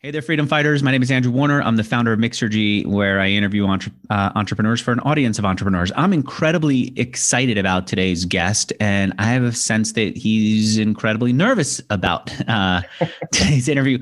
Hey 0.00 0.12
there, 0.12 0.22
freedom 0.22 0.46
fighters. 0.46 0.80
My 0.80 0.92
name 0.92 1.02
is 1.02 1.10
Andrew 1.10 1.32
Warner. 1.32 1.60
I'm 1.60 1.74
the 1.74 1.82
founder 1.82 2.12
of 2.12 2.20
Mixergy, 2.20 2.86
where 2.86 3.18
I 3.18 3.30
interview 3.30 3.66
entre- 3.66 3.90
uh, 4.10 4.30
entrepreneurs 4.36 4.80
for 4.80 4.92
an 4.92 5.00
audience 5.00 5.40
of 5.40 5.44
entrepreneurs. 5.44 5.90
I'm 5.96 6.12
incredibly 6.12 6.96
excited 6.96 7.58
about 7.58 7.88
today's 7.88 8.24
guest, 8.24 8.72
and 8.78 9.12
I 9.18 9.24
have 9.24 9.42
a 9.42 9.50
sense 9.50 9.94
that 9.94 10.16
he's 10.16 10.78
incredibly 10.78 11.32
nervous 11.32 11.80
about 11.90 12.32
uh, 12.48 12.82
today's 13.32 13.68
interview. 13.68 14.00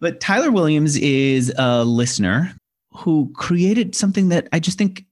But 0.00 0.20
Tyler 0.20 0.50
Williams 0.50 0.98
is 0.98 1.50
a 1.56 1.82
listener 1.82 2.54
who 2.94 3.32
created 3.34 3.94
something 3.94 4.28
that 4.28 4.48
I 4.52 4.58
just 4.58 4.76
think 4.76 5.06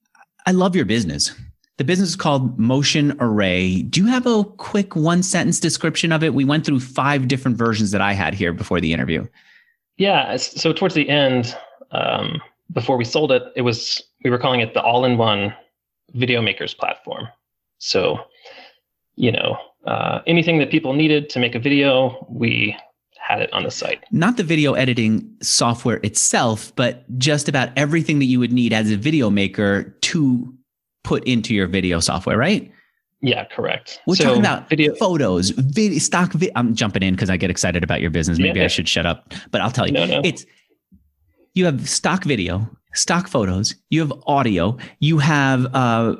I 0.44 0.50
love 0.52 0.76
your 0.76 0.84
business. 0.84 1.34
The 1.78 1.84
business 1.84 2.10
is 2.10 2.16
called 2.16 2.58
Motion 2.58 3.16
Array. 3.20 3.80
Do 3.84 4.02
you 4.02 4.06
have 4.08 4.26
a 4.26 4.44
quick 4.44 4.94
one 4.94 5.22
sentence 5.22 5.58
description 5.58 6.12
of 6.12 6.22
it? 6.22 6.34
We 6.34 6.44
went 6.44 6.66
through 6.66 6.80
five 6.80 7.26
different 7.26 7.56
versions 7.56 7.90
that 7.92 8.02
I 8.02 8.12
had 8.12 8.34
here 8.34 8.52
before 8.52 8.82
the 8.82 8.92
interview. 8.92 9.26
Yeah. 10.00 10.36
So 10.36 10.72
towards 10.72 10.94
the 10.94 11.06
end, 11.10 11.54
um, 11.90 12.40
before 12.72 12.96
we 12.96 13.04
sold 13.04 13.30
it, 13.32 13.42
it 13.54 13.60
was 13.60 14.02
we 14.24 14.30
were 14.30 14.38
calling 14.38 14.60
it 14.60 14.72
the 14.72 14.80
all-in-one 14.80 15.54
video 16.14 16.40
makers 16.40 16.72
platform. 16.72 17.28
So, 17.76 18.18
you 19.16 19.30
know, 19.30 19.58
uh, 19.86 20.20
anything 20.26 20.58
that 20.58 20.70
people 20.70 20.94
needed 20.94 21.28
to 21.28 21.38
make 21.38 21.54
a 21.54 21.58
video, 21.58 22.26
we 22.30 22.74
had 23.18 23.42
it 23.42 23.52
on 23.52 23.64
the 23.64 23.70
site. 23.70 24.02
Not 24.10 24.38
the 24.38 24.42
video 24.42 24.72
editing 24.72 25.36
software 25.42 26.00
itself, 26.02 26.74
but 26.76 27.04
just 27.18 27.46
about 27.46 27.68
everything 27.76 28.20
that 28.20 28.24
you 28.24 28.38
would 28.38 28.52
need 28.52 28.72
as 28.72 28.90
a 28.90 28.96
video 28.96 29.28
maker 29.28 29.94
to 30.00 30.54
put 31.04 31.22
into 31.24 31.54
your 31.54 31.66
video 31.66 32.00
software, 32.00 32.38
right? 32.38 32.72
Yeah, 33.22 33.44
correct. 33.44 34.00
We're 34.06 34.16
so 34.16 34.24
talking 34.24 34.40
about 34.40 34.68
video 34.68 34.94
photos, 34.94 35.50
video, 35.50 35.98
stock. 35.98 36.32
Vi- 36.32 36.50
I'm 36.56 36.74
jumping 36.74 37.02
in 37.02 37.14
because 37.14 37.28
I 37.28 37.36
get 37.36 37.50
excited 37.50 37.84
about 37.84 38.00
your 38.00 38.10
business. 38.10 38.38
Maybe 38.38 38.60
yeah. 38.60 38.64
I 38.64 38.68
should 38.68 38.88
shut 38.88 39.04
up, 39.04 39.34
but 39.50 39.60
I'll 39.60 39.70
tell 39.70 39.86
you, 39.86 39.92
no, 39.92 40.06
no. 40.06 40.20
it's 40.24 40.46
you 41.54 41.66
have 41.66 41.88
stock 41.88 42.24
video, 42.24 42.68
stock 42.94 43.28
photos, 43.28 43.74
you 43.90 44.00
have 44.00 44.12
audio, 44.26 44.78
you 45.00 45.18
have 45.18 45.66
uh, 45.74 46.16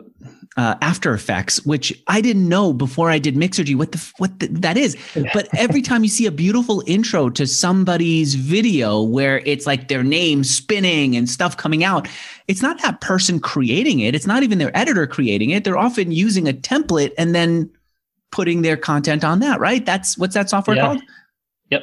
uh, 0.57 0.75
After 0.83 1.15
Effects, 1.15 1.65
which 1.65 1.93
I 2.09 2.21
didn't 2.21 2.49
know 2.49 2.73
before 2.73 3.09
I 3.09 3.19
did 3.19 3.37
Mixergy 3.37 3.77
what 3.77 3.93
the 3.93 4.13
what 4.19 4.41
the, 4.41 4.49
that 4.49 4.77
is. 4.77 4.97
But 5.33 5.49
every 5.57 5.81
time 5.81 6.03
you 6.03 6.09
see 6.09 6.27
a 6.27 6.33
beautiful 6.33 6.83
intro 6.87 7.31
to 7.31 7.47
somebody's 7.47 8.35
video 8.35 9.01
where 9.03 9.39
it's 9.47 9.67
like 9.67 9.89
their 9.89 10.03
name 10.03 10.43
spinning 10.43 11.17
and 11.17 11.29
stuff 11.29 11.57
coming 11.57 11.85
out, 11.85 12.09
it's 12.49 12.63
not 12.63 12.83
that 12.83 13.01
person 13.01 13.39
creating 13.39 14.01
it. 14.01 14.15
It's 14.15 14.27
not 14.27 14.43
even 14.43 14.59
their 14.59 14.77
editor 14.77 15.07
creating 15.07 15.51
it. 15.51 15.63
They're 15.63 15.79
often 15.79 16.11
using 16.11 16.49
a 16.49 16.53
template 16.53 17.13
and 17.17 17.35
then 17.35 17.71
putting 18.33 18.63
their 18.63 18.77
content 18.77 19.25
on 19.25 19.39
that. 19.41 19.61
Right? 19.61 19.87
That's 19.87 20.19
what's 20.19 20.35
that 20.35 20.51
software 20.51 20.77
yeah. 20.77 20.83
called? 20.83 21.03
Yep. 21.71 21.83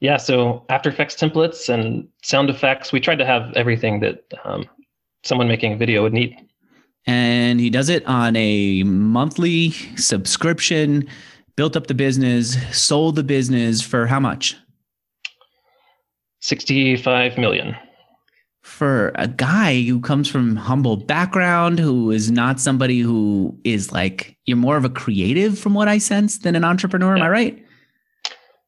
Yeah. 0.00 0.18
So 0.18 0.66
After 0.68 0.90
Effects 0.90 1.14
templates 1.14 1.72
and 1.72 2.06
sound 2.22 2.50
effects. 2.50 2.92
We 2.92 3.00
tried 3.00 3.18
to 3.18 3.26
have 3.26 3.50
everything 3.56 4.00
that 4.00 4.24
um, 4.44 4.66
someone 5.24 5.48
making 5.48 5.72
a 5.72 5.76
video 5.76 6.02
would 6.02 6.12
need 6.12 6.36
and 7.06 7.60
he 7.60 7.70
does 7.70 7.88
it 7.88 8.04
on 8.06 8.36
a 8.36 8.82
monthly 8.84 9.70
subscription 9.96 11.08
built 11.56 11.76
up 11.76 11.86
the 11.86 11.94
business 11.94 12.56
sold 12.76 13.16
the 13.16 13.22
business 13.22 13.82
for 13.82 14.06
how 14.06 14.20
much? 14.20 14.56
65 16.40 17.36
million. 17.38 17.76
For 18.62 19.12
a 19.14 19.28
guy 19.28 19.82
who 19.82 20.00
comes 20.00 20.28
from 20.28 20.56
humble 20.56 20.96
background 20.96 21.78
who 21.78 22.10
is 22.10 22.30
not 22.30 22.60
somebody 22.60 23.00
who 23.00 23.58
is 23.64 23.92
like 23.92 24.36
you're 24.46 24.56
more 24.56 24.76
of 24.76 24.84
a 24.84 24.90
creative 24.90 25.58
from 25.58 25.74
what 25.74 25.88
i 25.88 25.98
sense 25.98 26.38
than 26.38 26.56
an 26.56 26.64
entrepreneur 26.64 27.16
yeah. 27.16 27.22
am 27.22 27.26
i 27.26 27.28
right? 27.28 27.66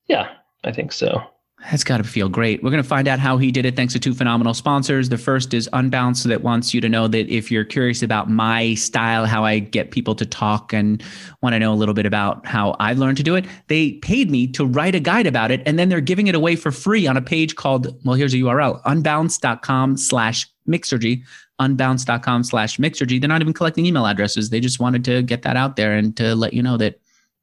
Yeah 0.09 0.29
i 0.65 0.73
think 0.73 0.93
so 0.93 1.23
that's 1.71 1.85
got 1.85 1.99
to 1.99 2.05
feel 2.05 2.29
great. 2.29 2.63
We're 2.63 2.71
going 2.71 2.83
to 2.83 2.89
find 2.89 3.07
out 3.07 3.19
how 3.19 3.39
he 3.39 3.53
did 3.53 3.65
it 3.65 3.77
thanks 3.77 3.93
to 3.93 4.01
two 4.01 4.15
phenomenal 4.15 4.55
sponsors. 4.55 5.09
The 5.09 5.19
first 5.19 5.55
is 5.55 5.69
Unbounce, 5.73 6.25
that 6.25 6.43
wants 6.43 6.75
you 6.75 6.81
to 6.81 6.89
know 6.89 7.09
that 7.09 7.29
if 7.29 7.51
you're 7.51 7.65
curious 7.65 8.03
about 8.03 8.29
my 8.29 8.75
style, 8.75 9.27
how 9.27 9.45
I 9.45 9.61
get 9.61 9.91
people 9.91 10.15
to 10.17 10.27
talk, 10.27 10.73
and 10.73 11.03
want 11.41 11.55
to 11.55 11.59
know 11.59 11.73
a 11.73 11.77
little 11.77 11.95
bit 11.95 12.07
about 12.07 12.45
how 12.47 12.77
I've 12.81 12.99
learned 12.99 13.17
to 13.19 13.23
do 13.23 13.37
it, 13.37 13.45
they 13.69 13.93
paid 13.93 14.31
me 14.31 14.47
to 14.49 14.67
write 14.67 14.95
a 14.95 15.01
guide 15.01 15.27
about 15.27 15.51
it, 15.51 15.63
and 15.65 15.79
then 15.79 15.89
they're 15.89 16.01
giving 16.01 16.27
it 16.27 16.35
away 16.35 16.57
for 16.57 16.73
free 16.73 17.07
on 17.07 17.17
a 17.17 17.23
page 17.23 17.55
called, 17.55 17.97
well, 18.05 18.15
here's 18.15 18.35
a 18.35 18.39
URL, 18.39 18.83
unbounce.com 18.83 19.97
slash 19.97 20.49
mixergy, 20.69 21.23
unbounce.com 21.61 22.45
slash 22.45 22.79
mixergy. 22.79 23.21
They're 23.21 23.29
not 23.29 23.41
even 23.41 23.53
collecting 23.53 23.87
email 23.87 24.07
addresses. 24.07 24.51
They 24.51 24.61
just 24.61 24.81
wanted 24.81 25.05
to 25.05 25.23
get 25.23 25.43
that 25.43 25.57
out 25.57 25.77
there 25.77 25.93
and 25.93 26.17
to 26.17 26.35
let 26.35 26.55
you 26.55 26.63
know 26.63 26.77
that 26.79 27.01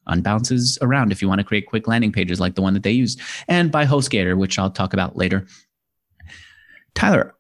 unbounces 0.09 0.77
around 0.81 1.11
if 1.11 1.21
you 1.21 1.27
want 1.27 1.39
to 1.39 1.45
create 1.45 1.67
quick 1.67 1.87
landing 1.87 2.11
pages 2.11 2.39
like 2.39 2.55
the 2.55 2.61
one 2.61 2.73
that 2.73 2.83
they 2.83 2.91
used, 2.91 3.19
and 3.47 3.71
by 3.71 3.85
HostGator, 3.85 4.37
which 4.37 4.59
I'll 4.59 4.71
talk 4.71 4.93
about 4.93 5.15
later. 5.15 5.45
Tyler, 6.95 7.35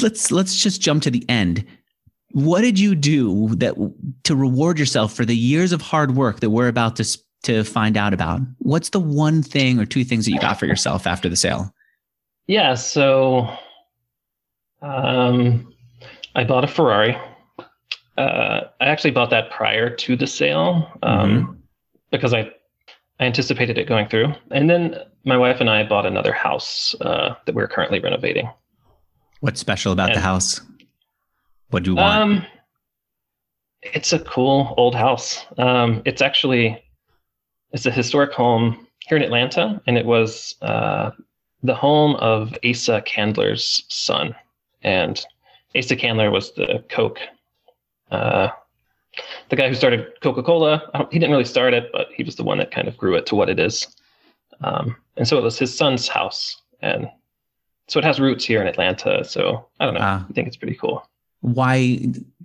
let's 0.00 0.30
let's 0.30 0.56
just 0.56 0.80
jump 0.80 1.02
to 1.02 1.10
the 1.10 1.28
end. 1.28 1.64
What 2.32 2.62
did 2.62 2.78
you 2.78 2.94
do 2.94 3.54
that 3.56 3.74
to 4.24 4.36
reward 4.36 4.78
yourself 4.78 5.12
for 5.14 5.24
the 5.24 5.36
years 5.36 5.72
of 5.72 5.80
hard 5.80 6.16
work 6.16 6.40
that 6.40 6.50
we're 6.50 6.68
about 6.68 6.96
to 6.96 7.18
to 7.44 7.64
find 7.64 7.96
out 7.96 8.12
about? 8.14 8.40
What's 8.58 8.90
the 8.90 9.00
one 9.00 9.42
thing 9.42 9.78
or 9.78 9.86
two 9.86 10.04
things 10.04 10.24
that 10.24 10.32
you 10.32 10.40
got 10.40 10.58
for 10.58 10.66
yourself 10.66 11.06
after 11.06 11.28
the 11.28 11.36
sale? 11.36 11.72
Yeah, 12.46 12.74
so 12.74 13.48
um, 14.82 15.72
I 16.34 16.44
bought 16.44 16.64
a 16.64 16.66
Ferrari 16.66 17.16
uh, 18.16 18.60
I 18.80 18.86
actually 18.86 19.10
bought 19.10 19.30
that 19.30 19.50
prior 19.50 19.90
to 19.90 20.16
the 20.16 20.26
sale 20.26 20.90
um, 21.02 21.30
mm-hmm. 21.30 21.52
because 22.10 22.32
I 22.32 22.50
I 23.20 23.26
anticipated 23.26 23.78
it 23.78 23.86
going 23.88 24.08
through, 24.08 24.34
and 24.50 24.68
then 24.68 24.96
my 25.24 25.36
wife 25.36 25.60
and 25.60 25.70
I 25.70 25.84
bought 25.84 26.06
another 26.06 26.32
house 26.32 26.94
uh, 27.00 27.34
that 27.46 27.54
we're 27.54 27.68
currently 27.68 28.00
renovating. 28.00 28.50
What's 29.40 29.60
special 29.60 29.92
about 29.92 30.10
and, 30.10 30.16
the 30.16 30.20
house? 30.20 30.60
What 31.70 31.84
do 31.84 31.90
you 31.90 31.96
want? 31.96 32.22
Um, 32.22 32.46
it's 33.82 34.12
a 34.12 34.18
cool 34.20 34.74
old 34.76 34.94
house. 34.94 35.44
Um, 35.58 36.02
it's 36.04 36.22
actually 36.22 36.82
it's 37.72 37.86
a 37.86 37.90
historic 37.90 38.32
home 38.32 38.86
here 39.06 39.16
in 39.16 39.22
Atlanta, 39.22 39.80
and 39.86 39.98
it 39.98 40.06
was 40.06 40.54
uh, 40.62 41.10
the 41.62 41.74
home 41.74 42.14
of 42.16 42.56
Asa 42.64 43.02
Candler's 43.02 43.84
son. 43.88 44.34
And 44.82 45.24
Asa 45.76 45.96
Candler 45.96 46.30
was 46.30 46.52
the 46.52 46.84
Coke 46.88 47.20
uh, 48.10 48.48
the 49.48 49.56
guy 49.56 49.68
who 49.68 49.74
started 49.74 50.20
Coca 50.20 50.42
Cola. 50.42 51.08
He 51.10 51.18
didn't 51.18 51.30
really 51.30 51.44
start 51.44 51.74
it, 51.74 51.90
but 51.92 52.08
he 52.14 52.22
was 52.22 52.36
the 52.36 52.44
one 52.44 52.58
that 52.58 52.70
kind 52.70 52.88
of 52.88 52.96
grew 52.96 53.14
it 53.14 53.26
to 53.26 53.34
what 53.34 53.48
it 53.48 53.58
is. 53.58 53.86
Um, 54.62 54.96
and 55.16 55.26
so 55.26 55.38
it 55.38 55.42
was 55.42 55.58
his 55.58 55.76
son's 55.76 56.08
house, 56.08 56.60
and 56.80 57.08
so 57.88 57.98
it 57.98 58.04
has 58.04 58.18
roots 58.18 58.44
here 58.44 58.60
in 58.60 58.66
Atlanta. 58.66 59.24
So 59.24 59.66
I 59.80 59.84
don't 59.84 59.94
know. 59.94 60.00
Uh, 60.00 60.24
I 60.28 60.32
think 60.32 60.48
it's 60.48 60.56
pretty 60.56 60.76
cool. 60.76 61.08
Why? 61.40 62.00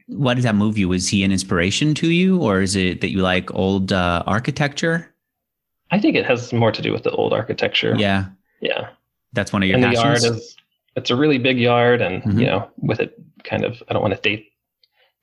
Why 0.08 0.34
did 0.34 0.44
that 0.44 0.56
move 0.56 0.78
you? 0.78 0.90
Was 0.90 1.08
he 1.08 1.24
an 1.24 1.32
inspiration 1.32 1.94
to 1.96 2.12
you, 2.12 2.42
or 2.42 2.62
is 2.62 2.76
it 2.76 3.02
that 3.02 3.12
you 3.12 3.20
like 3.20 3.54
old 3.54 3.94
uh, 3.94 4.24
architecture? 4.26 5.14
I 5.92 6.00
think 6.00 6.16
it 6.16 6.26
has 6.26 6.54
more 6.54 6.72
to 6.72 6.82
do 6.82 6.92
with 6.92 7.04
the 7.04 7.12
old 7.12 7.34
architecture. 7.34 7.96
Yeah. 7.98 8.26
Yeah. 8.62 8.90
That's 9.34 9.54
one 9.54 9.64
of 9.64 9.70
your 9.70 9.78
and 9.78 9.86
passions? 9.86 10.22
the 10.22 10.28
yard 10.28 10.38
is 10.38 10.56
it's 10.96 11.10
a 11.10 11.16
really 11.16 11.38
big 11.38 11.60
yard 11.60 12.02
and 12.02 12.22
mm-hmm. 12.22 12.40
you 12.40 12.46
know 12.46 12.70
with 12.78 13.00
it 13.00 13.20
kind 13.44 13.64
of 13.64 13.82
I 13.88 13.94
don't 13.94 14.02
want 14.02 14.16
to 14.16 14.22
date 14.22 14.52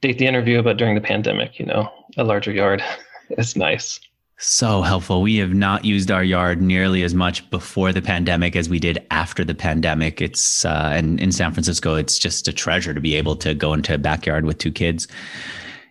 date 0.00 0.18
the 0.18 0.26
interview, 0.26 0.62
but 0.62 0.76
during 0.76 0.94
the 0.94 1.00
pandemic, 1.00 1.58
you 1.58 1.66
know, 1.66 1.90
a 2.16 2.24
larger 2.24 2.52
yard 2.52 2.82
is 3.30 3.56
nice. 3.56 4.00
So 4.38 4.82
helpful. 4.82 5.22
We 5.22 5.36
have 5.36 5.54
not 5.54 5.86
used 5.86 6.10
our 6.10 6.22
yard 6.22 6.60
nearly 6.60 7.02
as 7.02 7.14
much 7.14 7.48
before 7.48 7.90
the 7.92 8.02
pandemic 8.02 8.54
as 8.54 8.68
we 8.68 8.78
did 8.78 9.04
after 9.10 9.44
the 9.44 9.54
pandemic. 9.54 10.20
It's 10.20 10.64
uh, 10.64 10.92
and 10.94 11.18
in 11.20 11.32
San 11.32 11.52
Francisco, 11.52 11.94
it's 11.94 12.18
just 12.18 12.46
a 12.46 12.52
treasure 12.52 12.92
to 12.92 13.00
be 13.00 13.14
able 13.14 13.36
to 13.36 13.54
go 13.54 13.72
into 13.72 13.94
a 13.94 13.98
backyard 13.98 14.44
with 14.44 14.58
two 14.58 14.72
kids. 14.72 15.08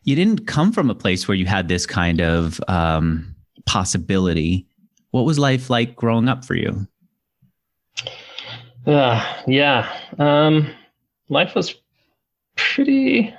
You 0.03 0.15
didn't 0.15 0.45
come 0.45 0.71
from 0.71 0.91
a 0.91 0.95
place 0.95 1.27
where 1.27 1.35
you 1.35 1.47
had 1.47 1.67
this 1.67 1.87
kind 1.87 2.21
of 2.21 2.61
um, 2.67 3.35
possibility. 3.65 4.67
What 5.09 5.25
was 5.25 5.39
life 5.39 5.71
like 5.71 5.95
growing 5.95 6.29
up 6.29 6.45
for 6.45 6.53
you? 6.53 6.87
Uh, 8.85 9.25
yeah, 9.47 9.91
um, 10.19 10.71
life 11.29 11.55
was 11.55 11.73
pretty 12.55 13.33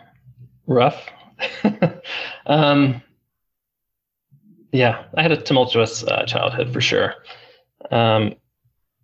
rough. 0.67 1.07
um, 2.47 3.03
yeah, 4.73 5.05
I 5.17 5.23
had 5.23 5.33
a 5.33 5.41
tumultuous 5.41 6.05
uh, 6.05 6.25
childhood 6.25 6.73
for 6.73 6.81
sure. 6.81 7.15
Um, 7.91 8.35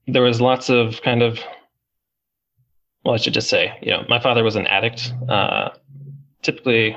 there 0.07 0.23
was 0.23 0.41
lots 0.41 0.69
of 0.69 1.01
kind 1.03 1.23
of, 1.23 1.39
well, 3.05 3.15
I 3.15 3.19
should 3.19 3.35
just 3.35 3.49
say, 3.49 3.79
you 3.83 3.91
know, 3.91 4.05
my 4.09 4.21
father 4.21 4.45
was 4.45 4.57
an 4.57 4.67
addict. 4.67 5.13
Uh, 5.29 5.71
typically, 6.43 6.97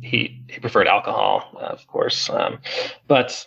he 0.00 0.42
he 0.48 0.60
preferred 0.60 0.86
alcohol, 0.86 1.56
uh, 1.56 1.66
of 1.66 1.86
course, 1.86 2.28
um, 2.30 2.58
but 3.08 3.46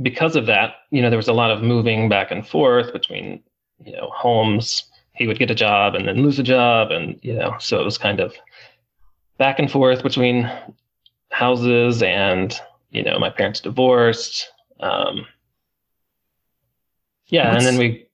because 0.00 0.36
of 0.36 0.46
that, 0.46 0.74
you 0.90 1.02
know, 1.02 1.10
there 1.10 1.18
was 1.18 1.28
a 1.28 1.32
lot 1.32 1.50
of 1.50 1.62
moving 1.62 2.08
back 2.08 2.30
and 2.30 2.46
forth 2.46 2.92
between, 2.92 3.42
you 3.84 3.92
know, 3.92 4.10
homes 4.12 4.84
he 5.16 5.26
would 5.26 5.38
get 5.38 5.50
a 5.50 5.54
job 5.54 5.94
and 5.94 6.06
then 6.06 6.22
lose 6.22 6.38
a 6.38 6.42
job 6.42 6.90
and 6.90 7.18
you 7.22 7.34
know 7.34 7.56
so 7.58 7.80
it 7.80 7.84
was 7.84 7.98
kind 7.98 8.20
of 8.20 8.34
back 9.38 9.58
and 9.58 9.70
forth 9.70 10.02
between 10.02 10.50
houses 11.30 12.02
and 12.02 12.60
you 12.90 13.02
know 13.02 13.18
my 13.18 13.30
parents 13.30 13.60
divorced 13.60 14.50
um, 14.80 15.26
yeah, 17.28 17.52
What's- 17.52 17.66
and 17.66 17.66
then 17.66 17.78
we 17.78 18.06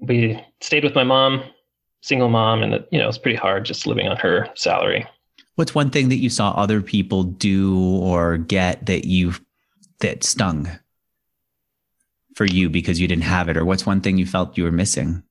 we 0.00 0.44
stayed 0.60 0.84
with 0.84 0.94
my 0.94 1.04
mom, 1.04 1.42
single 2.00 2.28
mom, 2.28 2.62
and 2.62 2.74
it, 2.74 2.88
you 2.90 2.98
know 2.98 3.08
it's 3.08 3.18
pretty 3.18 3.36
hard 3.36 3.64
just 3.64 3.86
living 3.86 4.08
on 4.08 4.16
her 4.16 4.48
salary. 4.54 5.06
What's 5.56 5.74
one 5.74 5.90
thing 5.90 6.08
that 6.08 6.16
you 6.16 6.30
saw 6.30 6.52
other 6.52 6.80
people 6.80 7.24
do 7.24 7.98
or 8.00 8.38
get 8.38 8.86
that 8.86 9.04
you 9.06 9.34
that 10.00 10.24
stung 10.24 10.70
for 12.34 12.44
you 12.46 12.70
because 12.70 13.00
you 13.00 13.08
didn't 13.08 13.24
have 13.24 13.48
it, 13.48 13.56
or 13.56 13.64
what's 13.64 13.84
one 13.84 14.00
thing 14.00 14.16
you 14.18 14.26
felt 14.26 14.56
you 14.56 14.64
were 14.64 14.72
missing? 14.72 15.22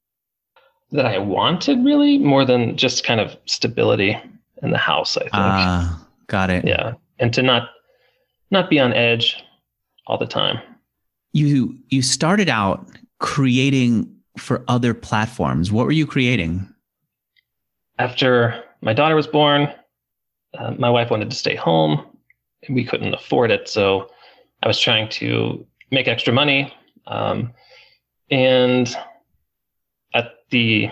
That 0.91 1.05
I 1.05 1.19
wanted 1.19 1.83
really 1.85 2.17
more 2.17 2.45
than 2.45 2.75
just 2.75 3.03
kind 3.03 3.19
of 3.19 3.37
stability 3.45 4.17
in 4.63 4.71
the 4.71 4.77
house. 4.77 5.17
I 5.17 5.21
think. 5.21 5.33
Ah, 5.33 6.07
got 6.27 6.49
it. 6.49 6.65
yeah, 6.65 6.93
and 7.19 7.33
to 7.33 7.43
not 7.43 7.69
not 8.51 8.69
be 8.69 8.79
on 8.79 8.93
edge 8.93 9.43
all 10.07 10.17
the 10.17 10.25
time. 10.25 10.59
You 11.33 11.77
you 11.89 12.01
started 12.01 12.49
out 12.49 12.87
creating 13.19 14.11
for 14.37 14.63
other 14.67 14.93
platforms. 14.93 15.71
What 15.71 15.85
were 15.85 15.91
you 15.91 16.07
creating? 16.07 16.67
After 17.99 18.63
my 18.81 18.93
daughter 18.93 19.15
was 19.15 19.27
born, 19.27 19.71
uh, 20.57 20.71
my 20.79 20.89
wife 20.89 21.11
wanted 21.11 21.29
to 21.29 21.35
stay 21.35 21.55
home. 21.55 22.05
We 22.69 22.83
couldn't 22.83 23.13
afford 23.13 23.51
it, 23.51 23.69
so 23.69 24.09
I 24.63 24.67
was 24.67 24.79
trying 24.79 25.09
to 25.09 25.65
make 25.91 26.07
extra 26.07 26.33
money. 26.33 26.73
Um, 27.07 27.53
and 28.31 28.95
at 30.13 30.31
the 30.49 30.89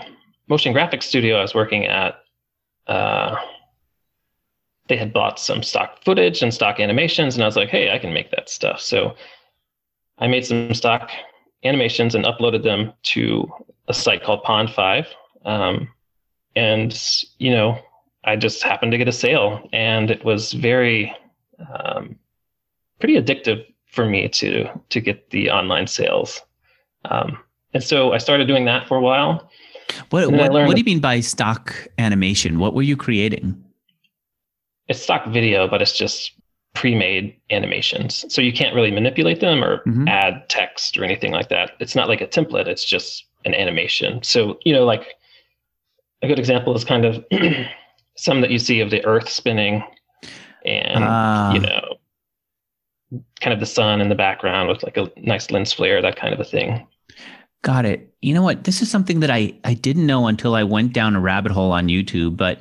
motion 0.48 0.74
graphics 0.74 1.04
studio 1.04 1.36
I 1.36 1.42
was 1.42 1.54
working 1.54 1.86
at, 1.86 2.20
uh, 2.86 3.36
they 4.88 4.96
had 4.96 5.12
bought 5.12 5.38
some 5.38 5.62
stock 5.62 6.02
footage 6.02 6.42
and 6.42 6.52
stock 6.52 6.80
animations, 6.80 7.34
and 7.34 7.42
I 7.42 7.46
was 7.46 7.56
like, 7.56 7.68
"Hey, 7.68 7.92
I 7.92 7.98
can 7.98 8.12
make 8.12 8.30
that 8.30 8.48
stuff." 8.48 8.80
So 8.80 9.16
I 10.18 10.26
made 10.26 10.46
some 10.46 10.72
stock 10.74 11.10
animations 11.64 12.14
and 12.14 12.24
uploaded 12.24 12.62
them 12.62 12.92
to 13.02 13.50
a 13.88 13.94
site 13.94 14.22
called 14.22 14.42
Pond5. 14.44 15.06
Um, 15.44 15.88
and 16.56 16.98
you 17.38 17.50
know, 17.50 17.78
I 18.24 18.36
just 18.36 18.62
happened 18.62 18.92
to 18.92 18.98
get 18.98 19.08
a 19.08 19.12
sale, 19.12 19.68
and 19.72 20.10
it 20.10 20.24
was 20.24 20.52
very, 20.52 21.14
um, 21.72 22.18
pretty 22.98 23.14
addictive 23.20 23.64
for 23.86 24.06
me 24.06 24.28
to 24.28 24.68
to 24.88 25.00
get 25.00 25.30
the 25.30 25.50
online 25.50 25.86
sales. 25.86 26.42
Um, 27.04 27.38
and 27.78 27.84
so 27.84 28.12
I 28.12 28.18
started 28.18 28.48
doing 28.48 28.64
that 28.64 28.88
for 28.88 28.96
a 28.96 29.00
while. 29.00 29.48
What 30.10 30.24
And 30.24 30.34
then 30.34 30.40
I 30.40 30.48
what, 30.50 30.66
what 30.66 30.74
do 30.74 30.80
you 30.80 30.84
mean 30.84 30.98
by 30.98 31.20
stock 31.20 31.72
animation? 31.96 32.58
What 32.58 32.74
were 32.74 32.82
you 32.82 32.96
creating? 32.96 33.54
It's 34.88 35.00
stock 35.00 35.28
video, 35.28 35.68
but 35.68 35.80
it's 35.80 35.96
just 35.96 36.32
pre-made 36.74 37.36
animations, 37.50 38.24
so 38.28 38.42
you 38.42 38.52
can't 38.52 38.74
really 38.74 38.90
manipulate 38.90 39.38
them 39.38 39.62
or 39.62 39.84
Mhm. 39.86 40.08
add 40.08 40.48
text 40.48 40.98
or 40.98 41.04
anything 41.04 41.30
like 41.30 41.50
that. 41.50 41.70
It's 41.78 41.94
not 41.94 42.08
like 42.08 42.20
a 42.20 42.26
template; 42.26 42.66
it's 42.66 42.84
just 42.84 43.24
an 43.44 43.54
animation. 43.54 44.24
So 44.24 44.58
you 44.64 44.72
know, 44.72 44.84
like 44.84 45.14
a 46.22 46.26
good 46.26 46.40
example 46.40 46.74
is 46.74 46.84
kind 46.84 47.04
of 47.04 47.24
some 48.16 48.40
that 48.40 48.50
you 48.50 48.58
see 48.58 48.80
of 48.80 48.90
the 48.90 49.04
Earth 49.04 49.28
spinning, 49.28 49.84
and 50.64 51.04
Ah, 51.04 51.52
you 51.52 51.60
know, 51.60 51.96
kind 53.40 53.54
of 53.54 53.60
the 53.60 53.66
sun 53.66 54.00
in 54.00 54.08
the 54.08 54.16
background 54.16 54.68
with 54.68 54.82
like 54.82 54.96
a 54.96 55.08
nice 55.16 55.52
lens 55.52 55.72
flare, 55.72 56.02
that 56.02 56.16
kind 56.16 56.34
of 56.34 56.40
a 56.40 56.44
thing. 56.44 56.84
Got 57.62 57.84
it. 57.84 58.14
You 58.22 58.34
know 58.34 58.42
what? 58.42 58.64
This 58.64 58.82
is 58.82 58.90
something 58.90 59.20
that 59.20 59.30
I, 59.30 59.54
I 59.64 59.74
didn't 59.74 60.06
know 60.06 60.26
until 60.26 60.54
I 60.54 60.62
went 60.62 60.92
down 60.92 61.16
a 61.16 61.20
rabbit 61.20 61.52
hole 61.52 61.72
on 61.72 61.88
YouTube. 61.88 62.36
But 62.36 62.60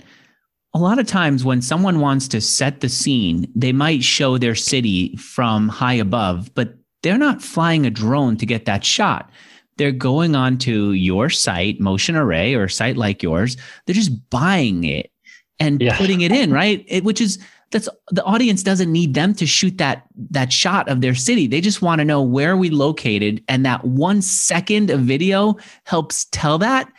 a 0.74 0.80
lot 0.80 1.00
of 1.00 1.08
times 1.08 1.44
when 1.46 1.62
someone 1.62 2.00
wants 2.00 2.28
to 2.30 2.42
set 2.42 2.82
the 2.82 2.90
scene, 2.90 3.52
they 3.56 3.72
might 3.72 4.04
show 4.04 4.38
their 4.38 4.56
city 4.56 5.16
from 5.18 5.70
high 5.70 5.94
above, 5.94 6.54
but 6.56 6.76
they're 7.04 7.18
not 7.18 7.42
flying 7.42 7.86
a 7.86 7.90
drone 7.92 8.38
to 8.38 8.46
get 8.46 8.66
that 8.66 8.84
shot. 8.84 9.30
They're 9.78 9.92
going 9.92 10.36
onto 10.36 10.90
your 10.90 11.30
site, 11.30 11.80
Motion 11.80 12.16
Array, 12.16 12.56
or 12.56 12.64
a 12.64 12.70
site 12.70 12.98
like 12.98 13.22
yours. 13.22 13.56
They're 13.86 13.94
just 13.94 14.30
buying 14.32 14.84
it 14.84 15.12
and 15.60 15.80
Yeah. 15.82 15.96
putting 15.98 16.22
it 16.22 16.32
in, 16.32 16.52
right? 16.52 16.84
It, 16.88 17.04
which 17.04 17.22
is 17.22 17.38
that's 17.72 17.90
the 18.12 18.24
audience 18.24 18.64
doesn't 18.64 18.92
need 18.92 19.14
them 19.14 19.34
to 19.36 19.46
shoot 19.46 19.78
that 19.78 20.08
that 20.30 20.54
shot 20.54 20.88
of 20.88 21.02
their 21.02 21.16
city. 21.16 21.48
They 21.48 21.62
just 21.62 21.82
want 21.82 22.00
to 22.00 22.06
know 22.06 22.22
where 22.22 22.56
we 22.56 22.70
located, 22.70 23.44
and 23.48 23.66
that 23.66 23.84
one 23.84 24.22
second 24.22 24.90
of 24.90 25.02
video 25.02 25.58
helps 25.84 26.26
tell 26.26 26.58
that. 26.60 26.92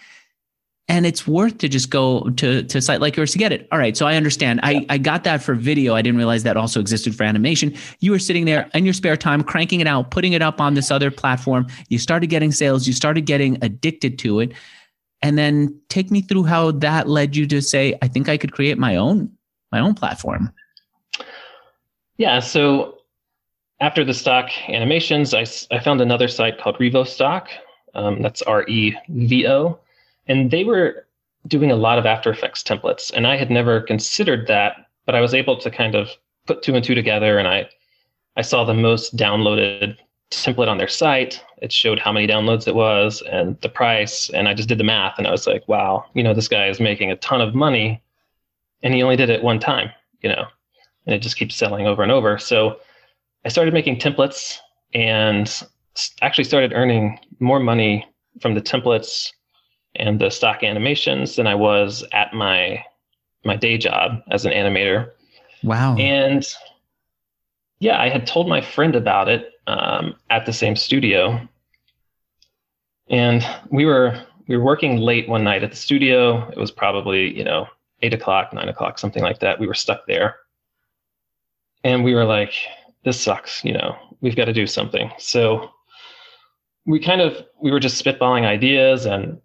And 0.91 1.05
it's 1.05 1.27
worth 1.27 1.59
to 1.59 1.69
just 1.69 1.91
go 1.91 2.31
to 2.31 2.63
to 2.63 2.79
a 2.79 2.83
site 2.83 3.01
like 3.01 3.17
yours 3.17 3.33
to 3.33 3.39
get 3.39 3.53
it. 3.53 3.69
All 3.73 3.79
right, 3.79 3.97
so 3.97 4.07
I 4.07 4.17
understand. 4.17 4.61
I 4.63 4.85
I 4.89 4.99
got 4.99 5.25
that 5.25 5.43
for 5.43 5.55
video. 5.55 5.95
I 5.95 6.03
didn't 6.03 6.19
realize 6.19 6.43
that 6.45 6.57
also 6.57 6.81
existed 6.81 7.15
for 7.15 7.25
animation. 7.25 7.75
You 8.01 8.11
were 8.11 8.19
sitting 8.19 8.45
there 8.45 8.71
in 8.75 8.85
your 8.85 8.95
spare 8.95 9.17
time, 9.17 9.43
cranking 9.43 9.81
it 9.81 9.87
out, 9.87 10.11
putting 10.11 10.33
it 10.33 10.43
up 10.43 10.61
on 10.61 10.75
this 10.75 10.91
other 10.91 11.11
platform. 11.11 11.67
You 11.89 11.99
started 11.99 12.29
getting 12.29 12.53
sales. 12.53 12.87
You 12.87 12.93
started 12.93 13.27
getting 13.27 13.63
addicted 13.63 14.19
to 14.21 14.41
it. 14.41 14.53
And 15.21 15.37
then 15.37 15.79
take 15.89 16.11
me 16.11 16.23
through 16.23 16.45
how 16.45 16.71
that 16.71 17.09
led 17.09 17.35
you 17.35 17.47
to 17.49 17.61
say, 17.61 17.99
I 18.03 18.09
think 18.09 18.29
I 18.29 18.37
could 18.37 18.53
create 18.53 18.79
my 18.79 18.95
own 18.95 19.33
my 19.73 19.81
own 19.81 19.95
platform. 19.95 20.53
Yeah. 22.17 22.41
So 22.41 22.99
after 23.81 24.05
the 24.05 24.15
stock 24.15 24.51
animations, 24.69 25.35
I, 25.35 25.47
I 25.75 25.81
found 25.81 26.01
another 26.01 26.29
site 26.29 26.59
called 26.59 26.79
RevoStock. 26.79 27.47
Um, 27.95 28.23
that's 28.23 28.43
R 28.43 28.67
E 28.69 28.97
V 29.09 29.47
O. 29.47 29.79
And 30.27 30.51
they 30.51 30.65
were 30.65 31.07
doing 31.47 31.71
a 31.71 31.77
lot 31.77 31.99
of 31.99 32.07
After 32.07 32.31
Effects 32.31 32.63
templates. 32.63 33.13
And 33.13 33.27
I 33.27 33.37
had 33.37 33.51
never 33.51 33.81
considered 33.81 34.47
that, 34.49 34.89
but 35.07 35.15
I 35.15 35.21
was 35.21 35.33
able 35.33 35.57
to 35.59 35.71
kind 35.71 35.95
of 35.95 36.09
put 36.47 36.63
two 36.63 36.75
and 36.75 36.85
two 36.85 36.95
together. 36.95 37.39
And 37.39 37.49
I, 37.49 37.69
I 38.37 38.43
saw 38.43 38.65
the 38.65 38.75
most 38.75 39.17
downloaded 39.17 39.97
template 40.31 40.69
on 40.69 40.77
their 40.77 40.89
site. 40.89 41.43
It 41.63 41.73
showed 41.73 41.99
how 41.99 42.13
many 42.13 42.27
downloads 42.27 42.69
it 42.69 42.75
was 42.75 43.23
and 43.23 43.59
the 43.63 43.69
price. 43.69 44.29
And 44.31 44.49
I 44.49 44.55
just 44.55 44.69
did 44.69 44.79
the 44.79 44.85
math 44.85 45.19
and 45.19 45.27
I 45.27 45.31
was 45.31 45.47
like, 45.47 45.67
wow, 45.69 46.05
you 46.15 46.23
know, 46.23 46.35
this 46.35 46.49
guy 46.49 46.69
is 46.69 46.81
making 46.81 47.11
a 47.11 47.17
ton 47.17 47.41
of 47.41 47.55
money. 47.55 48.03
And 48.83 48.95
he 48.95 49.03
only 49.03 49.17
did 49.17 49.31
it 49.31 49.43
one 49.43 49.59
time, 49.59 49.91
you 50.23 50.29
know 50.29 50.47
and 51.09 51.15
it 51.15 51.21
just 51.21 51.39
keeps 51.39 51.57
selling 51.57 51.87
over 51.87 52.03
and 52.03 52.13
over. 52.13 52.39
So 52.39 52.79
I 53.47 53.49
started 53.49 53.73
making 53.73 53.99
templates 53.99 54.59
and 54.93 55.51
actually 56.21 56.45
started 56.45 56.75
earning 56.75 57.19
more 57.41 57.59
money 57.59 58.07
from 58.43 58.55
the 58.55 58.61
templates 58.61 59.33
and 59.97 60.21
the 60.21 60.29
stock 60.29 60.63
animations 60.63 61.35
than 61.35 61.47
I 61.47 61.55
was 61.55 62.05
at 62.13 62.35
my 62.35 62.85
my 63.45 63.57
day 63.57 63.79
job 63.79 64.21
as 64.31 64.45
an 64.45 64.53
animator. 64.53 65.13
Wow. 65.63 65.97
And 65.97 66.47
yeah, 67.81 67.99
I 67.99 68.11
had 68.11 68.27
told 68.27 68.47
my 68.47 68.61
friend 68.61 68.95
about 68.95 69.29
it 69.29 69.53
um, 69.67 70.15
at 70.29 70.45
the 70.45 70.53
same 70.53 70.77
studio, 70.77 71.41
and 73.09 73.43
we 73.71 73.87
were 73.87 74.21
we 74.47 74.59
were 74.59 74.65
working 74.65 74.99
late 74.99 75.27
one 75.27 75.43
night 75.43 75.63
at 75.63 75.71
the 75.71 75.77
studio. 75.77 76.47
It 76.51 76.59
was 76.59 76.71
probably 76.71 77.35
you 77.35 77.45
know 77.45 77.67
eight 78.03 78.15
o'clock, 78.15 78.53
nine 78.53 78.69
o'clock, 78.69 78.99
something 78.99 79.23
like 79.23 79.41
that. 79.41 79.59
We 79.59 79.67
were 79.67 79.75
stuck 79.75 80.07
there, 80.07 80.37
and 81.85 82.05
we 82.05 82.15
were 82.15 82.25
like, 82.25 82.55
"This 83.05 83.21
sucks." 83.21 83.65
You 83.65 83.73
know, 83.73 83.97
we've 84.21 84.37
got 84.37 84.47
to 84.47 84.53
do 84.53 84.67
something. 84.67 85.11
So 85.19 85.71
we 86.87 87.01
kind 87.01 87.21
of 87.21 87.45
we 87.61 87.71
were 87.71 87.81
just 87.81 88.03
spitballing 88.03 88.45
ideas, 88.45 89.07
and 89.07 89.41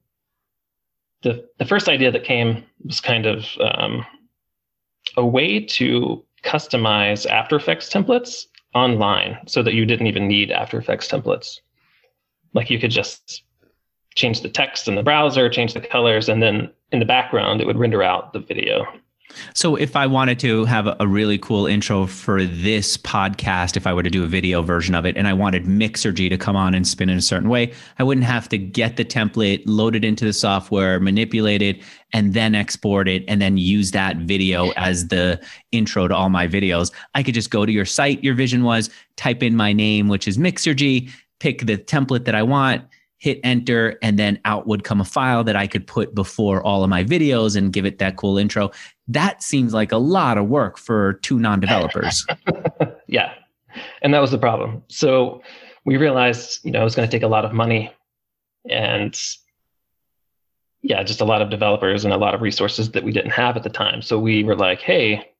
the 1.23 1.47
the 1.57 1.65
first 1.65 1.89
idea 1.89 2.11
that 2.11 2.23
came 2.23 2.63
was 2.83 3.01
kind 3.01 3.25
of 3.25 3.45
um, 3.59 4.05
a 5.17 5.25
way 5.25 5.59
to 5.59 6.23
customize 6.43 7.25
After 7.25 7.55
Effects 7.55 7.89
templates 7.89 8.45
online 8.75 9.37
so 9.47 9.63
that 9.63 9.73
you 9.73 9.85
didn't 9.85 10.07
even 10.07 10.27
need 10.27 10.51
After 10.51 10.77
Effects 10.77 11.07
templates. 11.07 11.59
Like 12.53 12.69
you 12.69 12.79
could 12.79 12.91
just 12.91 13.43
change 14.15 14.41
the 14.41 14.49
text 14.49 14.87
in 14.87 14.95
the 14.95 15.03
browser, 15.03 15.49
change 15.49 15.73
the 15.73 15.81
colors, 15.81 16.29
and 16.29 16.41
then 16.41 16.71
in 16.93 16.99
the 16.99 17.05
background, 17.05 17.59
it 17.59 17.67
would 17.67 17.77
render 17.77 18.03
out 18.03 18.33
the 18.33 18.39
video. 18.39 18.85
So 19.55 19.75
if 19.75 19.95
I 19.95 20.05
wanted 20.05 20.37
to 20.39 20.65
have 20.65 20.87
a- 20.99 21.07
really 21.07 21.37
cool 21.39 21.65
intro 21.65 22.05
for 22.05 22.43
this 22.43 22.97
podcast, 22.97 23.75
if 23.75 23.87
I 23.87 23.93
were 23.93 24.03
to 24.03 24.09
do 24.09 24.23
a 24.23 24.27
video 24.27 24.61
version 24.61 24.93
of 24.93 25.05
it 25.05 25.17
and 25.17 25.27
I 25.27 25.33
wanted 25.33 25.65
Mixergy 25.65 26.29
to 26.29 26.37
come 26.37 26.55
on 26.55 26.75
and 26.75 26.87
spin 26.87 27.09
in 27.09 27.17
a 27.17 27.21
certain 27.21 27.49
way, 27.49 27.73
I 27.97 28.03
wouldn't 28.03 28.27
have 28.27 28.47
to 28.49 28.57
get 28.57 28.97
the 28.97 29.05
template, 29.05 29.63
load 29.65 29.95
it 29.95 30.05
into 30.05 30.23
the 30.23 30.33
software, 30.33 30.99
manipulate 30.99 31.63
it, 31.63 31.81
and 32.13 32.33
then 32.33 32.53
export 32.53 33.07
it 33.07 33.23
and 33.27 33.41
then 33.41 33.57
use 33.57 33.91
that 33.91 34.17
video 34.17 34.69
as 34.71 35.07
the 35.07 35.41
intro 35.71 36.07
to 36.07 36.15
all 36.15 36.29
my 36.29 36.47
videos. 36.47 36.91
I 37.15 37.23
could 37.23 37.33
just 37.33 37.49
go 37.49 37.65
to 37.65 37.71
your 37.71 37.85
site, 37.85 38.23
your 38.23 38.35
vision 38.35 38.63
was, 38.63 38.89
type 39.15 39.41
in 39.41 39.55
my 39.55 39.73
name, 39.73 40.09
which 40.09 40.27
is 40.27 40.37
Mixergy, 40.37 41.09
pick 41.39 41.65
the 41.65 41.77
template 41.77 42.25
that 42.25 42.35
I 42.35 42.43
want, 42.43 42.83
hit 43.23 43.39
enter, 43.41 43.97
and 44.01 44.19
then 44.19 44.37
out 44.43 44.67
would 44.67 44.83
come 44.83 44.99
a 44.99 45.05
file 45.05 45.45
that 45.45 45.55
I 45.55 45.65
could 45.65 45.87
put 45.87 46.13
before 46.13 46.61
all 46.61 46.83
of 46.83 46.89
my 46.89 47.05
videos 47.05 47.55
and 47.55 47.71
give 47.71 47.85
it 47.85 47.99
that 47.99 48.17
cool 48.17 48.37
intro 48.37 48.69
that 49.07 49.41
seems 49.41 49.73
like 49.73 49.91
a 49.93 49.97
lot 49.97 50.37
of 50.37 50.47
work 50.47 50.77
for 50.77 51.13
two 51.13 51.39
non-developers. 51.39 52.25
yeah. 53.07 53.33
And 54.01 54.13
that 54.13 54.19
was 54.19 54.31
the 54.31 54.37
problem. 54.37 54.83
So 54.87 55.41
we 55.85 55.97
realized, 55.97 56.59
you 56.63 56.71
know, 56.71 56.81
it 56.81 56.83
was 56.83 56.95
going 56.95 57.07
to 57.07 57.11
take 57.11 57.23
a 57.23 57.27
lot 57.27 57.45
of 57.45 57.53
money 57.53 57.93
and 58.69 59.17
yeah, 60.81 61.01
just 61.03 61.21
a 61.21 61.25
lot 61.25 61.41
of 61.41 61.49
developers 61.49 62.03
and 62.03 62.13
a 62.13 62.17
lot 62.17 62.35
of 62.35 62.41
resources 62.41 62.91
that 62.91 63.03
we 63.03 63.11
didn't 63.11 63.31
have 63.31 63.55
at 63.55 63.63
the 63.63 63.69
time. 63.69 64.01
So 64.01 64.19
we 64.19 64.43
were 64.43 64.55
like, 64.55 64.81
hey, 64.81 65.31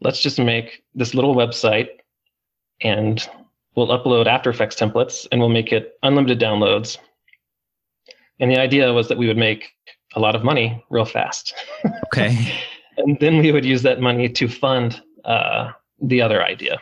let's 0.00 0.20
just 0.20 0.38
make 0.38 0.82
this 0.94 1.14
little 1.14 1.34
website 1.34 1.88
and 2.80 3.26
we'll 3.74 3.88
upload 3.88 4.26
After 4.26 4.50
Effects 4.50 4.76
templates 4.76 5.26
and 5.30 5.40
we'll 5.40 5.50
make 5.50 5.72
it 5.72 5.98
unlimited 6.02 6.40
downloads. 6.40 6.98
And 8.40 8.50
the 8.50 8.58
idea 8.58 8.92
was 8.92 9.08
that 9.08 9.18
we 9.18 9.26
would 9.26 9.36
make 9.36 9.70
a 10.14 10.20
lot 10.20 10.34
of 10.34 10.44
money 10.44 10.84
real 10.90 11.04
fast. 11.04 11.54
Okay. 12.06 12.52
and 12.98 13.18
then 13.20 13.38
we 13.38 13.52
would 13.52 13.64
use 13.64 13.80
that 13.82 14.00
money 14.00 14.28
to 14.28 14.46
fund 14.46 15.00
uh, 15.24 15.70
the 16.00 16.20
other 16.20 16.44
idea. 16.44 16.78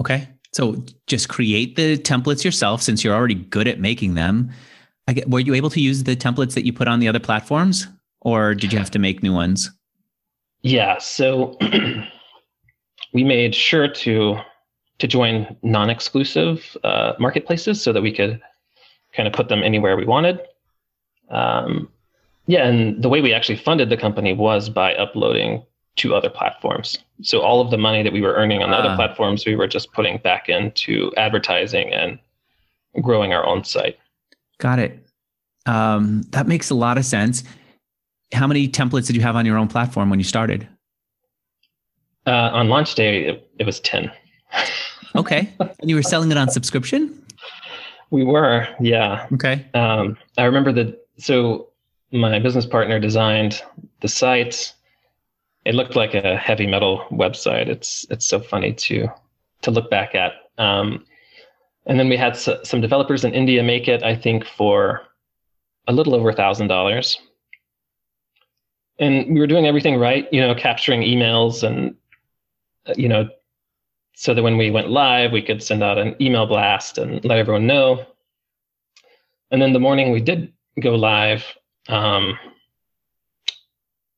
Okay. 0.00 0.28
So 0.52 0.84
just 1.08 1.28
create 1.28 1.74
the 1.74 1.98
templates 1.98 2.44
yourself 2.44 2.80
since 2.80 3.02
you're 3.02 3.14
already 3.14 3.34
good 3.34 3.66
at 3.66 3.80
making 3.80 4.14
them. 4.14 4.50
I 5.08 5.14
get, 5.14 5.28
were 5.28 5.40
you 5.40 5.54
able 5.54 5.70
to 5.70 5.80
use 5.80 6.04
the 6.04 6.14
templates 6.14 6.54
that 6.54 6.64
you 6.64 6.72
put 6.72 6.86
on 6.86 7.00
the 7.00 7.08
other 7.08 7.18
platforms 7.18 7.88
or 8.20 8.54
did 8.54 8.72
you 8.72 8.78
have 8.78 8.90
to 8.92 8.98
make 8.98 9.22
new 9.22 9.32
ones? 9.32 9.70
Yeah. 10.62 10.98
So 10.98 11.56
we 13.12 13.24
made 13.24 13.54
sure 13.54 13.88
to 13.88 14.36
to 14.98 15.06
join 15.06 15.56
non-exclusive 15.62 16.76
uh, 16.84 17.12
marketplaces 17.18 17.80
so 17.80 17.92
that 17.92 18.02
we 18.02 18.12
could 18.12 18.40
kind 19.12 19.26
of 19.26 19.32
put 19.32 19.48
them 19.48 19.62
anywhere 19.62 19.96
we 19.96 20.04
wanted. 20.04 20.40
Um, 21.30 21.88
yeah, 22.46 22.66
and 22.66 23.02
the 23.02 23.08
way 23.08 23.20
we 23.20 23.32
actually 23.32 23.56
funded 23.56 23.90
the 23.90 23.96
company 23.96 24.32
was 24.32 24.68
by 24.68 24.94
uploading 24.94 25.62
to 25.96 26.14
other 26.14 26.30
platforms. 26.30 26.98
So 27.22 27.40
all 27.40 27.60
of 27.60 27.70
the 27.70 27.76
money 27.76 28.02
that 28.02 28.12
we 28.12 28.20
were 28.20 28.34
earning 28.34 28.62
on 28.62 28.70
the 28.70 28.76
other 28.76 28.90
ah. 28.90 28.96
platforms, 28.96 29.44
we 29.44 29.56
were 29.56 29.66
just 29.66 29.92
putting 29.92 30.18
back 30.18 30.48
into 30.48 31.12
advertising 31.16 31.92
and 31.92 32.18
growing 33.02 33.32
our 33.32 33.44
own 33.44 33.64
site. 33.64 33.98
Got 34.58 34.78
it. 34.78 35.06
Um, 35.66 36.22
that 36.30 36.46
makes 36.46 36.70
a 36.70 36.74
lot 36.74 36.96
of 36.96 37.04
sense. 37.04 37.44
How 38.32 38.46
many 38.46 38.68
templates 38.68 39.06
did 39.06 39.16
you 39.16 39.22
have 39.22 39.36
on 39.36 39.44
your 39.44 39.58
own 39.58 39.68
platform 39.68 40.10
when 40.10 40.18
you 40.18 40.24
started? 40.24 40.66
Uh, 42.26 42.50
on 42.52 42.68
launch 42.68 42.94
day, 42.94 43.24
it, 43.24 43.50
it 43.58 43.64
was 43.64 43.80
10. 43.80 44.10
Okay. 45.16 45.52
And 45.58 45.88
you 45.90 45.96
were 45.96 46.02
selling 46.02 46.30
it 46.30 46.38
on 46.38 46.50
subscription? 46.50 47.24
We 48.10 48.24
were, 48.24 48.66
yeah. 48.80 49.26
Okay. 49.34 49.66
Um, 49.74 50.16
I 50.36 50.44
remember 50.44 50.72
that. 50.72 51.06
So 51.18 51.68
my 52.12 52.38
business 52.38 52.64
partner 52.66 52.98
designed 52.98 53.62
the 54.00 54.08
site. 54.08 54.72
It 55.64 55.74
looked 55.74 55.96
like 55.96 56.14
a 56.14 56.36
heavy 56.36 56.66
metal 56.66 57.04
website. 57.10 57.68
It's 57.68 58.06
it's 58.10 58.24
so 58.24 58.40
funny 58.40 58.72
to 58.72 59.08
to 59.62 59.70
look 59.70 59.90
back 59.90 60.14
at. 60.14 60.32
Um, 60.56 61.04
and 61.86 61.98
then 61.98 62.08
we 62.08 62.16
had 62.16 62.32
s- 62.32 62.48
some 62.64 62.80
developers 62.80 63.24
in 63.24 63.34
India 63.34 63.62
make 63.62 63.88
it. 63.88 64.02
I 64.02 64.14
think 64.14 64.46
for 64.46 65.02
a 65.86 65.92
little 65.92 66.14
over 66.14 66.30
a 66.30 66.34
thousand 66.34 66.68
dollars. 66.68 67.18
And 68.98 69.32
we 69.32 69.40
were 69.40 69.46
doing 69.46 69.66
everything 69.66 69.96
right, 69.96 70.26
you 70.32 70.40
know, 70.40 70.54
capturing 70.54 71.02
emails 71.02 71.62
and 71.62 71.94
you 72.96 73.08
know, 73.08 73.28
so 74.20 74.34
that 74.34 74.42
when 74.42 74.56
we 74.58 74.68
went 74.68 74.90
live, 74.90 75.30
we 75.30 75.40
could 75.40 75.62
send 75.62 75.80
out 75.80 75.96
an 75.96 76.16
email 76.20 76.44
blast 76.44 76.98
and 76.98 77.24
let 77.24 77.38
everyone 77.38 77.68
know. 77.68 78.04
And 79.52 79.62
then 79.62 79.72
the 79.72 79.78
morning 79.78 80.10
we 80.10 80.20
did 80.20 80.52
go 80.80 80.96
live, 80.96 81.44
um, 81.88 82.36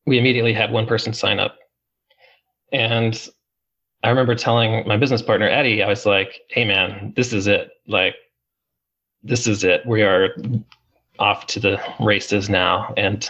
we 0.06 0.16
immediately 0.16 0.54
had 0.54 0.72
one 0.72 0.86
person 0.86 1.12
sign 1.12 1.38
up. 1.38 1.58
And 2.72 3.28
I 4.02 4.08
remember 4.08 4.34
telling 4.34 4.88
my 4.88 4.96
business 4.96 5.20
partner, 5.20 5.46
Eddie, 5.46 5.82
I 5.82 5.88
was 5.90 6.06
like, 6.06 6.40
hey, 6.48 6.64
man, 6.64 7.12
this 7.14 7.34
is 7.34 7.46
it. 7.46 7.72
Like, 7.86 8.14
this 9.22 9.46
is 9.46 9.64
it. 9.64 9.84
We 9.84 10.00
are 10.02 10.34
off 11.18 11.46
to 11.48 11.60
the 11.60 11.78
races 12.00 12.48
now. 12.48 12.94
And 12.96 13.28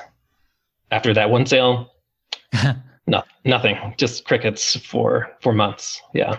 after 0.93 1.13
that 1.15 1.31
one 1.31 1.47
sale, 1.47 1.91
no, 3.09 3.25
nothing, 3.45 3.93
just 3.97 4.25
crickets 4.25 4.77
for 4.77 5.33
for 5.41 5.53
months. 5.53 6.01
Yeah. 6.15 6.39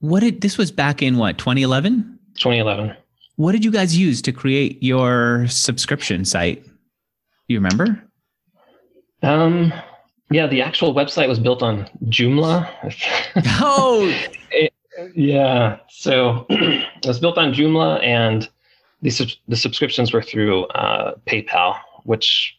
What 0.00 0.20
did 0.20 0.40
this 0.40 0.58
was 0.58 0.70
back 0.70 1.02
in 1.02 1.16
what 1.16 1.38
2011? 1.38 2.18
2011. 2.36 2.96
What 3.36 3.52
did 3.52 3.64
you 3.64 3.70
guys 3.70 3.96
use 3.96 4.22
to 4.22 4.32
create 4.32 4.82
your 4.82 5.46
subscription 5.48 6.24
site? 6.24 6.64
You 7.48 7.58
remember? 7.58 8.02
Um, 9.22 9.72
yeah, 10.30 10.46
the 10.46 10.62
actual 10.62 10.94
website 10.94 11.28
was 11.28 11.38
built 11.38 11.62
on 11.62 11.88
Joomla. 12.04 12.68
oh, 13.60 14.12
it, 14.50 14.72
yeah. 15.14 15.78
So 15.88 16.46
it 16.50 17.06
was 17.06 17.18
built 17.18 17.38
on 17.38 17.52
Joomla, 17.52 18.02
and 18.04 18.48
the 19.02 19.36
the 19.48 19.56
subscriptions 19.56 20.12
were 20.12 20.22
through 20.22 20.64
uh, 20.66 21.14
PayPal, 21.26 21.76
which 22.04 22.56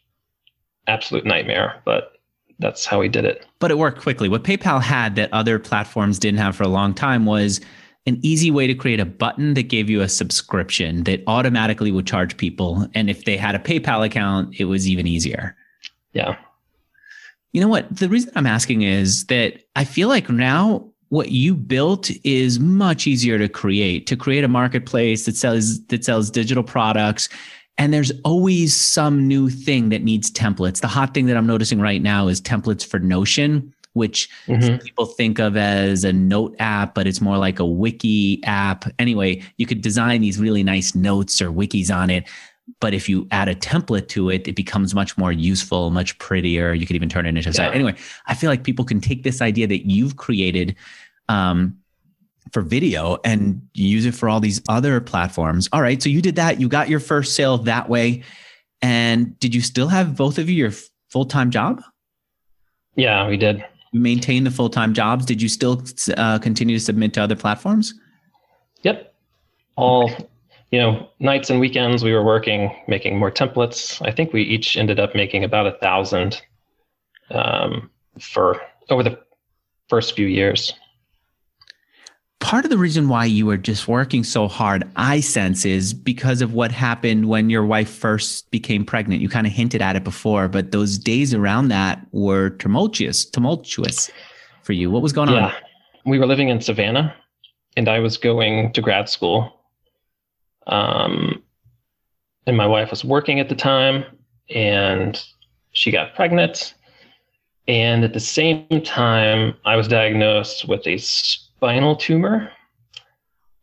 absolute 0.87 1.25
nightmare, 1.25 1.81
but 1.85 2.14
that's 2.59 2.85
how 2.85 2.99
we 2.99 3.09
did 3.09 3.25
it. 3.25 3.45
But 3.59 3.71
it 3.71 3.77
worked 3.77 4.01
quickly. 4.01 4.29
What 4.29 4.43
PayPal 4.43 4.81
had 4.81 5.15
that 5.15 5.33
other 5.33 5.59
platforms 5.59 6.19
didn't 6.19 6.39
have 6.39 6.55
for 6.55 6.63
a 6.63 6.69
long 6.69 6.93
time 6.93 7.25
was 7.25 7.59
an 8.07 8.19
easy 8.21 8.51
way 8.51 8.67
to 8.67 8.75
create 8.75 8.99
a 8.99 9.05
button 9.05 9.55
that 9.55 9.63
gave 9.63 9.89
you 9.89 10.01
a 10.01 10.09
subscription 10.09 11.03
that 11.03 11.23
automatically 11.27 11.91
would 11.91 12.05
charge 12.05 12.37
people. 12.37 12.87
And 12.93 13.09
if 13.09 13.25
they 13.25 13.35
had 13.35 13.55
a 13.55 13.59
PayPal 13.59 14.05
account, 14.05 14.59
it 14.59 14.65
was 14.65 14.87
even 14.87 15.07
easier. 15.07 15.55
Yeah. 16.13 16.37
You 17.51 17.61
know 17.61 17.67
what? 17.67 17.93
The 17.95 18.09
reason 18.09 18.31
I'm 18.35 18.45
asking 18.45 18.83
is 18.83 19.25
that 19.25 19.63
I 19.75 19.85
feel 19.85 20.07
like 20.07 20.29
now 20.29 20.89
what 21.09 21.31
you 21.31 21.55
built 21.55 22.11
is 22.23 22.59
much 22.59 23.07
easier 23.07 23.37
to 23.37 23.47
create 23.47 24.07
to 24.07 24.15
create 24.15 24.43
a 24.43 24.47
marketplace 24.47 25.25
that 25.25 25.35
sells 25.35 25.83
that 25.85 26.03
sells 26.03 26.29
digital 26.29 26.63
products 26.63 27.29
and 27.77 27.93
there's 27.93 28.11
always 28.23 28.75
some 28.75 29.27
new 29.27 29.49
thing 29.49 29.89
that 29.89 30.03
needs 30.03 30.31
templates. 30.31 30.81
The 30.81 30.87
hot 30.87 31.13
thing 31.13 31.25
that 31.25 31.37
I'm 31.37 31.47
noticing 31.47 31.81
right 31.81 32.01
now 32.01 32.27
is 32.27 32.39
templates 32.39 32.85
for 32.85 32.99
Notion, 32.99 33.73
which 33.93 34.29
mm-hmm. 34.47 34.77
people 34.77 35.05
think 35.05 35.39
of 35.39 35.57
as 35.57 36.03
a 36.03 36.13
note 36.13 36.55
app, 36.59 36.95
but 36.95 37.07
it's 37.07 37.21
more 37.21 37.37
like 37.37 37.59
a 37.59 37.65
wiki 37.65 38.41
app. 38.43 38.85
Anyway, 38.99 39.41
you 39.57 39.65
could 39.65 39.81
design 39.81 40.21
these 40.21 40.39
really 40.39 40.63
nice 40.63 40.95
notes 40.95 41.41
or 41.41 41.51
wikis 41.51 41.93
on 41.93 42.09
it. 42.09 42.25
But 42.79 42.93
if 42.93 43.07
you 43.07 43.27
add 43.31 43.47
a 43.47 43.55
template 43.55 44.07
to 44.09 44.29
it, 44.29 44.47
it 44.47 44.55
becomes 44.55 44.95
much 44.95 45.17
more 45.17 45.31
useful, 45.31 45.91
much 45.91 46.17
prettier. 46.17 46.73
You 46.73 46.87
could 46.87 46.95
even 46.95 47.09
turn 47.09 47.25
it 47.25 47.29
into 47.29 47.41
a 47.41 47.51
yeah. 47.51 47.51
site. 47.51 47.75
Anyway, 47.75 47.95
I 48.25 48.33
feel 48.33 48.49
like 48.49 48.63
people 48.63 48.85
can 48.85 48.99
take 48.99 49.23
this 49.23 49.41
idea 49.41 49.67
that 49.67 49.87
you've 49.87 50.17
created 50.17 50.75
um, 51.29 51.77
for 52.51 52.61
video 52.61 53.17
and 53.23 53.61
use 53.73 54.05
it 54.05 54.13
for 54.13 54.29
all 54.29 54.39
these 54.39 54.61
other 54.69 55.01
platforms. 55.01 55.67
All 55.73 55.81
right. 55.81 56.01
So 56.01 56.09
you 56.09 56.21
did 56.21 56.35
that. 56.35 56.59
You 56.59 56.67
got 56.67 56.89
your 56.89 56.99
first 56.99 57.35
sale 57.35 57.57
that 57.59 57.89
way. 57.89 58.23
And 58.81 59.37
did 59.39 59.55
you 59.55 59.61
still 59.61 59.87
have 59.87 60.15
both 60.15 60.37
of 60.37 60.49
you 60.49 60.55
your 60.55 60.71
full 61.09 61.25
time 61.25 61.51
job? 61.51 61.81
Yeah, 62.95 63.27
we 63.27 63.37
did. 63.37 63.65
You 63.91 63.99
maintain 63.99 64.43
the 64.43 64.51
full 64.51 64.69
time 64.69 64.93
jobs. 64.93 65.25
Did 65.25 65.41
you 65.41 65.49
still 65.49 65.83
uh, 66.17 66.39
continue 66.39 66.77
to 66.77 66.83
submit 66.83 67.13
to 67.15 67.23
other 67.23 67.35
platforms? 67.35 67.93
Yep. 68.83 69.13
All, 69.75 70.09
you 70.71 70.79
know, 70.79 71.09
nights 71.19 71.49
and 71.49 71.59
weekends 71.59 72.03
we 72.03 72.13
were 72.13 72.23
working, 72.23 72.75
making 72.87 73.17
more 73.17 73.31
templates. 73.31 74.05
I 74.05 74.11
think 74.11 74.31
we 74.31 74.43
each 74.43 74.77
ended 74.77 74.99
up 74.99 75.15
making 75.15 75.43
about 75.43 75.67
a 75.67 75.71
thousand 75.71 76.41
um, 77.31 77.89
for 78.19 78.61
over 78.89 79.03
the 79.03 79.19
first 79.89 80.15
few 80.15 80.27
years 80.27 80.73
part 82.39 82.65
of 82.65 82.69
the 82.69 82.77
reason 82.77 83.09
why 83.09 83.25
you 83.25 83.45
were 83.45 83.57
just 83.57 83.87
working 83.87 84.23
so 84.23 84.47
hard, 84.47 84.83
I 84.95 85.19
sense, 85.19 85.65
is 85.65 85.93
because 85.93 86.41
of 86.41 86.53
what 86.53 86.71
happened 86.71 87.27
when 87.27 87.49
your 87.49 87.65
wife 87.65 87.89
first 87.89 88.49
became 88.51 88.85
pregnant. 88.85 89.21
You 89.21 89.29
kind 89.29 89.47
of 89.47 89.53
hinted 89.53 89.81
at 89.81 89.95
it 89.95 90.03
before, 90.03 90.47
but 90.47 90.71
those 90.71 90.97
days 90.97 91.33
around 91.33 91.69
that 91.69 92.05
were 92.11 92.51
tumultuous, 92.51 93.25
tumultuous 93.25 94.11
for 94.63 94.73
you. 94.73 94.91
What 94.91 95.01
was 95.01 95.13
going 95.13 95.29
yeah. 95.29 95.47
on? 95.47 95.53
We 96.05 96.19
were 96.19 96.27
living 96.27 96.49
in 96.49 96.61
Savannah, 96.61 97.15
and 97.75 97.87
I 97.87 97.99
was 97.99 98.17
going 98.17 98.73
to 98.73 98.81
grad 98.81 99.09
school. 99.09 99.61
Um, 100.67 101.41
and 102.47 102.55
my 102.55 102.67
wife 102.67 102.91
was 102.91 103.03
working 103.03 103.39
at 103.39 103.49
the 103.49 103.55
time, 103.55 104.05
and 104.53 105.19
she 105.71 105.91
got 105.91 106.15
pregnant. 106.15 106.75
And 107.67 108.03
at 108.03 108.13
the 108.13 108.19
same 108.19 108.81
time, 108.83 109.55
I 109.65 109.75
was 109.75 109.87
diagnosed 109.87 110.67
with 110.67 110.85
a 110.85 110.97
spinal 111.65 111.95
tumor. 111.95 112.51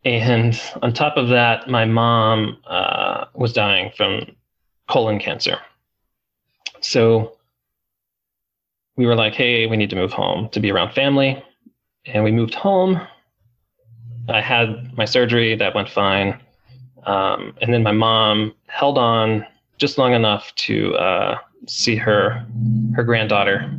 And 0.03 0.61
on 0.81 0.91
top 0.91 1.15
of 1.15 1.29
that, 1.29 1.69
my 1.69 1.85
mom 1.85 2.57
uh, 2.67 3.27
was 3.33 3.53
dying 3.53 3.93
from 3.95 4.35
colon 4.89 5.19
cancer. 5.19 5.57
So 6.81 7.37
we 8.97 9.05
were 9.05 9.15
like, 9.15 9.35
hey, 9.35 9.67
we 9.67 9.77
need 9.77 9.89
to 9.91 9.95
move 9.95 10.11
home 10.11 10.49
to 10.49 10.59
be 10.59 10.69
around 10.69 10.91
family. 10.91 11.41
And 12.05 12.25
we 12.25 12.33
moved 12.33 12.53
home. 12.53 12.99
I 14.27 14.41
had 14.41 14.97
my 14.97 15.05
surgery, 15.05 15.55
that 15.55 15.73
went 15.73 15.87
fine. 15.87 16.41
Um, 17.05 17.55
and 17.61 17.73
then 17.73 17.83
my 17.83 17.93
mom 17.93 18.53
held 18.67 18.97
on 18.97 19.45
just 19.77 19.97
long 19.97 20.11
enough 20.11 20.53
to 20.55 20.93
uh, 20.95 21.37
see 21.67 21.95
her 21.95 22.45
her 22.95 23.03
granddaughter. 23.05 23.73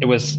It 0.00 0.06
was 0.06 0.38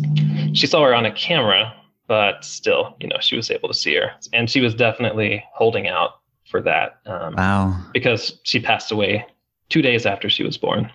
she 0.51 0.67
saw 0.67 0.83
her 0.83 0.93
on 0.93 1.05
a 1.05 1.13
camera 1.13 1.73
but 2.07 2.43
still, 2.43 2.95
you 2.99 3.07
know, 3.07 3.17
she 3.19 3.35
was 3.35 3.49
able 3.51 3.67
to 3.69 3.73
see 3.73 3.95
her, 3.95 4.11
and 4.33 4.49
she 4.49 4.61
was 4.61 4.73
definitely 4.73 5.43
holding 5.53 5.87
out 5.87 6.19
for 6.49 6.61
that. 6.61 6.99
Um, 7.05 7.35
wow! 7.35 7.79
Because 7.93 8.39
she 8.43 8.59
passed 8.59 8.91
away 8.91 9.25
two 9.69 9.81
days 9.81 10.05
after 10.05 10.29
she 10.29 10.43
was 10.43 10.57
born. 10.57 10.91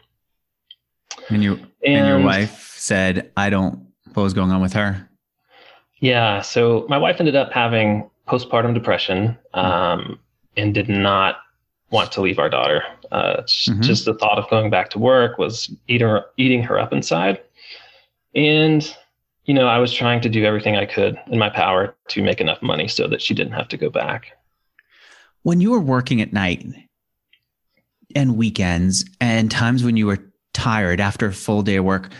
And 1.28 1.42
you 1.42 1.54
and, 1.84 1.96
and 1.96 2.08
your 2.08 2.20
wife 2.20 2.74
said, 2.76 3.30
"I 3.36 3.50
don't." 3.50 3.86
What 4.14 4.24
was 4.24 4.34
going 4.34 4.50
on 4.50 4.60
with 4.60 4.72
her? 4.72 5.08
Yeah, 6.00 6.40
so 6.40 6.86
my 6.88 6.98
wife 6.98 7.16
ended 7.20 7.36
up 7.36 7.52
having 7.52 8.10
postpartum 8.26 8.74
depression 8.74 9.36
um, 9.54 10.18
and 10.56 10.74
did 10.74 10.88
not 10.88 11.36
want 11.90 12.10
to 12.12 12.20
leave 12.20 12.38
our 12.38 12.48
daughter. 12.48 12.82
Uh, 13.12 13.42
mm-hmm. 13.42 13.82
Just 13.82 14.04
the 14.04 14.14
thought 14.14 14.38
of 14.38 14.48
going 14.48 14.70
back 14.70 14.90
to 14.90 14.98
work 14.98 15.38
was 15.38 15.72
eating 15.88 16.08
her, 16.08 16.24
eating 16.36 16.62
her 16.62 16.78
up 16.78 16.92
inside. 16.92 17.40
And, 18.34 18.96
you 19.44 19.54
know, 19.54 19.66
I 19.66 19.78
was 19.78 19.92
trying 19.92 20.20
to 20.22 20.28
do 20.28 20.44
everything 20.44 20.76
I 20.76 20.86
could 20.86 21.18
in 21.28 21.38
my 21.38 21.50
power 21.50 21.96
to 22.08 22.22
make 22.22 22.40
enough 22.40 22.62
money 22.62 22.88
so 22.88 23.08
that 23.08 23.22
she 23.22 23.34
didn't 23.34 23.54
have 23.54 23.68
to 23.68 23.76
go 23.76 23.90
back. 23.90 24.36
When 25.42 25.60
you 25.60 25.70
were 25.70 25.80
working 25.80 26.20
at 26.20 26.32
night 26.32 26.64
and 28.14 28.36
weekends 28.36 29.04
and 29.20 29.50
times 29.50 29.82
when 29.82 29.96
you 29.96 30.06
were 30.06 30.18
tired 30.52 31.00
after 31.00 31.26
a 31.26 31.32
full 31.32 31.62
day 31.62 31.76
of 31.76 31.84
work, 31.84 32.10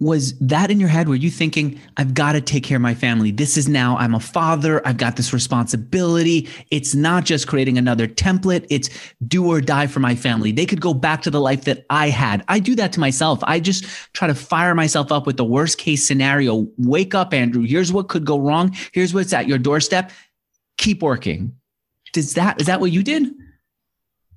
was 0.00 0.36
that 0.38 0.70
in 0.70 0.80
your 0.80 0.88
head? 0.88 1.08
Were 1.08 1.14
you 1.14 1.30
thinking, 1.30 1.78
I've 1.98 2.14
got 2.14 2.32
to 2.32 2.40
take 2.40 2.64
care 2.64 2.76
of 2.76 2.82
my 2.82 2.94
family? 2.94 3.30
This 3.30 3.58
is 3.58 3.68
now, 3.68 3.98
I'm 3.98 4.14
a 4.14 4.20
father. 4.20 4.86
I've 4.86 4.96
got 4.96 5.16
this 5.16 5.34
responsibility. 5.34 6.48
It's 6.70 6.94
not 6.94 7.24
just 7.24 7.46
creating 7.46 7.76
another 7.76 8.08
template. 8.08 8.66
It's 8.70 8.88
do 9.28 9.46
or 9.46 9.60
die 9.60 9.86
for 9.86 10.00
my 10.00 10.14
family. 10.14 10.52
They 10.52 10.64
could 10.64 10.80
go 10.80 10.94
back 10.94 11.20
to 11.22 11.30
the 11.30 11.40
life 11.40 11.64
that 11.64 11.84
I 11.90 12.08
had. 12.08 12.42
I 12.48 12.60
do 12.60 12.74
that 12.76 12.92
to 12.94 13.00
myself. 13.00 13.40
I 13.42 13.60
just 13.60 13.84
try 14.14 14.26
to 14.26 14.34
fire 14.34 14.74
myself 14.74 15.12
up 15.12 15.26
with 15.26 15.36
the 15.36 15.44
worst 15.44 15.76
case 15.76 16.02
scenario. 16.02 16.66
Wake 16.78 17.14
up, 17.14 17.34
Andrew. 17.34 17.62
Here's 17.62 17.92
what 17.92 18.08
could 18.08 18.24
go 18.24 18.38
wrong. 18.40 18.74
Here's 18.92 19.12
what's 19.12 19.34
at 19.34 19.48
your 19.48 19.58
doorstep. 19.58 20.12
Keep 20.78 21.02
working. 21.02 21.54
Does 22.14 22.34
that, 22.34 22.58
is 22.58 22.66
that 22.68 22.80
what 22.80 22.90
you 22.90 23.02
did? 23.02 23.34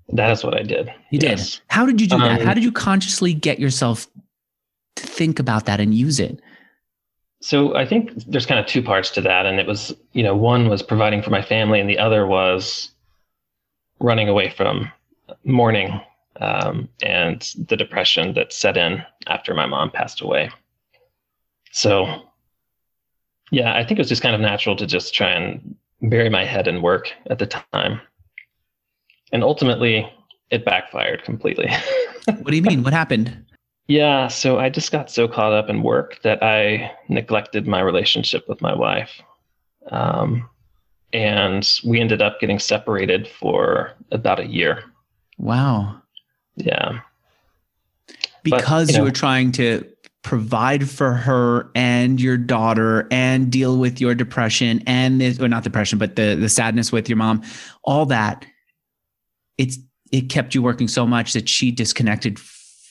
That 0.10 0.32
is 0.32 0.44
what 0.44 0.56
I 0.56 0.64
did. 0.64 0.94
You 1.10 1.20
yes. 1.22 1.52
did. 1.52 1.62
How 1.68 1.86
did 1.86 2.02
you 2.02 2.08
do 2.08 2.16
um, 2.16 2.22
that? 2.22 2.42
How 2.42 2.54
did 2.54 2.66
you 2.66 2.72
consciously 2.74 3.34
get 3.34 3.60
yourself 3.60 4.08
to 5.04 5.08
think 5.08 5.40
about 5.40 5.66
that 5.66 5.80
and 5.80 5.94
use 5.94 6.20
it? 6.20 6.40
So 7.42 7.76
I 7.76 7.86
think 7.86 8.14
there's 8.26 8.46
kind 8.46 8.60
of 8.60 8.66
two 8.66 8.82
parts 8.82 9.10
to 9.12 9.22
that. 9.22 9.46
And 9.46 9.60
it 9.60 9.68
was, 9.68 9.94
you 10.14 10.24
know, 10.24 10.36
one 10.36 10.70
was 10.70 10.82
providing 10.82 11.22
for 11.22 11.30
my 11.30 11.42
family, 11.42 11.80
and 11.80 11.90
the 11.90 12.00
other 12.00 12.26
was 12.26 12.92
running 14.00 14.30
away 14.30 14.50
from 14.50 14.90
mourning 15.44 16.00
um, 16.40 16.88
and 17.02 17.54
the 17.68 17.76
depression 17.76 18.34
that 18.34 18.54
set 18.54 18.78
in 18.78 19.04
after 19.28 19.54
my 19.54 19.66
mom 19.66 19.92
passed 19.92 20.22
away. 20.22 20.50
So, 21.72 22.22
yeah, 23.52 23.76
I 23.76 23.84
think 23.84 24.00
it 24.00 24.02
was 24.02 24.10
just 24.10 24.22
kind 24.22 24.36
of 24.36 24.42
natural 24.42 24.76
to 24.78 24.88
just 24.88 25.14
try 25.14 25.30
and 25.30 25.76
bury 26.02 26.30
my 26.30 26.46
head 26.46 26.68
in 26.68 26.82
work 26.82 27.12
at 27.30 27.40
the 27.40 27.46
time. 27.46 28.00
And 29.32 29.44
ultimately, 29.44 30.10
it 30.50 30.64
backfired 30.64 31.24
completely. 31.24 31.70
what 32.26 32.48
do 32.48 32.56
you 32.56 32.62
mean? 32.62 32.84
What 32.84 32.94
happened? 32.94 33.46
Yeah, 33.88 34.28
so 34.30 34.60
I 34.60 34.70
just 34.70 34.92
got 34.92 35.12
so 35.12 35.28
caught 35.28 35.52
up 35.52 35.70
in 35.70 35.84
work 35.84 36.22
that 36.24 36.42
I 36.42 36.92
neglected 37.10 37.68
my 37.68 37.82
relationship 37.82 38.48
with 38.48 38.62
my 38.62 38.74
wife. 38.74 39.22
Um, 39.92 40.50
and 41.12 41.70
we 41.84 42.00
ended 42.00 42.22
up 42.22 42.40
getting 42.40 42.60
separated 42.60 43.28
for 43.28 43.92
about 44.12 44.40
a 44.40 44.48
year. 44.48 44.84
Wow. 45.38 46.02
Yeah. 46.56 47.02
Because 48.44 48.88
but, 48.88 48.94
you, 48.94 48.98
know, 48.98 49.04
you 49.04 49.10
were 49.10 49.12
trying 49.12 49.52
to 49.54 49.86
provide 50.24 50.90
for 50.90 51.14
her 51.14 51.70
and 51.76 52.20
your 52.20 52.38
daughter 52.38 53.08
and 53.12 53.52
deal 53.52 53.78
with 53.78 54.00
your 54.00 54.16
depression 54.16 54.82
and 54.88 55.22
this, 55.22 55.40
or 55.40 55.48
not 55.48 55.64
depression, 55.64 56.00
but 56.00 56.16
the 56.16 56.36
the 56.36 56.50
sadness 56.50 56.92
with 56.92 57.10
your 57.10 57.18
mom, 57.18 57.44
all 57.84 58.06
that. 58.08 58.46
It's 59.58 59.78
it 60.12 60.30
kept 60.30 60.56
you 60.56 60.62
working 60.62 60.88
so 60.88 61.06
much 61.06 61.34
that 61.34 61.48
she 61.48 61.72
disconnected 61.72 62.40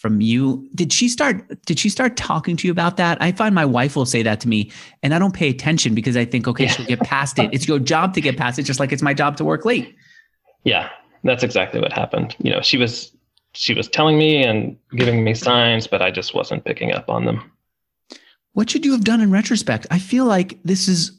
from 0.02 0.20
you. 0.20 0.68
Did 0.74 0.92
she 0.92 1.08
start 1.08 1.64
did 1.64 1.78
she 1.78 1.88
start 1.88 2.16
talking 2.16 2.56
to 2.56 2.66
you 2.66 2.72
about 2.72 2.96
that? 2.96 3.22
I 3.22 3.30
find 3.30 3.54
my 3.54 3.64
wife 3.64 3.94
will 3.94 4.04
say 4.04 4.22
that 4.24 4.40
to 4.40 4.48
me 4.48 4.72
and 5.04 5.14
I 5.14 5.20
don't 5.20 5.32
pay 5.32 5.48
attention 5.48 5.94
because 5.94 6.16
I 6.16 6.24
think 6.24 6.48
okay, 6.48 6.66
she'll 6.66 6.86
get 6.86 7.00
past 7.00 7.38
it. 7.38 7.54
It's 7.54 7.68
your 7.68 7.78
job 7.78 8.12
to 8.14 8.20
get 8.20 8.36
past 8.36 8.58
it 8.58 8.64
just 8.64 8.80
like 8.80 8.90
it's 8.90 9.00
my 9.00 9.14
job 9.14 9.36
to 9.36 9.44
work 9.44 9.64
late. 9.64 9.94
Yeah. 10.64 10.90
That's 11.22 11.44
exactly 11.44 11.80
what 11.80 11.92
happened. 11.92 12.34
You 12.40 12.50
know, 12.50 12.60
she 12.60 12.76
was 12.76 13.16
she 13.52 13.74
was 13.74 13.86
telling 13.86 14.18
me 14.18 14.42
and 14.42 14.76
giving 14.96 15.22
me 15.22 15.34
signs, 15.34 15.86
but 15.86 16.02
I 16.02 16.10
just 16.10 16.34
wasn't 16.34 16.64
picking 16.64 16.92
up 16.92 17.08
on 17.08 17.24
them. 17.24 17.52
What 18.54 18.68
should 18.68 18.84
you 18.84 18.90
have 18.90 19.04
done 19.04 19.20
in 19.20 19.30
retrospect? 19.30 19.86
I 19.92 20.00
feel 20.00 20.24
like 20.24 20.58
this 20.64 20.88
is 20.88 21.12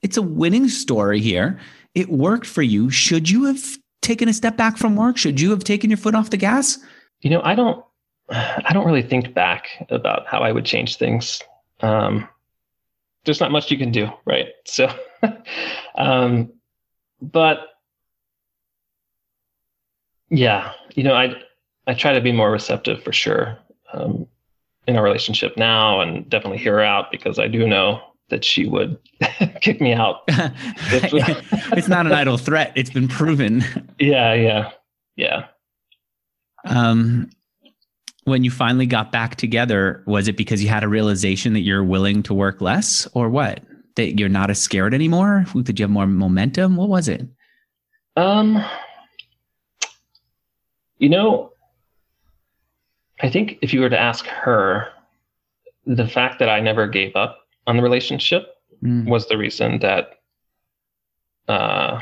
it's 0.00 0.16
a 0.16 0.22
winning 0.22 0.68
story 0.68 1.20
here. 1.20 1.60
It 1.94 2.08
worked 2.08 2.46
for 2.46 2.62
you. 2.62 2.88
Should 2.88 3.28
you 3.28 3.44
have 3.44 3.76
taken 4.00 4.28
a 4.28 4.32
step 4.32 4.56
back 4.56 4.78
from 4.78 4.96
work? 4.96 5.18
Should 5.18 5.40
you 5.40 5.50
have 5.50 5.62
taken 5.62 5.90
your 5.90 5.98
foot 5.98 6.14
off 6.14 6.30
the 6.30 6.38
gas? 6.38 6.78
You 7.20 7.30
know, 7.30 7.42
I 7.44 7.54
don't 7.54 7.84
I 8.30 8.72
don't 8.72 8.86
really 8.86 9.02
think 9.02 9.34
back 9.34 9.68
about 9.90 10.26
how 10.26 10.40
I 10.40 10.52
would 10.52 10.64
change 10.64 10.96
things. 10.96 11.42
Um, 11.80 12.28
there's 13.24 13.40
not 13.40 13.52
much 13.52 13.70
you 13.70 13.78
can 13.78 13.90
do, 13.90 14.08
right? 14.24 14.48
So, 14.64 14.92
um, 15.96 16.52
but 17.20 17.68
yeah, 20.30 20.72
you 20.94 21.02
know, 21.02 21.14
I 21.14 21.34
I 21.86 21.94
try 21.94 22.12
to 22.14 22.20
be 22.20 22.32
more 22.32 22.50
receptive 22.50 23.02
for 23.02 23.12
sure 23.12 23.58
um, 23.92 24.26
in 24.86 24.96
our 24.96 25.02
relationship 25.02 25.56
now, 25.56 26.00
and 26.00 26.28
definitely 26.28 26.58
hear 26.58 26.74
her 26.74 26.82
out 26.82 27.10
because 27.10 27.38
I 27.38 27.48
do 27.48 27.66
know 27.66 28.00
that 28.30 28.44
she 28.44 28.66
would 28.66 28.98
kick 29.60 29.80
me 29.80 29.92
out. 29.92 30.22
it's 30.28 31.88
not 31.88 32.06
an 32.06 32.12
idle 32.12 32.38
threat; 32.38 32.72
it's 32.74 32.90
been 32.90 33.08
proven. 33.08 33.62
Yeah, 33.98 34.32
yeah, 34.34 34.70
yeah. 35.16 35.46
Um, 36.64 37.30
when 38.24 38.42
you 38.42 38.50
finally 38.50 38.86
got 38.86 39.12
back 39.12 39.36
together, 39.36 40.02
was 40.06 40.28
it 40.28 40.36
because 40.36 40.62
you 40.62 40.68
had 40.68 40.82
a 40.82 40.88
realization 40.88 41.52
that 41.52 41.60
you're 41.60 41.84
willing 41.84 42.22
to 42.24 42.34
work 42.34 42.60
less 42.60 43.06
or 43.14 43.28
what? 43.28 43.60
That 43.96 44.18
you're 44.18 44.28
not 44.28 44.50
as 44.50 44.60
scared 44.60 44.94
anymore? 44.94 45.44
Did 45.54 45.78
you 45.78 45.84
have 45.84 45.90
more 45.90 46.06
momentum? 46.06 46.76
What 46.76 46.88
was 46.88 47.08
it? 47.08 47.26
Um, 48.16 48.64
you 50.98 51.08
know, 51.08 51.52
I 53.20 53.30
think 53.30 53.58
if 53.62 53.72
you 53.72 53.80
were 53.80 53.90
to 53.90 53.98
ask 53.98 54.26
her, 54.26 54.88
the 55.86 56.08
fact 56.08 56.38
that 56.38 56.48
I 56.48 56.60
never 56.60 56.88
gave 56.88 57.14
up 57.14 57.40
on 57.66 57.76
the 57.76 57.82
relationship 57.82 58.56
mm. 58.82 59.06
was 59.06 59.28
the 59.28 59.36
reason 59.36 59.80
that 59.80 60.20
uh, 61.48 62.00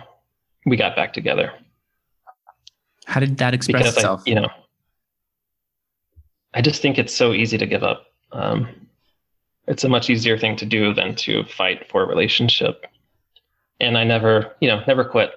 we 0.67 0.77
got 0.77 0.95
back 0.95 1.13
together. 1.13 1.53
How 3.07 3.19
did 3.21 3.39
that 3.39 3.55
express 3.55 3.83
because 3.83 3.97
itself? 3.97 4.23
I, 4.27 4.31
you 4.31 4.37
know, 4.37 4.49
I 6.55 6.61
just 6.61 6.83
think 6.83 6.99
it's 6.99 7.15
so 7.15 7.33
easy 7.33 7.59
to 7.59 7.67
give 7.67 7.83
up. 7.83 8.07
Um, 8.33 8.69
it's 9.67 9.85
a 9.85 9.89
much 9.89 10.11
easier 10.11 10.39
thing 10.39 10.57
to 10.57 10.67
do 10.67 10.93
than 10.93 11.15
to 11.17 11.45
fight 11.45 11.89
for 11.89 12.03
a 12.03 12.07
relationship. 12.07 12.87
And 13.81 13.97
I 13.97 14.05
never, 14.05 14.55
you 14.61 14.69
know, 14.69 14.83
never 14.87 15.05
quit. 15.05 15.31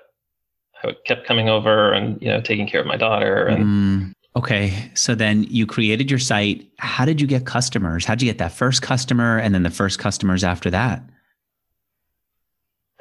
I 0.83 0.95
kept 1.05 1.25
coming 1.25 1.49
over 1.49 1.93
and, 1.93 2.21
you 2.21 2.27
know, 2.27 2.41
taking 2.41 2.67
care 2.67 2.81
of 2.81 2.87
my 2.87 2.97
daughter. 2.97 3.45
And 3.45 3.65
mm, 3.65 4.13
okay. 4.35 4.91
So 4.93 5.15
then 5.15 5.43
you 5.43 5.65
created 5.65 6.09
your 6.09 6.19
site. 6.19 6.67
How 6.77 7.05
did 7.05 7.21
you 7.21 7.27
get 7.27 7.45
customers? 7.45 8.05
How'd 8.05 8.21
you 8.21 8.27
get 8.29 8.37
that 8.39 8.51
first 8.51 8.81
customer 8.81 9.37
and 9.37 9.55
then 9.55 9.63
the 9.63 9.71
first 9.71 9.99
customers 9.99 10.43
after 10.43 10.69
that? 10.71 11.01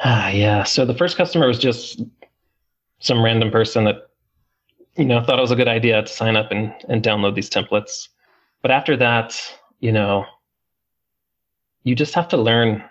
Ah, 0.03 0.29
yeah. 0.29 0.65
So 0.65 0.85
the 0.85 0.95
first 0.95 1.17
customer 1.17 1.47
was 1.47 1.59
just 1.59 2.03
some 3.01 3.23
random 3.23 3.51
person 3.51 3.85
that 3.85 4.09
you 4.97 5.05
know, 5.05 5.23
thought 5.23 5.39
it 5.39 5.43
was 5.43 5.51
a 5.51 5.57
good 5.57 5.69
idea 5.69 6.03
to 6.03 6.09
sign 6.09 6.37
up 6.37 6.51
and, 6.51 6.73
and 6.89 7.03
download 7.03 7.35
these 7.35 7.51
templates. 7.51 8.09
But 8.63 8.71
after 8.71 8.97
that, 8.97 9.41
you 9.81 9.93
know, 9.93 10.25
you 11.83 11.95
just 11.95 12.15
have 12.15 12.29
to 12.29 12.37
learn 12.37 12.83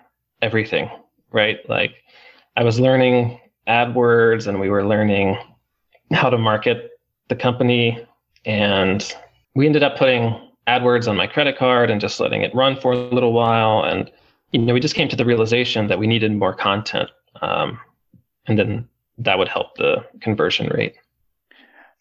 everything, 0.42 0.88
right? 1.32 1.58
Like 1.68 1.94
I 2.56 2.62
was 2.62 2.78
learning 2.78 3.40
AdWords 3.66 4.46
and 4.46 4.60
we 4.60 4.68
were 4.68 4.86
learning 4.86 5.36
how 6.12 6.30
to 6.30 6.38
market 6.38 6.90
the 7.28 7.36
company. 7.36 8.06
And 8.44 9.14
we 9.54 9.66
ended 9.66 9.82
up 9.82 9.96
putting 9.96 10.40
AdWords 10.68 11.08
on 11.08 11.16
my 11.16 11.26
credit 11.26 11.56
card 11.56 11.90
and 11.90 12.00
just 12.00 12.20
letting 12.20 12.42
it 12.42 12.54
run 12.54 12.78
for 12.78 12.92
a 12.92 12.96
little 12.96 13.32
while. 13.32 13.82
And, 13.84 14.10
you 14.52 14.60
know, 14.60 14.74
we 14.74 14.80
just 14.80 14.94
came 14.94 15.08
to 15.08 15.16
the 15.16 15.24
realization 15.24 15.88
that 15.88 15.98
we 15.98 16.06
needed 16.06 16.32
more 16.32 16.54
content. 16.54 17.10
Um, 17.40 17.80
and 18.46 18.58
then 18.58 18.88
that 19.18 19.38
would 19.38 19.48
help 19.48 19.76
the 19.76 20.04
conversion 20.20 20.68
rate. 20.68 20.94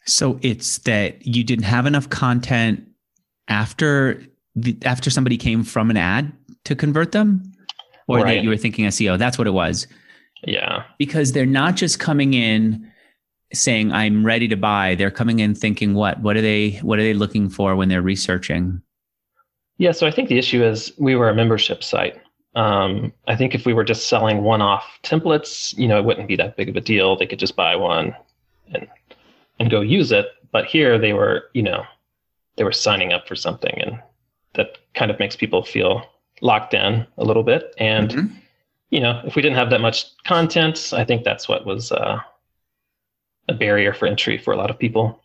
So 0.05 0.39
it's 0.41 0.79
that 0.79 1.25
you 1.25 1.43
didn't 1.43 1.65
have 1.65 1.85
enough 1.85 2.09
content 2.09 2.85
after 3.47 4.21
the, 4.55 4.77
after 4.85 5.09
somebody 5.09 5.37
came 5.37 5.63
from 5.63 5.89
an 5.89 5.97
ad 5.97 6.31
to 6.65 6.75
convert 6.75 7.11
them, 7.11 7.51
or 8.07 8.17
right. 8.17 8.35
that 8.35 8.43
you 8.43 8.49
were 8.49 8.57
thinking 8.57 8.85
SEO. 8.85 9.17
That's 9.17 9.37
what 9.37 9.47
it 9.47 9.51
was. 9.51 9.87
Yeah, 10.45 10.83
because 10.97 11.31
they're 11.31 11.45
not 11.45 11.75
just 11.75 11.99
coming 11.99 12.33
in 12.33 12.91
saying 13.53 13.91
I'm 13.91 14.25
ready 14.25 14.47
to 14.49 14.57
buy. 14.57 14.95
They're 14.95 15.11
coming 15.11 15.39
in 15.39 15.55
thinking 15.55 15.93
what? 15.93 16.19
What 16.19 16.35
are 16.35 16.41
they? 16.41 16.71
What 16.81 16.99
are 16.99 17.03
they 17.03 17.13
looking 17.13 17.49
for 17.49 17.75
when 17.75 17.89
they're 17.89 18.01
researching? 18.01 18.81
Yeah, 19.77 19.91
so 19.91 20.05
I 20.05 20.11
think 20.11 20.29
the 20.29 20.37
issue 20.37 20.63
is 20.63 20.93
we 20.97 21.15
were 21.15 21.29
a 21.29 21.35
membership 21.35 21.83
site. 21.83 22.21
Um, 22.55 23.11
I 23.27 23.35
think 23.35 23.55
if 23.55 23.65
we 23.65 23.73
were 23.73 23.83
just 23.83 24.07
selling 24.07 24.43
one-off 24.43 24.99
templates, 25.01 25.75
you 25.75 25.87
know, 25.87 25.97
it 25.97 26.05
wouldn't 26.05 26.27
be 26.27 26.35
that 26.35 26.55
big 26.55 26.69
of 26.69 26.75
a 26.75 26.81
deal. 26.81 27.15
They 27.15 27.25
could 27.25 27.39
just 27.39 27.55
buy 27.55 27.75
one 27.75 28.15
and 28.73 28.87
and 29.63 29.71
go 29.71 29.79
use 29.79 30.11
it. 30.11 30.27
But 30.51 30.65
here 30.65 30.99
they 30.99 31.13
were, 31.13 31.45
you 31.53 31.63
know, 31.63 31.83
they 32.57 32.63
were 32.63 32.73
signing 32.73 33.13
up 33.13 33.27
for 33.27 33.35
something, 33.35 33.73
and 33.81 33.99
that 34.53 34.77
kind 34.93 35.09
of 35.09 35.17
makes 35.17 35.35
people 35.35 35.63
feel 35.63 36.05
locked 36.41 36.73
in 36.73 37.07
a 37.17 37.23
little 37.23 37.43
bit. 37.43 37.73
And 37.77 38.09
mm-hmm. 38.09 38.35
you 38.91 38.99
know, 38.99 39.21
if 39.25 39.35
we 39.35 39.41
didn't 39.41 39.57
have 39.57 39.69
that 39.71 39.81
much 39.81 40.05
content, 40.25 40.93
I 40.93 41.05
think 41.05 41.23
that's 41.23 41.47
what 41.47 41.65
was 41.65 41.91
uh, 41.91 42.19
a 43.47 43.53
barrier 43.53 43.93
for 43.93 44.05
entry 44.05 44.37
for 44.37 44.53
a 44.53 44.57
lot 44.57 44.69
of 44.69 44.77
people. 44.77 45.22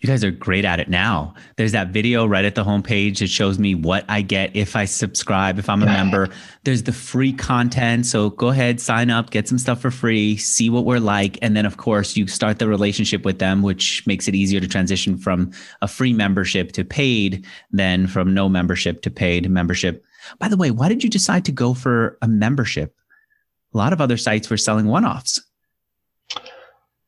You 0.00 0.06
guys 0.06 0.22
are 0.22 0.30
great 0.30 0.64
at 0.64 0.80
it 0.80 0.88
now. 0.88 1.34
There's 1.56 1.72
that 1.72 1.88
video 1.88 2.26
right 2.26 2.44
at 2.44 2.54
the 2.54 2.64
homepage. 2.64 3.18
that 3.18 3.28
shows 3.28 3.58
me 3.58 3.74
what 3.74 4.04
I 4.08 4.22
get 4.22 4.54
if 4.54 4.76
I 4.76 4.84
subscribe, 4.84 5.58
if 5.58 5.68
I'm 5.68 5.82
a 5.82 5.86
member. 5.86 6.28
There's 6.62 6.84
the 6.84 6.92
free 6.92 7.32
content. 7.32 8.06
So 8.06 8.30
go 8.30 8.48
ahead, 8.48 8.80
sign 8.80 9.10
up, 9.10 9.30
get 9.30 9.48
some 9.48 9.58
stuff 9.58 9.80
for 9.80 9.90
free, 9.90 10.36
see 10.36 10.70
what 10.70 10.84
we're 10.84 11.00
like. 11.00 11.38
And 11.42 11.56
then, 11.56 11.66
of 11.66 11.76
course, 11.76 12.16
you 12.16 12.26
start 12.26 12.58
the 12.58 12.68
relationship 12.68 13.24
with 13.24 13.38
them, 13.38 13.62
which 13.62 14.06
makes 14.06 14.28
it 14.28 14.34
easier 14.34 14.60
to 14.60 14.68
transition 14.68 15.16
from 15.16 15.52
a 15.82 15.88
free 15.88 16.12
membership 16.12 16.72
to 16.72 16.84
paid 16.84 17.44
than 17.70 18.06
from 18.06 18.32
no 18.32 18.48
membership 18.48 19.02
to 19.02 19.10
paid 19.10 19.50
membership. 19.50 20.04
By 20.38 20.48
the 20.48 20.56
way, 20.56 20.70
why 20.70 20.88
did 20.88 21.02
you 21.02 21.10
decide 21.10 21.44
to 21.46 21.52
go 21.52 21.74
for 21.74 22.18
a 22.22 22.28
membership? 22.28 22.94
A 23.72 23.76
lot 23.76 23.92
of 23.92 24.00
other 24.00 24.16
sites 24.16 24.48
were 24.48 24.56
selling 24.56 24.86
one 24.86 25.04
offs. 25.04 25.40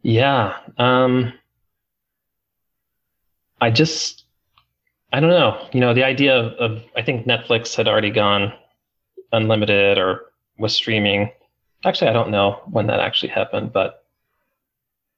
Yeah. 0.02 0.57
Um, 0.79 1.33
I 3.61 3.71
just, 3.71 4.25
I 5.12 5.21
don't 5.21 5.31
know. 5.31 5.66
You 5.73 5.81
know, 5.81 5.95
the 5.95 6.05
idea 6.05 6.37
of, 6.37 6.53
of, 6.55 6.83
I 6.97 7.03
think 7.03 7.27
Netflix 7.27 7.75
had 7.75 7.88
already 7.88 8.11
gone 8.11 8.53
unlimited 9.33 9.99
or 9.99 10.33
was 10.59 10.75
streaming. 10.75 11.31
Actually, 11.85 12.11
I 12.11 12.12
don't 12.12 12.31
know 12.31 12.61
when 12.71 12.87
that 12.88 13.01
actually 13.01 13.31
happened, 13.31 13.73
but 13.73 14.05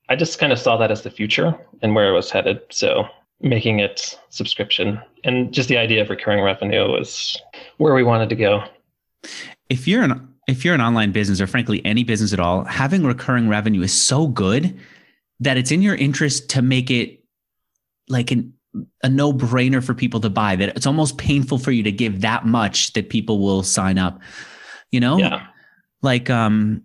I 0.09 0.17
just 0.17 0.39
kind 0.39 0.53
of 0.53 0.59
saw 0.59 0.77
that 0.77 0.91
as 0.91 1.03
the 1.03 1.11
future 1.11 1.55
and 1.83 1.95
where 1.95 2.09
it 2.09 2.15
was 2.15 2.31
headed. 2.31 2.61
So 2.71 3.07
making 3.41 3.79
it 3.79 4.19
subscription 4.31 5.01
and 5.25 5.53
just 5.53 5.69
the 5.69 5.79
idea 5.79 6.03
of 6.03 6.11
recurring 6.11 6.43
revenue 6.43 6.89
was 6.89 7.41
where 7.77 7.95
we 7.95 8.03
wanted 8.03 8.29
to 8.29 8.35
go. 8.35 8.65
If 9.69 9.87
you're 9.87 10.03
an 10.03 10.29
if 10.49 10.65
you're 10.65 10.75
an 10.75 10.81
online 10.81 11.13
business 11.13 11.41
or 11.41 11.47
frankly 11.47 11.85
any 11.85 12.05
business 12.05 12.33
at 12.33 12.41
all, 12.41 12.65
having 12.65 13.05
recurring 13.05 13.49
revenue 13.49 13.83
is 13.83 13.93
so 13.93 14.27
good 14.27 14.79
that 15.41 15.59
it's 15.59 15.71
in 15.71 15.83
your 15.83 15.95
interest 15.95 16.49
to 16.51 16.63
make 16.63 16.91
it 16.91 17.18
like 18.09 18.31
an 18.31 18.53
a 19.03 19.09
no-brainer 19.09 19.83
for 19.83 19.95
people 19.95 20.21
to 20.21 20.31
buy 20.31 20.55
that 20.55 20.69
it's 20.77 20.87
almost 20.87 21.17
painful 21.17 21.59
for 21.59 21.73
you 21.73 21.83
to 21.83 21.91
give 21.91 22.21
that 22.21 22.47
much 22.47 22.93
that 22.93 23.09
people 23.09 23.41
will 23.41 23.63
sign 23.63 23.99
up 23.99 24.21
you 24.91 25.01
know 25.01 25.19
yeah. 25.19 25.47
like 26.03 26.29
um 26.29 26.85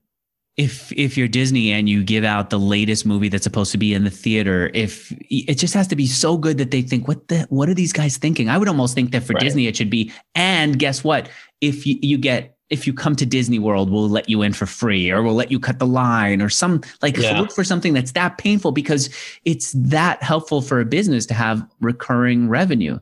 if 0.56 0.92
if 0.92 1.18
you're 1.18 1.28
Disney 1.28 1.72
and 1.72 1.90
you 1.90 2.04
give 2.04 2.24
out 2.24 2.52
the 2.52 2.60
latest 2.60 3.06
movie 3.06 3.28
that's 3.28 3.44
supposed 3.44 3.72
to 3.72 3.78
be 3.78 3.94
in 3.94 4.04
the 4.04 4.12
theater, 4.12 4.70
if 4.74 5.12
it 5.30 5.56
just 5.56 5.74
has 5.74 5.88
to 5.88 5.96
be 5.96 6.06
so 6.06 6.38
good 6.38 6.60
that 6.60 6.70
they 6.70 6.84
think, 6.84 7.08
what 7.08 7.28
the 7.28 7.48
what 7.50 7.70
are 7.70 7.74
these 7.74 7.92
guys 7.92 8.18
thinking? 8.18 8.50
I 8.50 8.58
would 8.58 8.68
almost 8.68 8.94
think 8.94 9.12
that 9.12 9.24
for 9.24 9.34
right. 9.34 9.42
Disney 9.42 9.66
it 9.66 9.76
should 9.76 9.90
be. 9.90 10.12
And 10.36 10.78
guess 10.78 11.04
what? 11.04 11.28
If 11.60 11.88
you, 11.88 11.98
you 12.02 12.18
get 12.20 12.53
if 12.70 12.88
you 12.88 12.94
come 12.94 13.16
to 13.16 13.26
Disney 13.26 13.60
World, 13.60 13.90
we'll 13.90 14.10
let 14.10 14.30
you 14.30 14.42
in 14.42 14.54
for 14.54 14.66
free, 14.66 15.12
or 15.12 15.22
we'll 15.22 15.36
let 15.36 15.52
you 15.52 15.60
cut 15.60 15.80
the 15.80 15.88
line, 15.88 16.42
or 16.42 16.50
some 16.50 16.82
like 17.02 17.18
yeah. 17.18 17.40
look 17.40 17.52
for 17.52 17.64
something 17.64 17.94
that's 17.94 18.14
that 18.14 18.38
painful 18.38 18.72
because 18.72 19.10
it's 19.46 19.74
that 19.74 20.24
helpful 20.24 20.62
for 20.62 20.80
a 20.80 20.86
business 20.86 21.26
to 21.28 21.34
have 21.34 21.66
recurring 21.82 22.50
revenue 22.50 23.00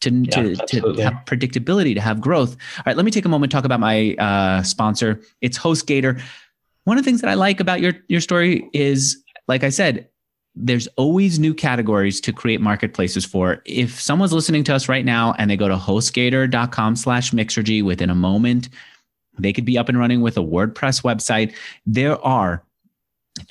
to, 0.00 0.10
yeah, 0.10 0.54
to, 0.54 0.56
to 0.66 1.02
have 1.02 1.14
predictability, 1.26 1.94
to 1.94 2.00
have 2.00 2.20
growth. 2.20 2.56
All 2.78 2.82
right, 2.86 2.96
let 2.96 3.04
me 3.04 3.10
take 3.10 3.24
a 3.24 3.28
moment 3.28 3.50
to 3.50 3.56
talk 3.56 3.64
about 3.64 3.80
my 3.80 4.14
uh, 4.14 4.62
sponsor. 4.62 5.20
It's 5.40 5.58
HostGator. 5.58 6.20
One 6.84 6.98
of 6.98 7.04
the 7.04 7.08
things 7.08 7.20
that 7.22 7.30
I 7.30 7.34
like 7.34 7.60
about 7.60 7.80
your 7.80 7.94
your 8.08 8.20
story 8.20 8.68
is, 8.72 9.22
like 9.48 9.64
I 9.64 9.70
said, 9.70 10.08
there's 10.54 10.86
always 10.96 11.38
new 11.38 11.54
categories 11.54 12.20
to 12.20 12.32
create 12.32 12.60
marketplaces 12.60 13.24
for. 13.24 13.62
If 13.64 14.00
someone's 14.00 14.32
listening 14.32 14.64
to 14.64 14.74
us 14.74 14.88
right 14.88 15.04
now 15.04 15.34
and 15.38 15.50
they 15.50 15.56
go 15.56 15.68
to 15.68 15.76
hostgator.com 15.76 16.96
slash 16.96 17.32
mixergy 17.32 17.82
within 17.82 18.10
a 18.10 18.14
moment, 18.14 18.68
they 19.38 19.52
could 19.52 19.64
be 19.64 19.78
up 19.78 19.88
and 19.88 19.98
running 19.98 20.20
with 20.20 20.36
a 20.36 20.40
WordPress 20.40 21.02
website. 21.02 21.54
There 21.86 22.20
are 22.24 22.64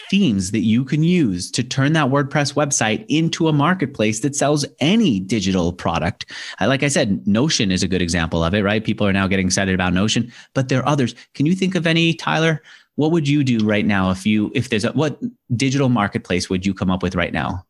themes 0.10 0.52
that 0.52 0.60
you 0.60 0.86
can 0.86 1.04
use 1.04 1.52
to 1.52 1.62
turn 1.62 1.92
that 1.94 2.10
WordPress 2.10 2.54
website 2.54 3.06
into 3.10 3.50
a 3.50 3.54
marketplace 3.54 4.22
that 4.22 4.36
sells 4.36 4.66
any 4.80 5.20
digital 5.20 5.74
product. 5.74 6.32
Like 6.62 6.84
I 6.84 6.88
said, 6.88 7.28
Notion 7.28 7.70
is 7.70 7.84
a 7.84 7.88
good 7.88 8.02
example 8.02 8.44
of 8.44 8.54
it, 8.54 8.64
right? 8.64 8.84
People 8.84 9.06
are 9.06 9.14
now 9.14 9.28
getting 9.28 9.48
excited 9.48 9.76
about 9.76 9.94
Notion, 9.94 10.32
but 10.54 10.70
there 10.70 10.80
are 10.80 10.88
others. 10.88 11.16
Can 11.34 11.46
you 11.46 11.54
think 11.54 11.76
of 11.76 11.86
any, 11.86 12.14
Tyler? 12.14 12.62
what 12.96 13.12
would 13.12 13.28
you 13.28 13.44
do 13.44 13.66
right 13.66 13.86
now 13.86 14.12
if 14.12 14.26
you 14.26 14.52
if 14.54 14.70
there's 14.70 14.86
a 14.86 14.92
what 14.92 15.20
digital 15.56 15.90
marketplace 15.90 16.50
would 16.50 16.66
you 16.66 16.74
come 16.74 16.92
up 16.92 17.04
with 17.04 17.16
right 17.16 17.34
now 17.34 17.66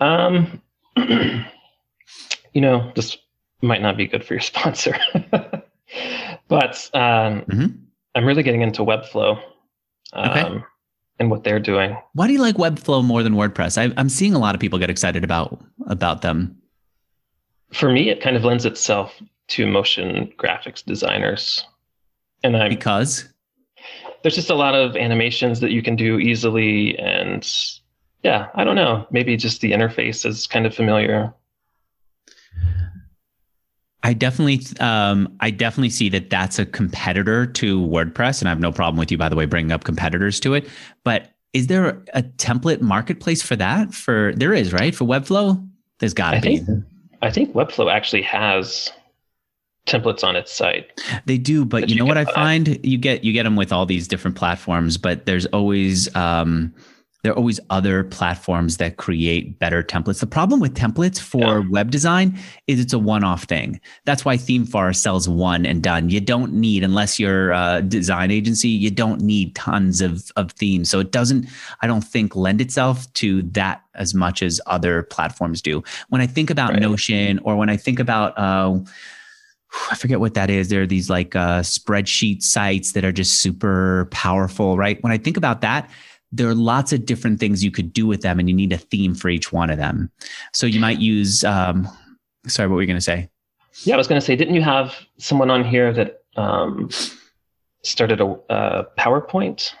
um 0.00 0.60
you 0.96 2.60
know 2.60 2.90
this 2.94 3.16
might 3.60 3.82
not 3.82 3.96
be 3.96 4.06
good 4.06 4.24
for 4.24 4.34
your 4.34 4.40
sponsor 4.40 4.96
but 6.60 6.90
um 6.94 7.42
mm-hmm. 7.42 7.66
i'm 8.14 8.24
really 8.24 8.42
getting 8.42 8.62
into 8.62 8.82
webflow 8.82 9.40
um, 10.12 10.30
okay. 10.30 10.64
and 11.18 11.30
what 11.30 11.44
they're 11.44 11.60
doing. 11.60 11.96
Why 12.12 12.26
do 12.26 12.34
you 12.34 12.40
like 12.40 12.56
webflow 12.56 13.02
more 13.02 13.22
than 13.22 13.34
wordpress? 13.34 13.78
I, 13.78 13.92
i'm 13.98 14.08
seeing 14.08 14.34
a 14.34 14.38
lot 14.38 14.54
of 14.54 14.60
people 14.60 14.78
get 14.78 14.90
excited 14.90 15.24
about 15.24 15.62
about 15.86 16.22
them. 16.22 16.56
For 17.72 17.90
me 17.90 18.10
it 18.10 18.20
kind 18.20 18.36
of 18.36 18.44
lends 18.44 18.66
itself 18.66 19.14
to 19.48 19.66
motion 19.66 20.32
graphics 20.38 20.84
designers. 20.84 21.66
And 22.44 22.56
i 22.56 22.68
because? 22.68 23.28
There's 24.22 24.36
just 24.36 24.50
a 24.50 24.54
lot 24.54 24.74
of 24.74 24.94
animations 24.96 25.58
that 25.60 25.72
you 25.72 25.82
can 25.82 25.96
do 25.96 26.18
easily 26.18 26.98
and 26.98 27.48
yeah 28.22 28.48
i 28.54 28.64
don't 28.64 28.76
know. 28.76 29.06
Maybe 29.10 29.36
just 29.36 29.60
the 29.60 29.72
interface 29.72 30.26
is 30.26 30.46
kind 30.46 30.66
of 30.66 30.74
familiar 30.74 31.34
I 34.04 34.12
definitely, 34.12 34.60
um, 34.80 35.34
I 35.40 35.50
definitely 35.50 35.90
see 35.90 36.08
that 36.08 36.28
that's 36.28 36.58
a 36.58 36.66
competitor 36.66 37.46
to 37.46 37.80
WordPress, 37.80 38.40
and 38.40 38.48
I 38.48 38.50
have 38.50 38.60
no 38.60 38.72
problem 38.72 38.98
with 38.98 39.12
you, 39.12 39.18
by 39.18 39.28
the 39.28 39.36
way, 39.36 39.46
bringing 39.46 39.70
up 39.70 39.84
competitors 39.84 40.40
to 40.40 40.54
it. 40.54 40.68
But 41.04 41.32
is 41.52 41.68
there 41.68 42.02
a 42.14 42.22
template 42.22 42.80
marketplace 42.80 43.42
for 43.42 43.56
that? 43.56 43.94
For 43.94 44.32
there 44.34 44.54
is, 44.54 44.72
right? 44.72 44.94
For 44.94 45.04
Webflow, 45.04 45.64
there's 46.00 46.14
got 46.14 46.32
to 46.32 46.40
be. 46.40 46.58
Think, 46.58 46.84
I 47.20 47.30
think 47.30 47.52
Webflow 47.52 47.92
actually 47.92 48.22
has 48.22 48.90
templates 49.86 50.24
on 50.24 50.36
its 50.36 50.52
site. 50.52 51.00
They 51.26 51.38
do, 51.38 51.64
but 51.64 51.88
you 51.88 51.96
know 51.96 52.04
what 52.04 52.18
I 52.18 52.24
find? 52.24 52.84
You 52.84 52.98
get 52.98 53.24
you 53.24 53.32
get 53.32 53.44
them 53.44 53.56
with 53.56 53.72
all 53.72 53.86
these 53.86 54.08
different 54.08 54.36
platforms, 54.36 54.96
but 54.96 55.26
there's 55.26 55.46
always 55.46 56.14
um, 56.16 56.74
there 57.22 57.32
are 57.32 57.36
always 57.36 57.60
other 57.70 58.02
platforms 58.04 58.78
that 58.78 58.96
create 58.96 59.58
better 59.58 59.82
templates. 59.82 60.20
The 60.20 60.26
problem 60.26 60.58
with 60.58 60.74
templates 60.74 61.20
for 61.20 61.60
yeah. 61.60 61.62
web 61.70 61.90
design 61.90 62.36
is 62.66 62.80
it's 62.80 62.92
a 62.92 62.98
one-off 62.98 63.44
thing. 63.44 63.80
That's 64.04 64.24
why 64.24 64.36
ThemeForest 64.36 64.96
sells 64.96 65.28
one 65.28 65.64
and 65.64 65.82
done. 65.82 66.10
You 66.10 66.20
don't 66.20 66.52
need, 66.52 66.82
unless 66.82 67.20
you're 67.20 67.52
a 67.52 67.80
design 67.80 68.32
agency, 68.32 68.68
you 68.68 68.90
don't 68.90 69.20
need 69.20 69.54
tons 69.54 70.00
of, 70.00 70.32
of 70.34 70.50
themes. 70.52 70.90
So 70.90 70.98
it 70.98 71.12
doesn't, 71.12 71.46
I 71.80 71.86
don't 71.86 72.02
think, 72.02 72.34
lend 72.34 72.60
itself 72.60 73.12
to 73.14 73.42
that 73.42 73.82
as 73.94 74.14
much 74.14 74.42
as 74.42 74.60
other 74.66 75.04
platforms 75.04 75.62
do. 75.62 75.84
When 76.08 76.20
I 76.20 76.26
think 76.26 76.50
about 76.50 76.72
right. 76.72 76.82
Notion 76.82 77.38
or 77.44 77.56
when 77.56 77.68
I 77.68 77.76
think 77.76 78.00
about 78.00 78.36
uh, 78.36 78.80
I 79.90 79.94
forget 79.94 80.20
what 80.20 80.34
that 80.34 80.50
is. 80.50 80.68
There 80.68 80.82
are 80.82 80.86
these 80.86 81.08
like 81.08 81.34
uh, 81.34 81.60
spreadsheet 81.60 82.42
sites 82.42 82.92
that 82.92 83.04
are 83.04 83.12
just 83.12 83.40
super 83.40 84.06
powerful, 84.10 84.76
right? 84.76 85.02
When 85.02 85.12
I 85.12 85.18
think 85.18 85.36
about 85.36 85.62
that, 85.62 85.88
there 86.32 86.48
are 86.48 86.54
lots 86.54 86.92
of 86.92 87.04
different 87.04 87.38
things 87.38 87.62
you 87.62 87.70
could 87.70 87.92
do 87.92 88.06
with 88.06 88.22
them, 88.22 88.38
and 88.38 88.48
you 88.48 88.54
need 88.54 88.72
a 88.72 88.78
theme 88.78 89.14
for 89.14 89.28
each 89.28 89.52
one 89.52 89.70
of 89.70 89.78
them. 89.78 90.10
So 90.52 90.66
you 90.66 90.80
might 90.80 90.98
use. 90.98 91.44
Um, 91.44 91.88
sorry, 92.46 92.68
what 92.68 92.76
were 92.76 92.82
you 92.82 92.86
going 92.86 92.96
to 92.96 93.00
say? 93.00 93.28
Yeah, 93.84 93.94
I 93.94 93.98
was 93.98 94.06
going 94.06 94.20
to 94.20 94.24
say, 94.24 94.36
didn't 94.36 94.54
you 94.54 94.62
have 94.62 94.94
someone 95.18 95.50
on 95.50 95.64
here 95.64 95.92
that 95.92 96.22
um, 96.36 96.90
started 97.82 98.20
a, 98.20 98.38
a 98.50 98.86
PowerPoint 98.98 99.72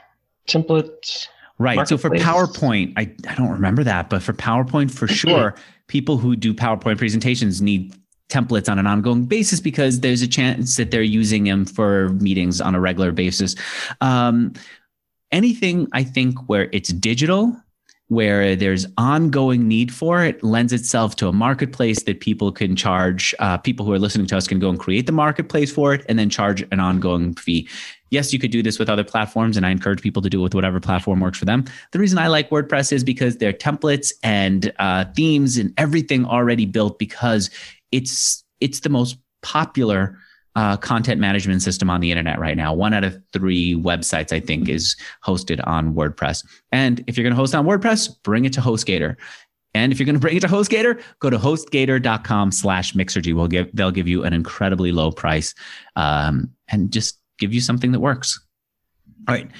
template? 0.48 1.28
Right. 1.58 1.86
So 1.86 1.98
for 1.98 2.10
PowerPoint, 2.10 2.94
I, 2.96 3.14
I 3.28 3.34
don't 3.34 3.50
remember 3.50 3.84
that, 3.84 4.10
but 4.10 4.22
for 4.22 4.32
PowerPoint, 4.32 4.90
for 4.90 5.06
sure, 5.08 5.54
people 5.86 6.18
who 6.18 6.36
do 6.36 6.54
PowerPoint 6.54 6.98
presentations 6.98 7.60
need 7.60 7.94
templates 8.28 8.68
on 8.68 8.78
an 8.78 8.86
ongoing 8.86 9.26
basis 9.26 9.60
because 9.60 10.00
there's 10.00 10.22
a 10.22 10.28
chance 10.28 10.76
that 10.76 10.90
they're 10.90 11.02
using 11.02 11.44
them 11.44 11.66
for 11.66 12.08
meetings 12.10 12.60
on 12.60 12.74
a 12.74 12.80
regular 12.80 13.12
basis. 13.12 13.54
Um, 14.00 14.54
anything 15.32 15.88
I 15.92 16.04
think 16.04 16.38
where 16.48 16.68
it's 16.72 16.90
digital, 16.90 17.56
where 18.08 18.54
there's 18.54 18.86
ongoing 18.98 19.66
need 19.66 19.92
for 19.92 20.22
it, 20.22 20.42
lends 20.44 20.72
itself 20.72 21.16
to 21.16 21.28
a 21.28 21.32
marketplace 21.32 22.02
that 22.02 22.20
people 22.20 22.52
can 22.52 22.76
charge. 22.76 23.34
Uh, 23.38 23.56
people 23.56 23.86
who 23.86 23.92
are 23.92 23.98
listening 23.98 24.26
to 24.26 24.36
us 24.36 24.46
can 24.46 24.58
go 24.58 24.68
and 24.68 24.78
create 24.78 25.06
the 25.06 25.12
marketplace 25.12 25.72
for 25.72 25.94
it 25.94 26.04
and 26.08 26.18
then 26.18 26.28
charge 26.28 26.62
an 26.70 26.78
ongoing 26.78 27.34
fee. 27.34 27.66
Yes, 28.10 28.30
you 28.30 28.38
could 28.38 28.50
do 28.50 28.62
this 28.62 28.78
with 28.78 28.90
other 28.90 29.04
platforms, 29.04 29.56
and 29.56 29.64
I 29.64 29.70
encourage 29.70 30.02
people 30.02 30.20
to 30.20 30.28
do 30.28 30.40
it 30.40 30.42
with 30.42 30.54
whatever 30.54 30.78
platform 30.78 31.20
works 31.20 31.38
for 31.38 31.46
them. 31.46 31.64
The 31.92 31.98
reason 31.98 32.18
I 32.18 32.26
like 32.26 32.50
WordPress 32.50 32.92
is 32.92 33.02
because 33.02 33.38
there 33.38 33.48
are 33.48 33.54
templates 33.54 34.12
and 34.22 34.70
uh, 34.78 35.06
themes 35.16 35.56
and 35.56 35.72
everything 35.78 36.26
already 36.26 36.66
built 36.66 36.98
because 36.98 37.48
it's 37.90 38.44
it's 38.60 38.80
the 38.80 38.90
most 38.90 39.16
popular 39.42 40.18
uh, 40.54 40.76
content 40.76 41.20
management 41.20 41.62
system 41.62 41.88
on 41.88 42.00
the 42.00 42.10
internet 42.10 42.38
right 42.38 42.56
now. 42.56 42.74
One 42.74 42.92
out 42.92 43.04
of 43.04 43.18
three 43.32 43.74
websites, 43.74 44.32
I 44.32 44.40
think, 44.40 44.68
is 44.68 44.96
hosted 45.24 45.66
on 45.66 45.94
WordPress. 45.94 46.46
And 46.70 47.02
if 47.06 47.16
you're 47.16 47.24
going 47.24 47.32
to 47.32 47.36
host 47.36 47.54
on 47.54 47.66
WordPress, 47.66 48.22
bring 48.22 48.44
it 48.44 48.52
to 48.54 48.60
HostGator. 48.60 49.16
And 49.74 49.90
if 49.90 49.98
you're 49.98 50.04
going 50.04 50.16
to 50.16 50.20
bring 50.20 50.36
it 50.36 50.40
to 50.40 50.48
HostGator, 50.48 51.00
go 51.20 51.30
to 51.30 51.38
hostgator.com 51.38 52.52
slash 52.52 52.92
Mixergy. 52.92 53.34
We'll 53.34 53.48
give, 53.48 53.70
they'll 53.72 53.90
give 53.90 54.06
you 54.06 54.24
an 54.24 54.34
incredibly 54.34 54.92
low 54.92 55.10
price 55.10 55.54
um, 55.96 56.50
and 56.68 56.90
just 56.92 57.18
give 57.38 57.54
you 57.54 57.60
something 57.60 57.92
that 57.92 58.00
works. 58.00 58.38
All 59.28 59.34
right. 59.34 59.50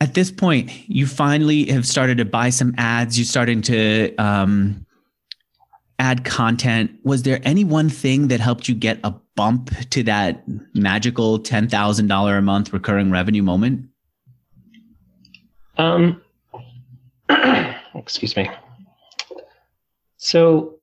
At 0.00 0.14
this 0.14 0.30
point, 0.30 0.70
you 0.88 1.06
finally 1.06 1.66
have 1.66 1.86
started 1.86 2.18
to 2.18 2.24
buy 2.24 2.50
some 2.50 2.74
ads. 2.78 3.18
You're 3.18 3.26
starting 3.26 3.60
to 3.62 4.14
um, 4.16 4.86
add 5.98 6.24
content. 6.24 6.90
Was 7.04 7.22
there 7.22 7.40
any 7.44 7.64
one 7.64 7.90
thing 7.90 8.28
that 8.28 8.40
helped 8.40 8.68
you 8.68 8.74
get 8.74 8.98
a 9.04 9.14
bump 9.36 9.70
to 9.90 10.02
that 10.04 10.42
magical 10.74 11.38
$10,000 11.38 12.38
a 12.38 12.42
month 12.42 12.72
recurring 12.72 13.10
revenue 13.10 13.42
moment? 13.42 13.88
Um, 15.76 16.22
excuse 17.94 18.36
me. 18.36 18.50
So 20.16 20.78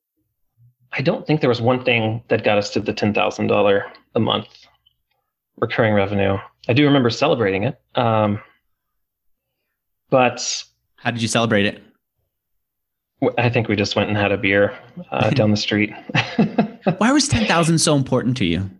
I 0.92 1.00
don't 1.00 1.26
think 1.26 1.40
there 1.40 1.48
was 1.48 1.60
one 1.60 1.84
thing 1.84 2.22
that 2.28 2.44
got 2.44 2.58
us 2.58 2.70
to 2.70 2.80
the 2.80 2.92
$10,000 2.92 3.90
a 4.14 4.20
month 4.20 4.46
recurring 5.58 5.94
revenue. 5.94 6.36
I 6.68 6.72
do 6.74 6.84
remember 6.84 7.10
celebrating 7.10 7.64
it. 7.64 7.80
Um, 7.94 8.40
but 10.10 10.64
how 10.96 11.10
did 11.10 11.22
you 11.22 11.28
celebrate 11.28 11.66
it? 11.66 11.82
I 13.38 13.48
think 13.48 13.68
we 13.68 13.76
just 13.76 13.96
went 13.96 14.08
and 14.08 14.18
had 14.18 14.32
a 14.32 14.36
beer 14.36 14.76
uh, 15.10 15.30
down 15.30 15.50
the 15.50 15.56
street. 15.68 15.92
Why 16.98 17.12
was 17.12 17.28
10,000 17.28 17.78
so 17.78 17.96
important 17.96 18.36
to 18.38 18.44
you? 18.44 18.70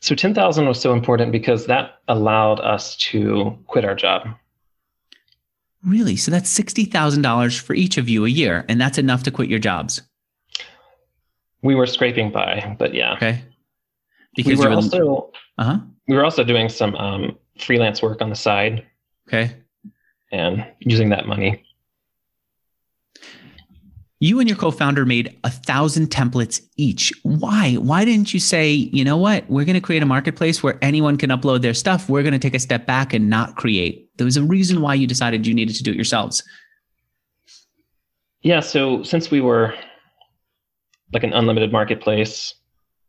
So 0.00 0.14
10,000 0.14 0.66
was 0.66 0.80
so 0.80 0.92
important 0.92 1.32
because 1.32 1.66
that 1.66 2.00
allowed 2.08 2.60
us 2.60 2.96
to 2.96 3.58
quit 3.66 3.84
our 3.84 3.94
job. 3.94 4.28
Really? 5.84 6.16
So 6.16 6.30
that's 6.30 6.52
$60,000 6.58 7.60
for 7.60 7.74
each 7.74 7.96
of 7.96 8.08
you 8.08 8.24
a 8.24 8.28
year, 8.28 8.64
and 8.68 8.80
that's 8.80 8.98
enough 8.98 9.22
to 9.24 9.30
quit 9.30 9.48
your 9.48 9.58
jobs? 9.58 10.02
We 11.62 11.74
were 11.74 11.86
scraping 11.86 12.30
by, 12.30 12.76
but 12.78 12.92
yeah. 12.94 13.14
Okay. 13.14 13.42
Because 14.34 14.58
we 14.58 14.66
were 14.66 14.72
also 14.72 15.32
uh-huh. 15.58 15.78
we 16.06 16.14
were 16.14 16.24
also 16.24 16.44
doing 16.44 16.68
some 16.68 16.94
um, 16.96 17.38
freelance 17.58 18.02
work 18.02 18.20
on 18.20 18.28
the 18.28 18.36
side. 18.36 18.84
Okay. 19.26 19.56
And 20.30 20.66
using 20.80 21.08
that 21.10 21.26
money 21.26 21.65
you 24.18 24.40
and 24.40 24.48
your 24.48 24.56
co-founder 24.56 25.04
made 25.04 25.38
a 25.44 25.50
thousand 25.50 26.08
templates 26.08 26.62
each. 26.76 27.12
Why? 27.22 27.74
Why 27.74 28.04
didn't 28.04 28.32
you 28.32 28.40
say, 28.40 28.72
you 28.72 29.04
know 29.04 29.16
what? 29.16 29.48
We're 29.50 29.66
going 29.66 29.74
to 29.74 29.80
create 29.80 30.02
a 30.02 30.06
marketplace 30.06 30.62
where 30.62 30.78
anyone 30.80 31.18
can 31.18 31.30
upload 31.30 31.60
their 31.60 31.74
stuff. 31.74 32.08
We're 32.08 32.22
going 32.22 32.32
to 32.32 32.38
take 32.38 32.54
a 32.54 32.58
step 32.58 32.86
back 32.86 33.12
and 33.12 33.28
not 33.28 33.56
create. 33.56 34.08
There 34.16 34.24
was 34.24 34.38
a 34.38 34.42
reason 34.42 34.80
why 34.80 34.94
you 34.94 35.06
decided 35.06 35.46
you 35.46 35.52
needed 35.52 35.76
to 35.76 35.82
do 35.82 35.90
it 35.90 35.96
yourselves. 35.96 36.42
Yeah. 38.40 38.60
So 38.60 39.02
since 39.02 39.30
we 39.30 39.40
were 39.42 39.74
like 41.12 41.22
an 41.22 41.34
unlimited 41.34 41.70
marketplace, 41.70 42.54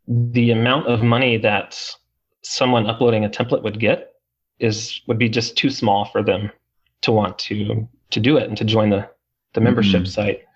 the 0.08 0.52
amount 0.52 0.88
of 0.88 1.04
money 1.04 1.38
that 1.38 1.80
someone 2.42 2.86
uploading 2.88 3.24
a 3.24 3.30
template 3.30 3.64
would 3.64 3.80
get 3.80 4.14
is 4.60 5.02
would 5.08 5.18
be 5.18 5.30
just 5.30 5.56
too 5.56 5.70
small 5.70 6.06
for 6.06 6.24
them 6.24 6.52
to 7.02 7.12
want 7.12 7.38
to 7.40 7.88
to 8.10 8.20
do 8.20 8.38
it 8.38 8.48
and 8.48 8.58
to 8.58 8.66
join 8.66 8.90
the 8.90 9.08
the 9.54 9.62
membership 9.62 10.02
mm-hmm. 10.02 10.10
site 10.10 10.47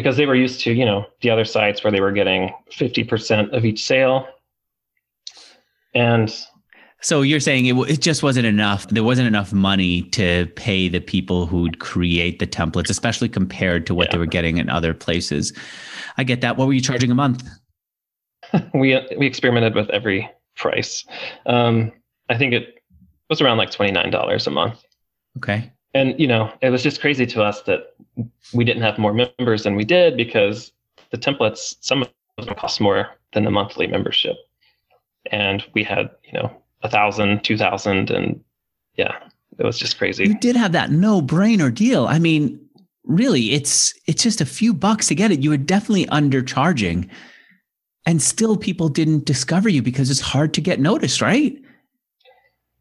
because 0.00 0.16
they 0.16 0.24
were 0.24 0.34
used 0.34 0.60
to, 0.60 0.72
you 0.72 0.86
know, 0.86 1.04
the 1.20 1.28
other 1.28 1.44
sites 1.44 1.84
where 1.84 1.90
they 1.90 2.00
were 2.00 2.10
getting 2.10 2.54
50% 2.72 3.54
of 3.54 3.66
each 3.66 3.84
sale. 3.84 4.26
And 5.94 6.34
so 7.02 7.20
you're 7.20 7.40
saying 7.40 7.66
it, 7.66 7.74
it 7.90 8.00
just 8.00 8.22
wasn't 8.22 8.46
enough. 8.46 8.88
There 8.88 9.04
wasn't 9.04 9.28
enough 9.28 9.52
money 9.52 10.02
to 10.10 10.46
pay 10.56 10.88
the 10.88 11.00
people 11.00 11.46
who'd 11.46 11.80
create 11.80 12.38
the 12.38 12.46
templates, 12.46 12.88
especially 12.88 13.28
compared 13.28 13.86
to 13.88 13.94
what 13.94 14.06
yeah. 14.08 14.12
they 14.12 14.18
were 14.18 14.26
getting 14.26 14.56
in 14.56 14.70
other 14.70 14.94
places. 14.94 15.52
I 16.16 16.24
get 16.24 16.40
that. 16.40 16.56
What 16.56 16.66
were 16.66 16.72
you 16.72 16.80
charging 16.80 17.10
a 17.10 17.14
month? 17.14 17.46
we 18.74 18.98
we 19.18 19.26
experimented 19.26 19.74
with 19.74 19.90
every 19.90 20.30
price. 20.56 21.04
Um, 21.44 21.92
I 22.30 22.38
think 22.38 22.54
it 22.54 22.82
was 23.28 23.42
around 23.42 23.58
like 23.58 23.70
twenty 23.70 23.92
nine 23.92 24.10
dollars 24.10 24.46
a 24.46 24.50
month. 24.50 24.82
Okay 25.36 25.70
and 25.94 26.18
you 26.18 26.26
know 26.26 26.52
it 26.60 26.70
was 26.70 26.82
just 26.82 27.00
crazy 27.00 27.26
to 27.26 27.42
us 27.42 27.62
that 27.62 27.94
we 28.52 28.64
didn't 28.64 28.82
have 28.82 28.98
more 28.98 29.12
members 29.12 29.64
than 29.64 29.76
we 29.76 29.84
did 29.84 30.16
because 30.16 30.72
the 31.10 31.18
templates 31.18 31.76
some 31.80 32.02
of 32.02 32.46
them 32.46 32.54
cost 32.54 32.80
more 32.80 33.08
than 33.32 33.44
the 33.44 33.50
monthly 33.50 33.86
membership. 33.86 34.36
And 35.30 35.64
we 35.74 35.84
had 35.84 36.10
you 36.24 36.32
know 36.32 36.50
a 36.82 36.88
thousand 36.88 37.44
two 37.44 37.56
thousand 37.56 38.10
and 38.10 38.40
yeah 38.96 39.16
it 39.58 39.64
was 39.64 39.78
just 39.78 39.98
crazy. 39.98 40.24
You 40.24 40.38
did 40.38 40.56
have 40.56 40.72
that 40.72 40.90
no 40.90 41.20
brainer 41.20 41.74
deal. 41.74 42.06
I 42.06 42.18
mean 42.18 42.60
really 43.04 43.52
it's 43.52 43.94
it's 44.06 44.22
just 44.22 44.40
a 44.40 44.46
few 44.46 44.72
bucks 44.72 45.08
to 45.08 45.14
get 45.14 45.30
it. 45.30 45.40
You 45.40 45.50
were 45.50 45.56
definitely 45.56 46.06
undercharging. 46.06 47.08
And 48.06 48.22
still 48.22 48.56
people 48.56 48.88
didn't 48.88 49.26
discover 49.26 49.68
you 49.68 49.82
because 49.82 50.10
it's 50.10 50.20
hard 50.20 50.54
to 50.54 50.60
get 50.60 50.80
noticed 50.80 51.20
right? 51.20 51.56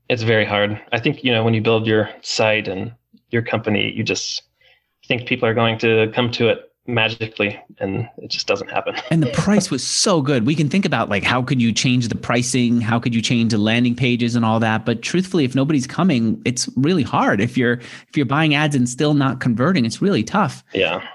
It's 0.08 0.24
very 0.24 0.46
hard. 0.46 0.82
I 0.92 1.00
think 1.00 1.24
you 1.24 1.32
know 1.32 1.44
when 1.44 1.54
you 1.54 1.62
build 1.62 1.86
your 1.86 2.10
site 2.22 2.68
and 2.68 2.94
your 3.32 3.42
company, 3.42 3.92
you 3.92 4.04
just 4.04 4.44
think 5.08 5.28
people 5.28 5.48
are 5.48 5.54
going 5.54 5.78
to 5.80 6.12
come 6.14 6.32
to 6.32 6.50
it 6.50 6.70
magically 6.90 7.60
and 7.78 8.10
it 8.18 8.30
just 8.30 8.48
doesn't 8.48 8.70
happen. 8.70 8.96
and 9.12 9.22
the 9.22 9.32
price 9.32 9.70
was 9.70 9.86
so 9.86 10.22
good. 10.22 10.46
We 10.46 10.56
can 10.56 10.70
think 10.70 10.86
about 10.86 11.10
like 11.10 11.24
how 11.24 11.42
could 11.42 11.62
you 11.62 11.72
change 11.72 12.08
the 12.08 12.16
pricing? 12.16 12.82
How 12.82 13.00
could 13.00 13.14
you 13.14 13.22
change 13.22 13.52
the 13.52 13.58
landing 13.58 13.96
pages 13.96 14.36
and 14.36 14.44
all 14.44 14.60
that? 14.60 14.86
But 14.86 15.02
truthfully, 15.02 15.46
if 15.46 15.56
nobody's 15.56 15.88
coming, 15.88 16.42
it's 16.46 16.70
really 16.76 17.04
hard. 17.04 17.40
If 17.42 17.58
you're 17.58 17.74
if 17.74 18.18
you're 18.18 18.26
buying 18.26 18.56
ads 18.56 18.76
and 18.76 18.90
still 18.90 19.14
not 19.14 19.40
converting, 19.40 19.86
it's 19.86 20.02
really 20.02 20.24
tough. 20.24 20.64
Yeah. 20.74 21.08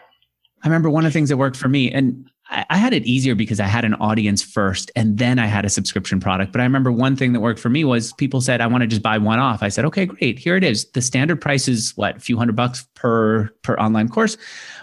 I 0.62 0.68
remember 0.68 0.88
one 0.88 1.04
of 1.04 1.12
the 1.12 1.16
things 1.16 1.28
that 1.28 1.36
worked 1.36 1.56
for 1.56 1.68
me 1.68 1.92
and 1.92 2.28
I 2.50 2.76
had 2.76 2.92
it 2.92 3.04
easier 3.04 3.34
because 3.34 3.58
I 3.58 3.66
had 3.66 3.86
an 3.86 3.94
audience 3.94 4.42
first 4.42 4.90
and 4.94 5.16
then 5.16 5.38
I 5.38 5.46
had 5.46 5.64
a 5.64 5.70
subscription 5.70 6.20
product. 6.20 6.52
But 6.52 6.60
I 6.60 6.64
remember 6.64 6.92
one 6.92 7.16
thing 7.16 7.32
that 7.32 7.40
worked 7.40 7.58
for 7.58 7.70
me 7.70 7.84
was 7.84 8.12
people 8.12 8.42
said, 8.42 8.60
I 8.60 8.66
want 8.66 8.82
to 8.82 8.86
just 8.86 9.02
buy 9.02 9.16
one 9.16 9.38
off. 9.38 9.62
I 9.62 9.68
said, 9.68 9.86
okay, 9.86 10.04
great. 10.04 10.38
Here 10.38 10.54
it 10.54 10.62
is. 10.62 10.90
The 10.90 11.00
standard 11.00 11.40
price 11.40 11.68
is 11.68 11.92
what, 11.96 12.18
a 12.18 12.20
few 12.20 12.36
hundred 12.36 12.54
bucks 12.54 12.86
per, 12.94 13.48
per 13.62 13.74
online 13.76 14.10
course. 14.10 14.36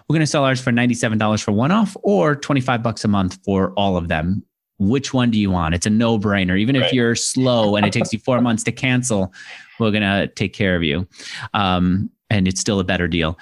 We're 0.08 0.16
going 0.16 0.22
to 0.22 0.28
sell 0.28 0.44
ours 0.44 0.60
for 0.60 0.72
$97 0.72 1.44
for 1.44 1.52
one 1.52 1.72
off 1.72 1.96
or 2.02 2.36
25 2.36 2.82
bucks 2.82 3.06
a 3.06 3.08
month 3.08 3.38
for 3.46 3.74
all 3.74 3.96
of 3.96 4.08
them. 4.08 4.44
Which 4.80 5.14
one 5.14 5.30
do 5.30 5.38
you 5.38 5.52
want? 5.52 5.76
It's 5.76 5.86
a 5.86 5.92
no 5.92 6.18
brainer. 6.18 6.58
Even 6.58 6.76
if 6.76 6.92
you're 6.92 7.16
slow 7.16 7.76
and 7.76 7.86
it 7.86 7.94
takes 7.94 8.12
you 8.12 8.18
four 8.18 8.42
months 8.42 8.64
to 8.64 8.72
cancel, 8.72 9.32
we're 9.80 9.92
going 9.92 10.02
to 10.02 10.28
take 10.34 10.54
care 10.54 10.76
of 10.76 10.82
you. 10.82 11.08
Um, 11.54 12.10
and 12.32 12.48
it's 12.48 12.60
still 12.60 12.80
a 12.80 12.84
better 12.84 13.08
deal 13.08 13.38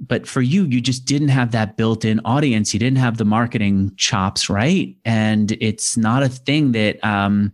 but 0.00 0.26
for 0.26 0.40
you 0.40 0.64
you 0.64 0.80
just 0.80 1.04
didn't 1.04 1.28
have 1.28 1.52
that 1.52 1.76
built-in 1.76 2.20
audience. 2.24 2.72
You 2.72 2.80
didn't 2.80 2.98
have 2.98 3.18
the 3.18 3.24
marketing 3.24 3.92
chops 3.96 4.48
right? 4.48 4.96
And 5.04 5.52
it's 5.60 5.96
not 5.96 6.22
a 6.22 6.28
thing 6.28 6.72
that 6.72 7.02
um 7.04 7.52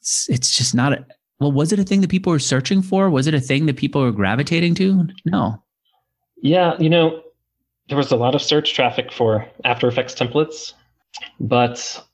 it's, 0.00 0.28
it's 0.28 0.56
just 0.56 0.74
not 0.74 0.92
a 0.92 1.06
well 1.40 1.52
was 1.52 1.72
it 1.72 1.78
a 1.78 1.84
thing 1.84 2.00
that 2.00 2.10
people 2.10 2.32
were 2.32 2.38
searching 2.38 2.82
for? 2.82 3.10
Was 3.10 3.26
it 3.26 3.34
a 3.34 3.40
thing 3.40 3.66
that 3.66 3.76
people 3.76 4.02
were 4.02 4.12
gravitating 4.12 4.74
to? 4.76 5.08
No. 5.24 5.62
Yeah 6.42 6.76
you 6.78 6.90
know 6.90 7.22
there 7.88 7.98
was 7.98 8.10
a 8.10 8.16
lot 8.16 8.34
of 8.34 8.42
search 8.42 8.74
traffic 8.74 9.12
for 9.12 9.46
after 9.64 9.88
effects 9.88 10.14
templates 10.14 10.72
but 11.40 12.04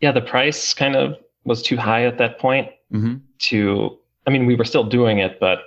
yeah 0.00 0.12
the 0.12 0.20
price 0.20 0.74
kind 0.74 0.96
of 0.96 1.16
was 1.44 1.62
too 1.62 1.76
high 1.76 2.04
at 2.04 2.18
that 2.18 2.38
point 2.38 2.68
mm-hmm. 2.92 3.16
to 3.38 3.98
i 4.26 4.30
mean 4.30 4.46
we 4.46 4.54
were 4.54 4.64
still 4.64 4.84
doing 4.84 5.18
it 5.18 5.38
but 5.40 5.60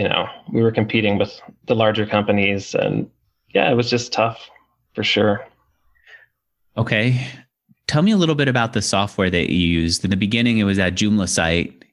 you 0.00 0.08
know, 0.08 0.26
we 0.50 0.62
were 0.62 0.72
competing 0.72 1.18
with 1.18 1.38
the 1.66 1.74
larger 1.74 2.06
companies 2.06 2.74
and 2.74 3.10
yeah, 3.50 3.70
it 3.70 3.74
was 3.74 3.90
just 3.90 4.14
tough 4.14 4.48
for 4.94 5.04
sure. 5.04 5.46
Okay. 6.78 7.20
Tell 7.86 8.00
me 8.00 8.10
a 8.10 8.16
little 8.16 8.34
bit 8.34 8.48
about 8.48 8.72
the 8.72 8.80
software 8.80 9.28
that 9.28 9.50
you 9.50 9.58
used. 9.58 10.02
In 10.02 10.08
the 10.08 10.16
beginning, 10.16 10.56
it 10.56 10.64
was 10.64 10.78
that 10.78 10.94
Joomla 10.94 11.28
site. 11.28 11.84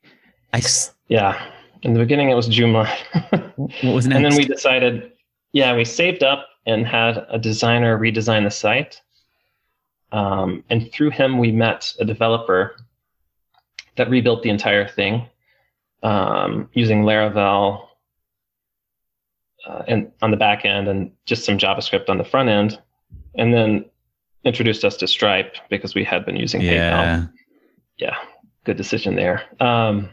I 0.54 0.62
yeah. 1.10 1.52
In 1.82 1.96
the 1.96 2.00
beginning, 2.00 2.30
it 2.30 2.36
was 2.36 2.48
Joomla. 2.48 2.88
what 3.58 3.94
was 3.94 4.08
next? 4.08 4.16
And 4.16 4.26
then 4.26 4.36
we 4.38 4.46
decided, 4.46 5.12
yeah, 5.52 5.76
we 5.76 5.84
saved 5.84 6.24
up 6.24 6.48
and 6.66 6.88
had 6.88 7.26
a 7.30 7.38
designer 7.38 8.00
redesign 8.00 8.46
the 8.46 8.52
site. 8.52 9.02
Um, 10.14 10.64
and 10.70 10.90
through 10.94 11.10
him, 11.10 11.40
we 11.40 11.52
met 11.52 11.94
a 12.00 12.06
developer 12.06 12.78
that 13.98 14.10
rebuilt 14.10 14.44
the 14.44 14.50
entire 14.50 14.88
thing 14.88 15.28
um, 16.04 16.70
using 16.74 17.04
Laravel 17.04 17.87
uh, 19.68 19.84
and 19.88 20.12
on 20.22 20.32
the 20.32 20.38
back 20.38 20.66
end 20.66 20.88
and 20.88 21.12
just 21.26 21.46
some 21.46 21.58
JavaScript 21.58 22.10
on 22.10 22.18
the 22.18 22.24
front 22.24 22.50
end, 22.50 22.80
and 23.36 23.54
then 23.54 23.86
introduced 24.44 24.86
us 24.86 24.96
to 24.98 25.08
Stripe 25.08 25.56
because 25.70 25.94
we 25.94 26.04
had 26.04 26.26
been 26.26 26.38
using 26.38 26.62
yeah. 26.62 26.72
PayPal. 26.72 27.32
Yeah, 27.98 28.16
good 28.64 28.78
decision 28.78 29.16
there. 29.16 29.44
Um, 29.60 30.10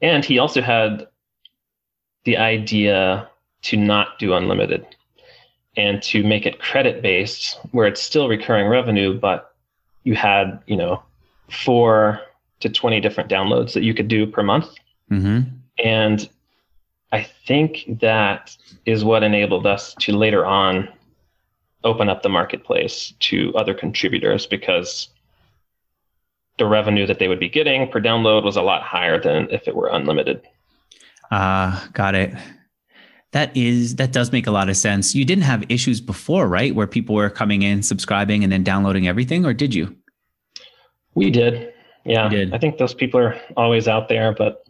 and 0.00 0.24
he 0.24 0.38
also 0.38 0.62
had 0.62 1.08
the 2.24 2.36
idea 2.36 3.28
to 3.62 3.76
not 3.76 4.18
do 4.18 4.34
unlimited 4.34 4.86
and 5.76 6.02
to 6.02 6.22
make 6.22 6.46
it 6.46 6.60
credit 6.60 7.02
based 7.02 7.58
where 7.72 7.86
it's 7.86 8.00
still 8.00 8.28
recurring 8.28 8.68
revenue 8.68 9.18
but 9.18 9.54
you 10.04 10.14
had 10.14 10.60
you 10.66 10.76
know 10.76 11.02
four 11.50 12.20
to 12.60 12.68
20 12.68 13.00
different 13.00 13.28
downloads 13.30 13.72
that 13.72 13.82
you 13.82 13.92
could 13.92 14.08
do 14.08 14.26
per 14.26 14.42
month 14.42 14.68
mm-hmm. 15.10 15.48
and 15.82 16.28
I 17.14 17.22
think 17.46 18.00
that 18.00 18.56
is 18.86 19.04
what 19.04 19.22
enabled 19.22 19.68
us 19.68 19.94
to 20.00 20.16
later 20.16 20.44
on 20.44 20.88
open 21.84 22.08
up 22.08 22.24
the 22.24 22.28
marketplace 22.28 23.14
to 23.20 23.54
other 23.54 23.72
contributors 23.72 24.46
because 24.48 25.10
the 26.58 26.66
revenue 26.66 27.06
that 27.06 27.20
they 27.20 27.28
would 27.28 27.38
be 27.38 27.48
getting 27.48 27.88
per 27.88 28.00
download 28.00 28.42
was 28.42 28.56
a 28.56 28.62
lot 28.62 28.82
higher 28.82 29.20
than 29.20 29.48
if 29.50 29.68
it 29.68 29.76
were 29.76 29.86
unlimited. 29.92 30.42
Ah, 31.30 31.86
uh, 31.86 31.88
got 31.92 32.16
it. 32.16 32.34
That 33.30 33.56
is 33.56 33.94
that 33.94 34.10
does 34.10 34.32
make 34.32 34.48
a 34.48 34.50
lot 34.50 34.68
of 34.68 34.76
sense. 34.76 35.14
You 35.14 35.24
didn't 35.24 35.44
have 35.44 35.64
issues 35.68 36.00
before, 36.00 36.48
right? 36.48 36.74
Where 36.74 36.88
people 36.88 37.14
were 37.14 37.30
coming 37.30 37.62
in, 37.62 37.84
subscribing, 37.84 38.42
and 38.42 38.52
then 38.52 38.64
downloading 38.64 39.06
everything, 39.06 39.46
or 39.46 39.54
did 39.54 39.72
you? 39.72 39.94
We 41.14 41.30
did. 41.30 41.72
Yeah. 42.04 42.28
Did. 42.28 42.52
I 42.52 42.58
think 42.58 42.78
those 42.78 42.94
people 42.94 43.20
are 43.20 43.40
always 43.56 43.86
out 43.86 44.08
there, 44.08 44.32
but 44.32 44.63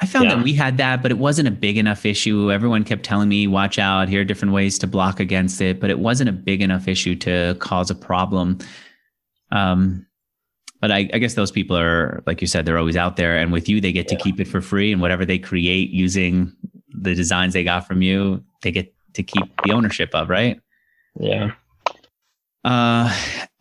I 0.00 0.06
found 0.06 0.26
yeah. 0.26 0.36
that 0.36 0.44
we 0.44 0.52
had 0.54 0.76
that, 0.76 1.02
but 1.02 1.10
it 1.10 1.18
wasn't 1.18 1.48
a 1.48 1.50
big 1.50 1.76
enough 1.76 2.06
issue. 2.06 2.52
Everyone 2.52 2.84
kept 2.84 3.02
telling 3.02 3.28
me, 3.28 3.48
watch 3.48 3.78
out, 3.78 4.08
here 4.08 4.20
are 4.20 4.24
different 4.24 4.54
ways 4.54 4.78
to 4.78 4.86
block 4.86 5.18
against 5.18 5.60
it, 5.60 5.80
but 5.80 5.90
it 5.90 5.98
wasn't 5.98 6.28
a 6.28 6.32
big 6.32 6.62
enough 6.62 6.86
issue 6.86 7.16
to 7.16 7.56
cause 7.58 7.90
a 7.90 7.96
problem. 7.96 8.58
Um, 9.50 10.06
but 10.80 10.92
I, 10.92 11.10
I, 11.12 11.18
guess 11.18 11.34
those 11.34 11.50
people 11.50 11.76
are, 11.76 12.22
like 12.26 12.40
you 12.40 12.46
said, 12.46 12.64
they're 12.64 12.78
always 12.78 12.96
out 12.96 13.16
there. 13.16 13.36
And 13.36 13.50
with 13.50 13.68
you, 13.68 13.80
they 13.80 13.90
get 13.90 14.10
yeah. 14.10 14.16
to 14.16 14.22
keep 14.22 14.38
it 14.38 14.46
for 14.46 14.60
free. 14.60 14.92
And 14.92 15.00
whatever 15.00 15.24
they 15.24 15.38
create 15.38 15.90
using 15.90 16.52
the 16.90 17.14
designs 17.14 17.54
they 17.54 17.64
got 17.64 17.86
from 17.86 18.02
you, 18.02 18.44
they 18.62 18.70
get 18.70 18.94
to 19.14 19.22
keep 19.24 19.44
the 19.64 19.72
ownership 19.72 20.14
of, 20.14 20.28
right? 20.28 20.60
Yeah. 21.18 21.52
Uh, 22.64 23.12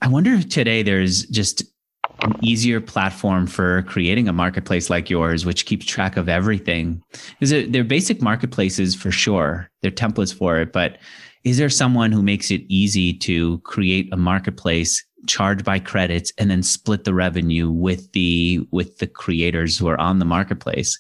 I 0.02 0.08
wonder 0.08 0.34
if 0.34 0.50
today 0.50 0.84
there's 0.84 1.26
just 1.26 1.64
an 2.22 2.34
easier 2.42 2.82
platform 2.82 3.48
for 3.48 3.84
creating 3.84 4.28
a 4.28 4.34
marketplace 4.34 4.90
like 4.90 5.10
yours, 5.10 5.46
which 5.46 5.66
keeps 5.66 5.86
track 5.86 6.18
of 6.18 6.28
everything. 6.28 7.02
Is 7.42 7.52
it 7.52 7.72
they're 7.72 7.84
basic 7.84 8.22
marketplaces 8.22 8.96
for 8.96 9.12
sure. 9.12 9.70
They're 9.82 9.92
templates 9.92 10.34
for 10.34 10.60
it, 10.60 10.72
but 10.72 10.98
is 11.44 11.58
there 11.58 11.70
someone 11.70 12.12
who 12.12 12.22
makes 12.22 12.52
it 12.52 12.64
easy 12.68 13.14
to 13.20 13.60
create 13.60 14.10
a 14.12 14.18
marketplace, 14.18 15.06
charge 15.28 15.64
by 15.64 15.80
credits, 15.80 16.34
and 16.38 16.52
then 16.52 16.64
split 16.64 17.04
the 17.04 17.14
revenue 17.14 17.72
with 17.72 18.12
the 18.12 18.68
with 18.72 18.98
the 18.98 19.08
creators 19.08 19.78
who 19.78 19.88
are 19.88 20.00
on 20.00 20.20
the 20.20 20.26
marketplace? 20.26 21.00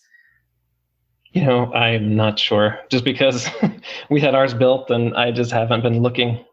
You 1.33 1.43
know, 1.43 1.73
I'm 1.73 2.15
not 2.15 2.39
sure. 2.39 2.79
Just 2.89 3.03
because 3.03 3.49
we 4.09 4.21
had 4.21 4.35
ours 4.35 4.53
built 4.53 4.89
and 4.89 5.15
I 5.15 5.31
just 5.31 5.51
haven't 5.51 5.81
been 5.81 6.01
looking. 6.01 6.43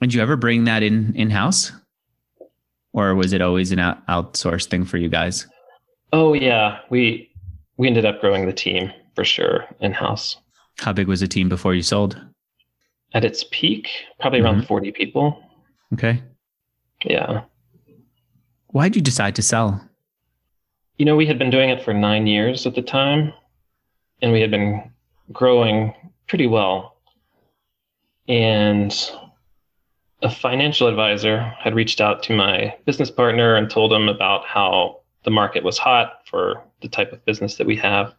Did 0.00 0.12
you 0.12 0.20
ever 0.20 0.36
bring 0.36 0.64
that 0.64 0.82
in 0.82 1.14
in 1.14 1.30
house? 1.30 1.72
Or 2.94 3.14
was 3.14 3.32
it 3.32 3.42
always 3.42 3.72
an 3.72 3.80
out- 3.80 4.06
outsourced 4.06 4.68
thing 4.68 4.86
for 4.86 4.96
you 4.96 5.08
guys? 5.10 5.46
Oh 6.12 6.32
yeah, 6.32 6.78
we 6.88 7.30
we 7.76 7.88
ended 7.88 8.06
up 8.06 8.20
growing 8.20 8.46
the 8.46 8.52
team 8.52 8.90
for 9.14 9.24
sure 9.24 9.66
in 9.80 9.92
house. 9.92 10.36
How 10.78 10.92
big 10.92 11.08
was 11.08 11.20
the 11.20 11.28
team 11.28 11.48
before 11.48 11.74
you 11.74 11.82
sold? 11.82 12.20
At 13.12 13.24
its 13.24 13.44
peak, 13.50 13.88
probably 14.20 14.40
mm-hmm. 14.40 14.46
around 14.46 14.66
40 14.66 14.92
people. 14.92 15.40
Okay. 15.92 16.22
Yeah. 17.04 17.42
Why 18.68 18.88
did 18.88 18.96
you 18.96 19.02
decide 19.02 19.36
to 19.36 19.42
sell? 19.42 19.88
You 20.98 21.04
know, 21.04 21.14
we 21.14 21.26
had 21.26 21.38
been 21.38 21.50
doing 21.50 21.70
it 21.70 21.84
for 21.84 21.92
nine 21.92 22.26
years 22.26 22.66
at 22.66 22.74
the 22.74 22.82
time, 22.82 23.32
and 24.22 24.32
we 24.32 24.40
had 24.40 24.50
been 24.50 24.90
growing 25.32 25.94
pretty 26.28 26.46
well. 26.46 26.96
And 28.26 28.92
a 30.24 30.30
financial 30.30 30.88
advisor 30.88 31.40
had 31.58 31.74
reached 31.74 32.00
out 32.00 32.22
to 32.24 32.34
my 32.34 32.74
business 32.86 33.10
partner 33.10 33.54
and 33.54 33.70
told 33.70 33.92
him 33.92 34.08
about 34.08 34.46
how 34.46 35.00
the 35.24 35.30
market 35.30 35.62
was 35.62 35.76
hot 35.76 36.20
for 36.24 36.62
the 36.80 36.88
type 36.88 37.12
of 37.12 37.24
business 37.26 37.56
that 37.56 37.66
we 37.66 37.76
have. 37.76 38.14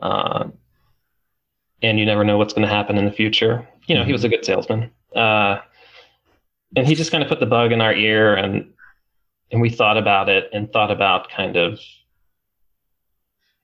Uh, 0.00 0.48
and 1.82 1.98
you 1.98 2.04
never 2.04 2.24
know 2.24 2.36
what's 2.36 2.52
going 2.52 2.66
to 2.66 2.74
happen 2.74 2.98
in 2.98 3.04
the 3.04 3.12
future. 3.12 3.66
You 3.86 3.94
know, 3.94 4.04
he 4.04 4.12
was 4.12 4.24
a 4.24 4.28
good 4.28 4.44
salesman. 4.44 4.90
Uh, 5.14 5.60
and 6.74 6.86
he 6.86 6.96
just 6.96 7.12
kind 7.12 7.22
of 7.22 7.28
put 7.28 7.38
the 7.38 7.46
bug 7.46 7.70
in 7.70 7.80
our 7.80 7.94
ear 7.94 8.34
and 8.34 8.72
and 9.52 9.60
we 9.60 9.70
thought 9.70 9.96
about 9.96 10.28
it 10.28 10.50
and 10.52 10.72
thought 10.72 10.90
about 10.90 11.30
kind 11.30 11.54
of 11.56 11.78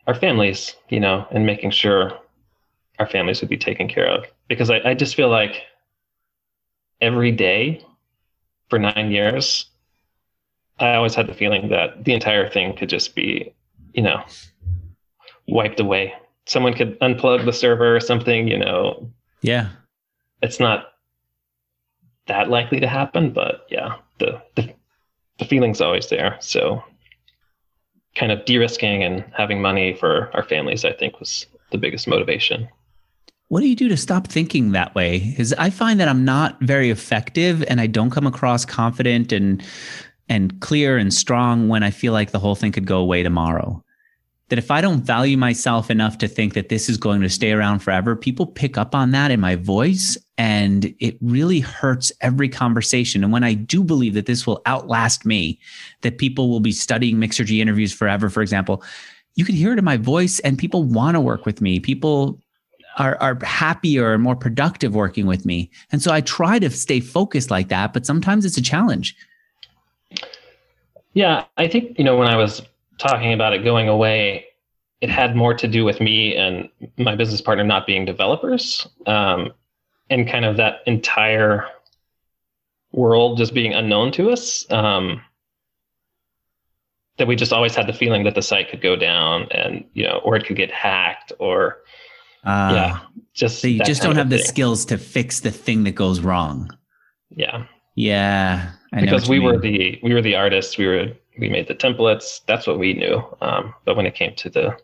our 0.06 0.14
families, 0.14 0.76
you 0.90 1.00
know, 1.00 1.26
and 1.32 1.44
making 1.44 1.72
sure 1.72 2.16
our 3.00 3.06
families 3.08 3.40
would 3.40 3.50
be 3.50 3.56
taken 3.56 3.88
care 3.88 4.06
of. 4.06 4.24
Because 4.48 4.70
I, 4.70 4.78
I 4.84 4.94
just 4.94 5.16
feel 5.16 5.28
like 5.28 5.62
every 7.02 7.32
day 7.32 7.84
for 8.70 8.78
nine 8.78 9.10
years, 9.10 9.66
I 10.78 10.94
always 10.94 11.14
had 11.14 11.26
the 11.26 11.34
feeling 11.34 11.68
that 11.68 12.04
the 12.04 12.14
entire 12.14 12.48
thing 12.48 12.74
could 12.74 12.88
just 12.88 13.14
be, 13.14 13.52
you 13.92 14.02
know, 14.02 14.22
wiped 15.46 15.80
away. 15.80 16.14
Someone 16.46 16.72
could 16.72 16.98
unplug 17.00 17.44
the 17.44 17.52
server 17.52 17.94
or 17.94 18.00
something, 18.00 18.48
you 18.48 18.58
know. 18.58 19.10
Yeah. 19.42 19.68
It's 20.40 20.58
not 20.58 20.92
that 22.26 22.48
likely 22.48 22.80
to 22.80 22.88
happen, 22.88 23.32
but 23.32 23.66
yeah, 23.68 23.96
the 24.18 24.40
the, 24.54 24.72
the 25.38 25.44
feeling's 25.44 25.80
always 25.80 26.08
there. 26.08 26.36
So 26.40 26.82
kind 28.14 28.30
of 28.30 28.44
de-risking 28.44 29.02
and 29.02 29.24
having 29.36 29.60
money 29.60 29.94
for 29.94 30.30
our 30.34 30.42
families, 30.42 30.84
I 30.84 30.92
think 30.92 31.18
was 31.18 31.46
the 31.70 31.78
biggest 31.78 32.06
motivation 32.06 32.68
what 33.52 33.60
do 33.60 33.68
you 33.68 33.76
do 33.76 33.90
to 33.90 33.98
stop 33.98 34.28
thinking 34.28 34.72
that 34.72 34.94
way? 34.94 35.18
Because 35.18 35.52
I 35.52 35.68
find 35.68 36.00
that 36.00 36.08
I'm 36.08 36.24
not 36.24 36.58
very 36.62 36.88
effective 36.88 37.62
and 37.68 37.82
I 37.82 37.86
don't 37.86 38.08
come 38.08 38.26
across 38.26 38.64
confident 38.64 39.30
and 39.30 39.62
and 40.26 40.58
clear 40.62 40.96
and 40.96 41.12
strong 41.12 41.68
when 41.68 41.82
I 41.82 41.90
feel 41.90 42.14
like 42.14 42.30
the 42.30 42.38
whole 42.38 42.54
thing 42.54 42.72
could 42.72 42.86
go 42.86 42.98
away 42.98 43.22
tomorrow. 43.22 43.84
That 44.48 44.58
if 44.58 44.70
I 44.70 44.80
don't 44.80 45.02
value 45.02 45.36
myself 45.36 45.90
enough 45.90 46.16
to 46.18 46.28
think 46.28 46.54
that 46.54 46.70
this 46.70 46.88
is 46.88 46.96
going 46.96 47.20
to 47.20 47.28
stay 47.28 47.52
around 47.52 47.80
forever, 47.80 48.16
people 48.16 48.46
pick 48.46 48.78
up 48.78 48.94
on 48.94 49.10
that 49.10 49.30
in 49.30 49.38
my 49.38 49.56
voice 49.56 50.16
and 50.38 50.94
it 50.98 51.18
really 51.20 51.60
hurts 51.60 52.10
every 52.22 52.48
conversation. 52.48 53.22
And 53.22 53.34
when 53.34 53.44
I 53.44 53.52
do 53.52 53.84
believe 53.84 54.14
that 54.14 54.24
this 54.24 54.46
will 54.46 54.62
outlast 54.64 55.26
me, 55.26 55.60
that 56.00 56.16
people 56.16 56.48
will 56.48 56.60
be 56.60 56.72
studying 56.72 57.18
Mixergy 57.18 57.58
interviews 57.58 57.92
forever, 57.92 58.30
for 58.30 58.40
example, 58.40 58.82
you 59.34 59.44
can 59.44 59.54
hear 59.54 59.74
it 59.74 59.78
in 59.78 59.84
my 59.84 59.98
voice 59.98 60.40
and 60.40 60.58
people 60.58 60.84
want 60.84 61.16
to 61.16 61.20
work 61.20 61.44
with 61.44 61.60
me. 61.60 61.80
People 61.80 62.40
are, 62.98 63.16
are 63.20 63.38
happier 63.42 64.12
and 64.14 64.22
more 64.22 64.36
productive 64.36 64.94
working 64.94 65.26
with 65.26 65.44
me. 65.46 65.70
And 65.90 66.02
so 66.02 66.12
I 66.12 66.20
try 66.20 66.58
to 66.58 66.70
stay 66.70 67.00
focused 67.00 67.50
like 67.50 67.68
that, 67.68 67.92
but 67.92 68.06
sometimes 68.06 68.44
it's 68.44 68.56
a 68.56 68.62
challenge. 68.62 69.16
Yeah, 71.14 71.44
I 71.56 71.68
think, 71.68 71.98
you 71.98 72.04
know, 72.04 72.16
when 72.16 72.28
I 72.28 72.36
was 72.36 72.62
talking 72.98 73.32
about 73.32 73.52
it 73.52 73.64
going 73.64 73.88
away, 73.88 74.46
it 75.00 75.10
had 75.10 75.34
more 75.34 75.52
to 75.54 75.66
do 75.66 75.84
with 75.84 76.00
me 76.00 76.36
and 76.36 76.68
my 76.96 77.16
business 77.16 77.40
partner 77.40 77.64
not 77.64 77.86
being 77.86 78.04
developers 78.04 78.86
um, 79.06 79.52
and 80.10 80.28
kind 80.28 80.44
of 80.44 80.56
that 80.56 80.76
entire 80.86 81.66
world 82.92 83.38
just 83.38 83.52
being 83.52 83.74
unknown 83.74 84.12
to 84.12 84.30
us. 84.30 84.70
Um, 84.70 85.22
that 87.18 87.28
we 87.28 87.36
just 87.36 87.52
always 87.52 87.74
had 87.74 87.86
the 87.86 87.92
feeling 87.92 88.24
that 88.24 88.34
the 88.34 88.42
site 88.42 88.70
could 88.70 88.80
go 88.80 88.96
down 88.96 89.46
and, 89.50 89.84
you 89.92 90.02
know, 90.02 90.20
or 90.24 90.34
it 90.34 90.46
could 90.46 90.56
get 90.56 90.70
hacked 90.70 91.32
or 91.38 91.81
uh, 92.44 92.72
yeah, 92.74 93.00
just 93.34 93.60
so 93.60 93.68
you 93.68 93.82
just 93.84 94.02
don't 94.02 94.16
have 94.16 94.30
the 94.30 94.38
skills 94.38 94.84
to 94.86 94.98
fix 94.98 95.40
the 95.40 95.50
thing 95.50 95.84
that 95.84 95.92
goes 95.94 96.20
wrong. 96.20 96.70
Yeah. 97.30 97.66
Yeah. 97.94 98.72
I 98.92 99.00
because 99.00 99.28
we 99.28 99.38
were 99.38 99.58
the 99.58 99.98
we 100.02 100.12
were 100.14 100.22
the 100.22 100.34
artists. 100.34 100.76
We 100.76 100.86
were 100.86 101.12
we 101.38 101.48
made 101.48 101.68
the 101.68 101.74
templates. 101.74 102.40
That's 102.46 102.66
what 102.66 102.78
we 102.78 102.94
knew. 102.94 103.22
Um, 103.40 103.74
but 103.84 103.96
when 103.96 104.06
it 104.06 104.14
came 104.14 104.34
to 104.36 104.50
the 104.50 104.76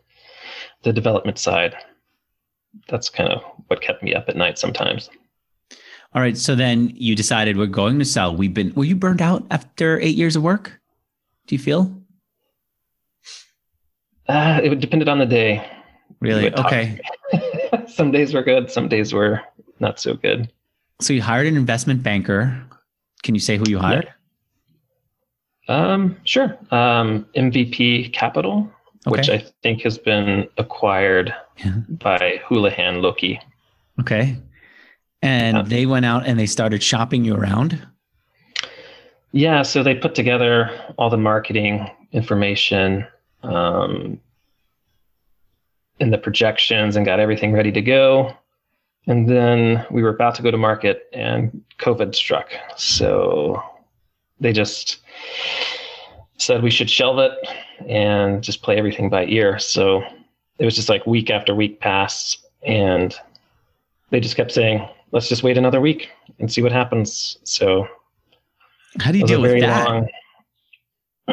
the 0.83 0.93
development 0.93 1.37
side, 1.37 1.75
that's 2.87 3.09
kind 3.09 3.31
of 3.31 3.43
what 3.67 3.81
kept 3.81 4.03
me 4.03 4.15
up 4.15 4.29
at 4.29 4.35
night 4.35 4.57
sometimes. 4.57 5.09
All 6.13 6.21
right. 6.21 6.37
So 6.37 6.55
then 6.55 6.91
you 6.95 7.15
decided 7.15 7.57
we're 7.57 7.67
going 7.67 7.99
to 7.99 8.05
sell. 8.05 8.35
We've 8.35 8.53
been. 8.53 8.73
Were 8.73 8.85
you 8.85 8.95
burned 8.95 9.21
out 9.21 9.45
after 9.51 9.99
eight 9.99 10.15
years 10.15 10.35
of 10.35 10.41
work? 10.41 10.79
Do 11.45 11.55
you 11.55 11.59
feel? 11.59 11.93
Uh, 14.27 14.59
it 14.63 14.79
depended 14.79 15.09
on 15.09 15.19
the 15.19 15.25
day. 15.25 15.67
Really? 16.19 16.53
Okay. 16.53 16.99
Some 17.89 18.11
days 18.11 18.33
were 18.33 18.43
good, 18.43 18.71
some 18.71 18.87
days 18.87 19.13
were 19.13 19.41
not 19.79 19.99
so 19.99 20.13
good. 20.13 20.51
So 21.01 21.13
you 21.13 21.21
hired 21.21 21.47
an 21.47 21.55
investment 21.55 22.03
banker. 22.03 22.61
Can 23.23 23.35
you 23.35 23.41
say 23.41 23.57
who 23.57 23.65
you 23.69 23.79
hired? 23.79 24.05
Yeah. 24.05 24.11
Um, 25.69 26.17
sure. 26.23 26.57
Um, 26.71 27.25
MVP 27.35 28.11
Capital, 28.11 28.69
okay. 29.07 29.11
which 29.11 29.29
I 29.29 29.45
think 29.61 29.81
has 29.83 29.97
been 29.97 30.47
acquired 30.57 31.33
yeah. 31.57 31.75
by 31.87 32.41
Houlihan 32.43 32.95
Lokey. 33.01 33.39
Okay. 33.99 34.37
And 35.21 35.57
yeah. 35.57 35.63
they 35.63 35.85
went 35.85 36.05
out 36.05 36.25
and 36.25 36.39
they 36.39 36.47
started 36.47 36.81
shopping 36.81 37.23
you 37.23 37.35
around? 37.35 37.85
Yeah. 39.31 39.61
So 39.61 39.83
they 39.83 39.95
put 39.95 40.15
together 40.15 40.71
all 40.97 41.09
the 41.09 41.17
marketing 41.17 41.89
information, 42.11 43.05
um, 43.43 44.19
in 45.99 46.11
the 46.11 46.17
projections 46.17 46.95
and 46.95 47.05
got 47.05 47.19
everything 47.19 47.51
ready 47.51 47.71
to 47.71 47.81
go. 47.81 48.33
And 49.07 49.27
then 49.27 49.85
we 49.89 50.01
were 50.01 50.09
about 50.09 50.35
to 50.35 50.41
go 50.41 50.51
to 50.51 50.57
market 50.57 51.09
and 51.13 51.63
COVID 51.79 52.15
struck. 52.15 52.51
So 52.77 53.61
they 54.39 54.53
just 54.53 54.99
said 56.37 56.63
we 56.63 56.71
should 56.71 56.89
shelve 56.89 57.19
it 57.19 57.33
and 57.87 58.43
just 58.43 58.61
play 58.61 58.77
everything 58.77 59.09
by 59.09 59.25
ear. 59.25 59.59
So 59.59 60.03
it 60.57 60.65
was 60.65 60.75
just 60.75 60.89
like 60.89 61.05
week 61.05 61.29
after 61.29 61.55
week 61.55 61.79
passed, 61.79 62.45
and 62.63 63.15
they 64.09 64.19
just 64.19 64.35
kept 64.35 64.51
saying, 64.51 64.87
"Let's 65.11 65.29
just 65.29 65.41
wait 65.43 65.57
another 65.57 65.79
week 65.79 66.09
and 66.39 66.51
see 66.51 66.61
what 66.61 66.71
happens." 66.71 67.37
So, 67.43 67.87
how 68.99 69.11
do 69.11 69.19
you 69.19 69.25
deal 69.25 69.41
with 69.41 69.59
that? 69.61 69.87
Long, 69.87 70.07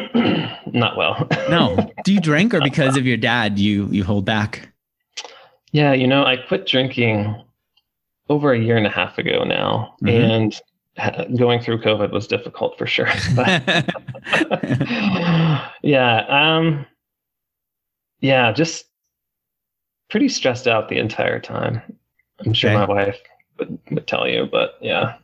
not 0.73 0.97
well. 0.97 1.27
no. 1.49 1.91
Do 2.03 2.13
you 2.13 2.19
drink, 2.19 2.53
or 2.53 2.61
because 2.61 2.97
of 2.97 3.05
your 3.05 3.17
dad, 3.17 3.59
you 3.59 3.87
you 3.87 4.03
hold 4.03 4.25
back? 4.25 4.69
Yeah, 5.71 5.93
you 5.93 6.07
know, 6.07 6.23
I 6.23 6.37
quit 6.37 6.65
drinking 6.65 7.43
over 8.29 8.53
a 8.53 8.59
year 8.59 8.77
and 8.77 8.87
a 8.87 8.91
half 8.91 9.17
ago 9.17 9.43
now, 9.43 9.95
mm-hmm. 10.03 10.17
and 10.17 10.61
going 11.37 11.61
through 11.61 11.81
COVID 11.81 12.11
was 12.11 12.27
difficult 12.27 12.77
for 12.77 12.87
sure. 12.87 13.07
yeah, 15.83 16.25
um, 16.27 16.85
yeah, 18.19 18.51
just 18.51 18.85
pretty 20.09 20.29
stressed 20.29 20.67
out 20.67 20.89
the 20.89 20.97
entire 20.97 21.39
time. 21.39 21.81
I'm 22.45 22.53
sure 22.53 22.73
my 22.73 22.85
wife 22.85 23.19
would, 23.59 23.77
would 23.91 24.07
tell 24.07 24.27
you, 24.27 24.47
but 24.51 24.77
yeah, 24.81 25.15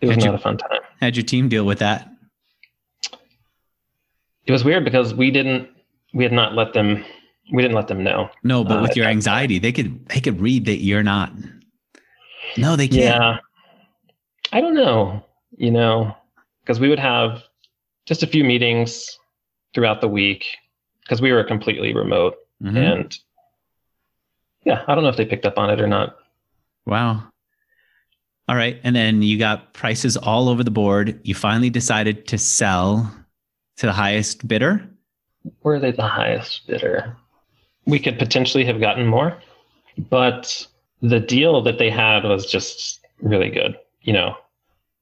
it 0.00 0.06
was 0.06 0.16
how'd 0.16 0.24
not 0.24 0.30
you, 0.30 0.36
a 0.36 0.38
fun 0.38 0.58
time. 0.58 0.80
How'd 1.00 1.16
your 1.16 1.24
team 1.24 1.48
deal 1.48 1.64
with 1.64 1.78
that? 1.78 2.13
It 4.46 4.52
was 4.52 4.64
weird 4.64 4.84
because 4.84 5.14
we 5.14 5.30
didn't, 5.30 5.68
we 6.12 6.24
had 6.24 6.32
not 6.32 6.54
let 6.54 6.72
them, 6.72 7.04
we 7.52 7.62
didn't 7.62 7.74
let 7.74 7.88
them 7.88 8.02
know. 8.02 8.30
No, 8.42 8.64
but 8.64 8.78
uh, 8.78 8.82
with 8.82 8.96
your 8.96 9.06
anxiety, 9.06 9.58
they 9.58 9.72
could, 9.72 10.06
they 10.08 10.20
could 10.20 10.40
read 10.40 10.66
that 10.66 10.82
you're 10.82 11.02
not. 11.02 11.32
No, 12.56 12.76
they 12.76 12.88
can't. 12.88 13.02
Yeah. 13.02 13.38
I 14.52 14.60
don't 14.60 14.74
know, 14.74 15.24
you 15.56 15.70
know, 15.70 16.14
because 16.62 16.78
we 16.78 16.88
would 16.88 16.98
have 16.98 17.42
just 18.06 18.22
a 18.22 18.26
few 18.26 18.44
meetings 18.44 19.18
throughout 19.74 20.00
the 20.00 20.08
week 20.08 20.44
because 21.02 21.20
we 21.20 21.32
were 21.32 21.42
completely 21.42 21.92
remote. 21.94 22.36
Mm-hmm. 22.62 22.76
And 22.76 23.18
yeah, 24.64 24.84
I 24.86 24.94
don't 24.94 25.02
know 25.02 25.10
if 25.10 25.16
they 25.16 25.26
picked 25.26 25.46
up 25.46 25.58
on 25.58 25.70
it 25.70 25.80
or 25.80 25.86
not. 25.86 26.16
Wow. 26.86 27.24
All 28.46 28.56
right. 28.56 28.78
And 28.84 28.94
then 28.94 29.22
you 29.22 29.38
got 29.38 29.72
prices 29.72 30.16
all 30.16 30.48
over 30.48 30.62
the 30.62 30.70
board. 30.70 31.18
You 31.24 31.34
finally 31.34 31.70
decided 31.70 32.26
to 32.28 32.38
sell 32.38 33.12
to 33.84 33.88
the 33.88 33.92
highest 33.92 34.48
bidder. 34.48 34.82
Were 35.62 35.78
they 35.78 35.92
the 35.92 36.08
highest 36.08 36.66
bidder? 36.66 37.14
We 37.84 37.98
could 37.98 38.18
potentially 38.18 38.64
have 38.64 38.80
gotten 38.80 39.06
more, 39.06 39.36
but 40.08 40.66
the 41.02 41.20
deal 41.20 41.60
that 41.62 41.78
they 41.78 41.90
had 41.90 42.24
was 42.24 42.46
just 42.46 43.00
really 43.20 43.50
good. 43.50 43.78
You 44.00 44.14
know, 44.14 44.36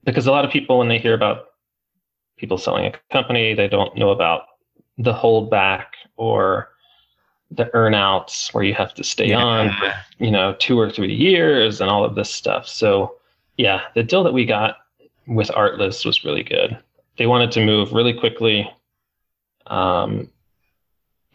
because 0.05 0.27
a 0.27 0.33
lot 0.33 0.45
of 0.45 0.51
people 0.51 0.79
when 0.79 0.89
they 0.89 0.99
hear 0.99 1.15
about 1.15 1.51
people 2.39 2.59
selling 2.59 2.87
a 2.87 3.13
company 3.13 3.55
they 3.55 3.69
don't 3.69 3.97
know 3.97 4.11
about 4.11 4.47
the 4.99 5.13
holdback 5.13 5.87
or 6.17 6.71
the 7.53 7.67
earnouts 7.67 8.53
where 8.53 8.65
you 8.65 8.75
have 8.75 8.95
to 8.95 9.05
stay 9.05 9.29
yeah. 9.29 9.37
on 9.37 9.71
for 9.79 9.93
you 10.19 10.31
know 10.31 10.57
two 10.59 10.79
or 10.79 10.91
three 10.91 11.15
years 11.15 11.81
and 11.81 11.89
all 11.89 12.05
of 12.05 12.15
this 12.15 12.31
stuff 12.31 12.67
so 12.67 13.15
yeah 13.59 13.83
the 13.95 14.03
deal 14.03 14.25
that 14.25 14.33
we 14.33 14.45
got 14.45 14.79
with 15.29 15.49
artlist 15.51 16.05
was 16.05 16.25
really 16.25 16.43
good 16.43 16.77
they 17.19 17.27
wanted 17.27 17.53
to 17.53 17.65
move 17.65 17.93
really 17.93 18.13
quickly 18.13 18.71
um, 19.67 20.29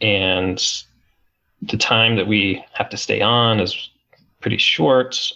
and 0.02 0.84
the 1.62 1.78
time 1.78 2.16
that 2.16 2.28
we 2.28 2.64
have 2.74 2.90
to 2.90 2.98
stay 2.98 3.22
on 3.22 3.60
is 3.60 3.90
pretty 4.42 4.58
short 4.58 5.32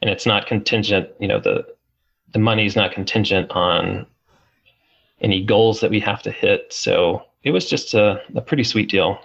and 0.00 0.10
it's 0.10 0.26
not 0.26 0.46
contingent 0.46 1.08
you 1.18 1.26
know 1.26 1.40
the 1.40 1.66
the 2.32 2.38
money 2.38 2.66
is 2.66 2.76
not 2.76 2.92
contingent 2.92 3.50
on 3.50 4.06
any 5.20 5.44
goals 5.44 5.80
that 5.80 5.90
we 5.90 6.00
have 6.00 6.22
to 6.22 6.30
hit. 6.30 6.72
So 6.72 7.24
it 7.42 7.50
was 7.50 7.68
just 7.68 7.94
a, 7.94 8.20
a 8.34 8.40
pretty 8.40 8.64
sweet 8.64 8.90
deal. 8.90 9.18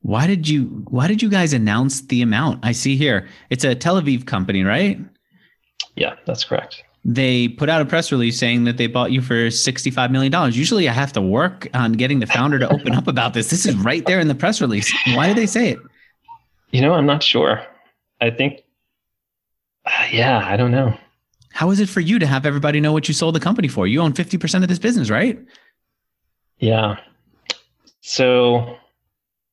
Why 0.00 0.26
did 0.26 0.48
you 0.48 0.84
why 0.88 1.06
did 1.06 1.20
you 1.20 1.28
guys 1.28 1.52
announce 1.52 2.00
the 2.00 2.22
amount? 2.22 2.64
I 2.64 2.72
see 2.72 2.96
here. 2.96 3.28
It's 3.50 3.64
a 3.64 3.74
Tel 3.74 4.00
Aviv 4.00 4.24
company, 4.24 4.64
right? 4.64 4.98
Yeah, 5.96 6.14
that's 6.24 6.44
correct. 6.44 6.82
They 7.08 7.46
put 7.46 7.68
out 7.68 7.80
a 7.80 7.84
press 7.84 8.10
release 8.10 8.36
saying 8.36 8.64
that 8.64 8.78
they 8.78 8.88
bought 8.88 9.12
you 9.12 9.22
for 9.22 9.46
$65 9.46 10.10
million. 10.10 10.52
Usually 10.52 10.88
I 10.88 10.92
have 10.92 11.12
to 11.12 11.20
work 11.20 11.68
on 11.72 11.92
getting 11.92 12.18
the 12.18 12.26
founder 12.26 12.58
to 12.58 12.68
open 12.68 12.94
up 12.94 13.06
about 13.06 13.32
this. 13.32 13.48
This 13.48 13.64
is 13.64 13.76
right 13.76 14.04
there 14.06 14.18
in 14.18 14.26
the 14.26 14.34
press 14.34 14.60
release. 14.60 14.92
Why 15.14 15.28
did 15.28 15.36
they 15.36 15.46
say 15.46 15.70
it? 15.70 15.78
You 16.72 16.80
know, 16.80 16.94
I'm 16.94 17.06
not 17.06 17.22
sure. 17.22 17.64
I 18.20 18.30
think, 18.30 18.64
uh, 19.84 20.06
yeah, 20.10 20.44
I 20.44 20.56
don't 20.56 20.72
know. 20.72 20.98
How 21.52 21.70
is 21.70 21.78
it 21.78 21.88
for 21.88 22.00
you 22.00 22.18
to 22.18 22.26
have 22.26 22.44
everybody 22.44 22.80
know 22.80 22.92
what 22.92 23.06
you 23.06 23.14
sold 23.14 23.36
the 23.36 23.40
company 23.40 23.68
for? 23.68 23.86
You 23.86 24.00
own 24.00 24.12
50% 24.12 24.62
of 24.62 24.68
this 24.68 24.80
business, 24.80 25.08
right? 25.08 25.38
Yeah. 26.58 26.98
So 28.00 28.78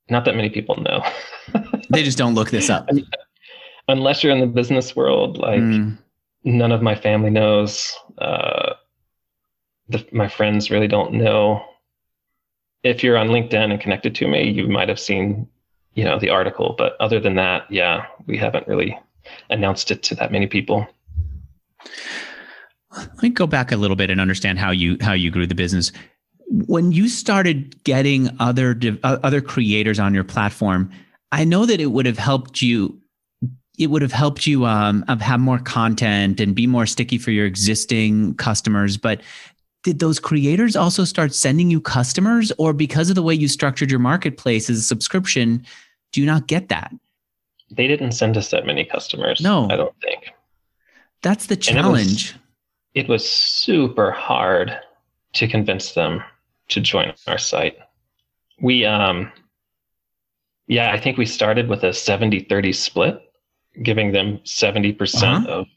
not 0.09 0.25
that 0.25 0.35
many 0.35 0.49
people 0.49 0.75
know. 0.77 1.03
they 1.91 2.01
just 2.01 2.17
don't 2.17 2.33
look 2.33 2.49
this 2.49 2.71
up. 2.71 2.89
Unless 3.87 4.23
you're 4.23 4.33
in 4.33 4.39
the 4.39 4.47
business 4.47 4.95
world, 4.95 5.37
like 5.37 5.59
mm. 5.59 5.95
None 6.43 6.71
of 6.71 6.81
my 6.81 6.95
family 6.95 7.29
knows. 7.29 7.95
Uh, 8.17 8.73
the, 9.89 10.05
my 10.11 10.27
friends 10.27 10.71
really 10.71 10.87
don't 10.87 11.13
know. 11.13 11.63
If 12.83 13.03
you're 13.03 13.17
on 13.17 13.29
LinkedIn 13.29 13.71
and 13.71 13.79
connected 13.79 14.15
to 14.15 14.27
me, 14.27 14.49
you 14.49 14.67
might 14.67 14.89
have 14.89 14.99
seen, 14.99 15.47
you 15.93 16.03
know, 16.03 16.19
the 16.19 16.29
article. 16.29 16.75
But 16.77 16.93
other 16.99 17.19
than 17.19 17.35
that, 17.35 17.69
yeah, 17.71 18.05
we 18.27 18.37
haven't 18.37 18.67
really 18.67 18.97
announced 19.49 19.91
it 19.91 20.03
to 20.03 20.15
that 20.15 20.31
many 20.31 20.47
people. 20.47 20.85
Let 22.95 23.23
me 23.23 23.29
go 23.29 23.47
back 23.47 23.71
a 23.71 23.77
little 23.77 23.95
bit 23.95 24.09
and 24.09 24.21
understand 24.21 24.59
how 24.59 24.71
you 24.71 24.97
how 25.01 25.13
you 25.13 25.31
grew 25.31 25.47
the 25.47 25.55
business. 25.55 25.91
When 26.47 26.91
you 26.91 27.09
started 27.09 27.83
getting 27.83 28.29
other 28.39 28.79
uh, 29.03 29.17
other 29.23 29.41
creators 29.41 29.99
on 29.99 30.13
your 30.13 30.23
platform, 30.23 30.91
I 31.31 31.43
know 31.43 31.65
that 31.65 31.79
it 31.79 31.87
would 31.87 32.05
have 32.05 32.19
helped 32.19 32.61
you. 32.61 32.99
It 33.77 33.87
would 33.87 34.01
have 34.01 34.11
helped 34.11 34.45
you 34.45 34.65
um, 34.65 35.03
have 35.07 35.39
more 35.39 35.59
content 35.59 36.39
and 36.39 36.53
be 36.53 36.67
more 36.67 36.85
sticky 36.85 37.17
for 37.17 37.31
your 37.31 37.45
existing 37.45 38.35
customers. 38.35 38.97
But 38.97 39.21
did 39.83 39.99
those 39.99 40.19
creators 40.19 40.75
also 40.75 41.03
start 41.03 41.33
sending 41.33 41.69
you 41.69 41.81
customers, 41.81 42.51
or 42.57 42.73
because 42.73 43.09
of 43.09 43.15
the 43.15 43.23
way 43.23 43.33
you 43.33 43.47
structured 43.47 43.91
your 43.91 43.99
marketplace 43.99 44.69
as 44.69 44.77
a 44.77 44.81
subscription, 44.81 45.65
do 46.11 46.21
you 46.21 46.27
not 46.27 46.47
get 46.47 46.69
that? 46.69 46.93
They 47.69 47.87
didn't 47.87 48.13
send 48.13 48.37
us 48.37 48.51
that 48.51 48.65
many 48.65 48.85
customers. 48.85 49.41
No, 49.41 49.67
I 49.69 49.75
don't 49.75 49.99
think. 50.01 50.31
That's 51.21 51.47
the 51.47 51.55
challenge. 51.55 52.35
It 52.93 53.07
was, 53.07 53.07
it 53.07 53.09
was 53.09 53.29
super 53.29 54.11
hard 54.11 54.77
to 55.33 55.47
convince 55.47 55.93
them 55.93 56.23
to 56.69 56.79
join 56.79 57.13
our 57.27 57.37
site. 57.37 57.77
We, 58.61 58.85
um, 58.85 59.31
yeah, 60.67 60.91
I 60.91 60.99
think 60.99 61.17
we 61.17 61.25
started 61.25 61.67
with 61.67 61.83
a 61.83 61.93
70 61.93 62.41
30 62.41 62.73
split, 62.73 63.32
giving 63.81 64.11
them 64.11 64.37
70% 64.39 65.23
uh-huh. 65.23 65.49
of, 65.49 65.67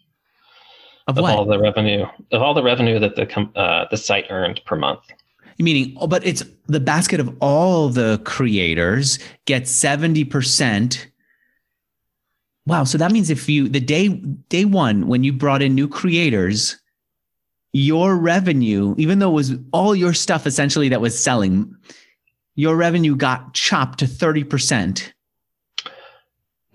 of, 1.09 1.19
of 1.19 1.25
all 1.25 1.45
the 1.45 1.59
revenue, 1.59 2.05
of 2.33 2.43
all 2.43 2.55
the 2.55 2.63
revenue 2.63 2.99
that 2.99 3.17
the, 3.17 3.41
uh, 3.59 3.87
the 3.91 3.97
site 3.97 4.27
earned 4.31 4.61
per 4.65 4.77
month. 4.77 5.01
Meaning, 5.59 5.97
oh, 5.99 6.07
but 6.07 6.27
it's 6.27 6.43
the 6.67 6.81
basket 6.81 7.19
of 7.19 7.35
all 7.41 7.89
the 7.89 8.21
creators 8.25 9.19
get 9.47 9.63
70% 9.63 11.07
Wow. 12.67 12.83
So 12.83 12.99
that 12.99 13.13
means 13.13 13.31
if 13.31 13.49
you 13.49 13.69
the 13.69 13.81
day 13.81 14.09
day 14.09 14.65
one 14.65 15.07
when 15.07 15.23
you 15.23 15.33
brought 15.33 15.63
in 15.63 15.75
new 15.75 15.89
creators, 15.89 16.77
your 17.73 18.17
revenue, 18.17 18.95
even 18.99 19.21
though 19.21 19.31
it 19.31 19.35
was 19.35 19.55
all 19.73 19.95
your 19.95 20.13
stuff 20.13 20.47
essentially 20.47 20.89
that 20.89 21.01
was 21.01 21.19
selling, 21.19 21.75
your 22.57 22.75
revenue 22.77 23.15
got 23.15 23.55
chopped 23.55 24.01
to 24.01 24.07
30%. 24.07 25.13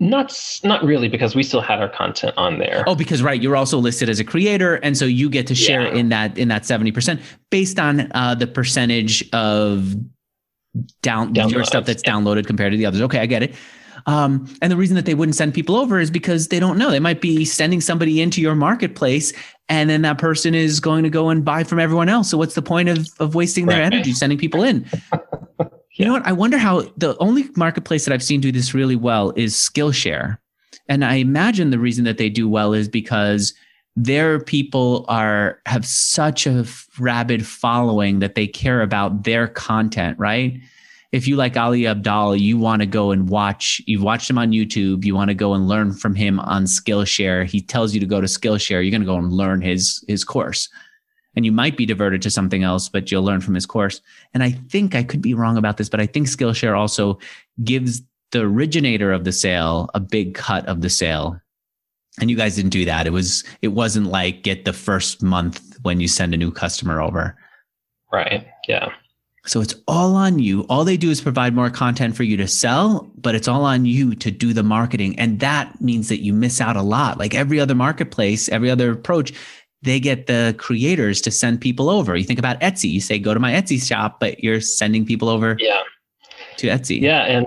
Not 0.02 0.36
not 0.64 0.82
really 0.82 1.08
because 1.08 1.36
we 1.36 1.44
still 1.44 1.60
had 1.60 1.80
our 1.80 1.88
content 1.88 2.34
on 2.36 2.58
there. 2.58 2.82
Oh, 2.88 2.96
because 2.96 3.22
right, 3.22 3.40
you're 3.40 3.54
also 3.54 3.78
listed 3.78 4.08
as 4.08 4.18
a 4.18 4.24
creator, 4.24 4.74
and 4.76 4.98
so 4.98 5.04
you 5.04 5.30
get 5.30 5.46
to 5.46 5.54
share 5.54 5.82
yeah. 5.82 5.94
in 5.94 6.08
that 6.08 6.36
in 6.36 6.48
that 6.48 6.66
seventy 6.66 6.90
percent 6.90 7.20
based 7.50 7.78
on 7.78 8.10
uh, 8.12 8.34
the 8.34 8.48
percentage 8.48 9.22
of 9.32 9.94
down 11.02 11.32
Downloads. 11.32 11.50
your 11.52 11.64
stuff 11.64 11.84
that's 11.84 12.02
yeah. 12.04 12.14
downloaded 12.14 12.48
compared 12.48 12.72
to 12.72 12.76
the 12.76 12.84
others. 12.84 13.00
Okay, 13.02 13.20
I 13.20 13.26
get 13.26 13.44
it. 13.44 13.54
Um, 14.06 14.52
and 14.60 14.72
the 14.72 14.76
reason 14.76 14.96
that 14.96 15.06
they 15.06 15.14
wouldn't 15.14 15.36
send 15.36 15.54
people 15.54 15.76
over 15.76 16.00
is 16.00 16.10
because 16.10 16.48
they 16.48 16.58
don't 16.58 16.78
know. 16.78 16.90
They 16.90 16.98
might 16.98 17.20
be 17.20 17.44
sending 17.44 17.80
somebody 17.80 18.20
into 18.20 18.40
your 18.40 18.56
marketplace 18.56 19.32
and 19.68 19.88
then 19.88 20.02
that 20.02 20.18
person 20.18 20.54
is 20.54 20.80
going 20.80 21.04
to 21.04 21.10
go 21.10 21.28
and 21.28 21.44
buy 21.44 21.62
from 21.62 21.78
everyone 21.78 22.08
else. 22.08 22.28
So 22.28 22.36
what's 22.36 22.54
the 22.54 22.62
point 22.62 22.88
of, 22.88 23.06
of 23.20 23.34
wasting 23.34 23.66
their 23.66 23.80
energy 23.80 24.12
sending 24.12 24.38
people 24.38 24.62
in? 24.64 24.84
You 25.94 26.06
know 26.06 26.12
what? 26.12 26.26
I 26.26 26.32
wonder 26.32 26.58
how 26.58 26.82
the 26.96 27.16
only 27.18 27.48
marketplace 27.56 28.04
that 28.04 28.14
I've 28.14 28.22
seen 28.22 28.40
do 28.40 28.52
this 28.52 28.74
really 28.74 28.96
well 28.96 29.32
is 29.36 29.54
Skillshare. 29.54 30.38
And 30.88 31.04
I 31.04 31.16
imagine 31.16 31.70
the 31.70 31.78
reason 31.78 32.04
that 32.04 32.18
they 32.18 32.28
do 32.28 32.48
well 32.48 32.72
is 32.72 32.88
because 32.88 33.54
their 33.94 34.40
people 34.40 35.04
are 35.08 35.60
have 35.66 35.84
such 35.84 36.46
a 36.46 36.66
rabid 36.98 37.46
following 37.46 38.20
that 38.20 38.34
they 38.34 38.46
care 38.46 38.80
about 38.80 39.24
their 39.24 39.46
content, 39.48 40.18
right? 40.18 40.60
if 41.12 41.28
you 41.28 41.36
like 41.36 41.56
Ali 41.58 41.82
Abdaal, 41.82 42.40
you 42.40 42.56
want 42.56 42.80
to 42.80 42.86
go 42.86 43.10
and 43.10 43.28
watch, 43.28 43.82
you've 43.86 44.02
watched 44.02 44.30
him 44.30 44.38
on 44.38 44.50
YouTube, 44.50 45.04
you 45.04 45.14
want 45.14 45.28
to 45.28 45.34
go 45.34 45.52
and 45.52 45.68
learn 45.68 45.92
from 45.92 46.14
him 46.14 46.40
on 46.40 46.64
Skillshare. 46.64 47.44
He 47.44 47.60
tells 47.60 47.92
you 47.92 48.00
to 48.00 48.06
go 48.06 48.20
to 48.20 48.26
Skillshare, 48.26 48.82
you're 48.82 48.90
going 48.90 49.02
to 49.02 49.06
go 49.06 49.18
and 49.18 49.30
learn 49.30 49.60
his 49.60 50.02
his 50.08 50.24
course. 50.24 50.70
And 51.34 51.44
you 51.44 51.52
might 51.52 51.76
be 51.76 51.86
diverted 51.86 52.22
to 52.22 52.30
something 52.30 52.62
else, 52.62 52.88
but 52.88 53.10
you'll 53.10 53.22
learn 53.22 53.40
from 53.40 53.54
his 53.54 53.66
course. 53.66 54.00
And 54.34 54.42
I 54.42 54.50
think 54.50 54.94
I 54.94 55.02
could 55.02 55.22
be 55.22 55.34
wrong 55.34 55.56
about 55.56 55.76
this, 55.76 55.88
but 55.88 56.00
I 56.00 56.06
think 56.06 56.26
Skillshare 56.26 56.78
also 56.78 57.18
gives 57.64 58.02
the 58.32 58.40
originator 58.40 59.12
of 59.12 59.24
the 59.24 59.32
sale 59.32 59.90
a 59.94 60.00
big 60.00 60.34
cut 60.34 60.66
of 60.66 60.80
the 60.80 60.90
sale. 60.90 61.38
And 62.20 62.30
you 62.30 62.36
guys 62.36 62.56
didn't 62.56 62.70
do 62.70 62.84
that. 62.84 63.06
It 63.06 63.12
was 63.12 63.44
it 63.62 63.68
wasn't 63.68 64.06
like 64.06 64.42
get 64.42 64.64
the 64.64 64.72
first 64.72 65.22
month 65.22 65.78
when 65.82 66.00
you 66.00 66.08
send 66.08 66.34
a 66.34 66.36
new 66.36 66.50
customer 66.50 67.00
over. 67.00 67.36
Right. 68.12 68.46
Yeah. 68.68 68.92
So 69.44 69.60
it's 69.60 69.74
all 69.88 70.14
on 70.14 70.38
you. 70.38 70.62
All 70.68 70.84
they 70.84 70.96
do 70.96 71.10
is 71.10 71.20
provide 71.20 71.54
more 71.54 71.70
content 71.70 72.14
for 72.14 72.22
you 72.22 72.36
to 72.36 72.46
sell, 72.46 73.10
but 73.16 73.34
it's 73.34 73.48
all 73.48 73.64
on 73.64 73.86
you 73.86 74.14
to 74.16 74.30
do 74.30 74.52
the 74.52 74.62
marketing. 74.62 75.18
And 75.18 75.40
that 75.40 75.80
means 75.80 76.08
that 76.10 76.22
you 76.22 76.32
miss 76.32 76.60
out 76.60 76.76
a 76.76 76.82
lot. 76.82 77.18
Like 77.18 77.34
every 77.34 77.58
other 77.58 77.74
marketplace, 77.74 78.48
every 78.50 78.70
other 78.70 78.92
approach, 78.92 79.32
they 79.82 79.98
get 79.98 80.26
the 80.26 80.54
creators 80.58 81.20
to 81.22 81.30
send 81.30 81.60
people 81.60 81.90
over. 81.90 82.16
You 82.16 82.24
think 82.24 82.38
about 82.38 82.60
Etsy, 82.60 82.90
you 82.90 83.00
say, 83.00 83.18
go 83.18 83.34
to 83.34 83.40
my 83.40 83.52
Etsy 83.52 83.84
shop, 83.84 84.20
but 84.20 84.42
you're 84.42 84.60
sending 84.60 85.04
people 85.04 85.28
over 85.28 85.56
yeah. 85.58 85.82
to 86.58 86.68
Etsy. 86.68 87.00
Yeah. 87.00 87.24
And 87.24 87.46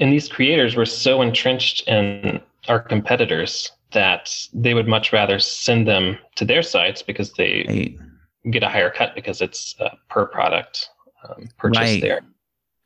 and 0.00 0.12
these 0.12 0.28
creators 0.28 0.76
were 0.76 0.86
so 0.86 1.20
entrenched 1.20 1.88
in 1.88 2.40
our 2.68 2.78
competitors 2.78 3.72
that 3.92 4.30
they 4.54 4.74
would 4.74 4.86
much 4.86 5.12
rather 5.12 5.40
send 5.40 5.88
them 5.88 6.16
to 6.36 6.44
their 6.44 6.62
sites 6.62 7.02
because 7.02 7.32
they 7.32 7.64
right. 7.68 8.52
get 8.52 8.62
a 8.62 8.68
higher 8.68 8.90
cut 8.90 9.14
because 9.16 9.40
it's 9.40 9.74
uh, 9.80 9.88
per 10.08 10.26
product 10.26 10.90
um, 11.28 11.48
purchase 11.58 11.80
right. 11.80 12.00
there 12.00 12.20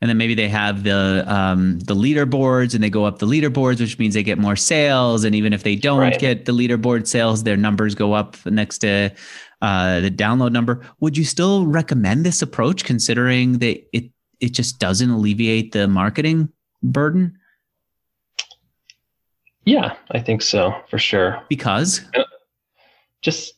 and 0.03 0.09
then 0.09 0.17
maybe 0.17 0.35
they 0.35 0.49
have 0.49 0.83
the 0.83 1.23
um, 1.33 1.79
the 1.79 1.95
leaderboards 1.95 2.75
and 2.75 2.83
they 2.83 2.89
go 2.89 3.05
up 3.05 3.19
the 3.19 3.25
leaderboards 3.25 3.79
which 3.79 3.97
means 3.97 4.15
they 4.15 4.21
get 4.21 4.37
more 4.37 4.57
sales. 4.57 5.23
And 5.23 5.33
even 5.33 5.53
if 5.53 5.63
they 5.63 5.77
don't 5.77 5.99
right. 5.99 6.19
get 6.19 6.43
the 6.43 6.51
leaderboard 6.51 7.07
sales 7.07 7.43
their 7.43 7.55
numbers 7.55 7.95
go 7.95 8.11
up 8.11 8.35
next 8.45 8.79
to 8.79 9.11
uh, 9.61 10.01
the 10.01 10.11
download 10.11 10.51
number. 10.51 10.81
Would 10.99 11.15
you 11.15 11.23
still 11.23 11.65
recommend 11.65 12.25
this 12.25 12.41
approach 12.41 12.83
considering 12.83 13.59
that 13.59 13.81
it 13.95 14.11
it 14.41 14.49
just 14.49 14.77
doesn't 14.77 15.09
alleviate 15.09 15.71
the 15.71 15.87
marketing 15.87 16.49
burden? 16.83 17.39
Yeah 19.63 19.95
i 20.11 20.19
think 20.19 20.41
so 20.41 20.75
for 20.89 20.99
sure. 20.99 21.41
Because? 21.47 22.01
Just 23.21 23.53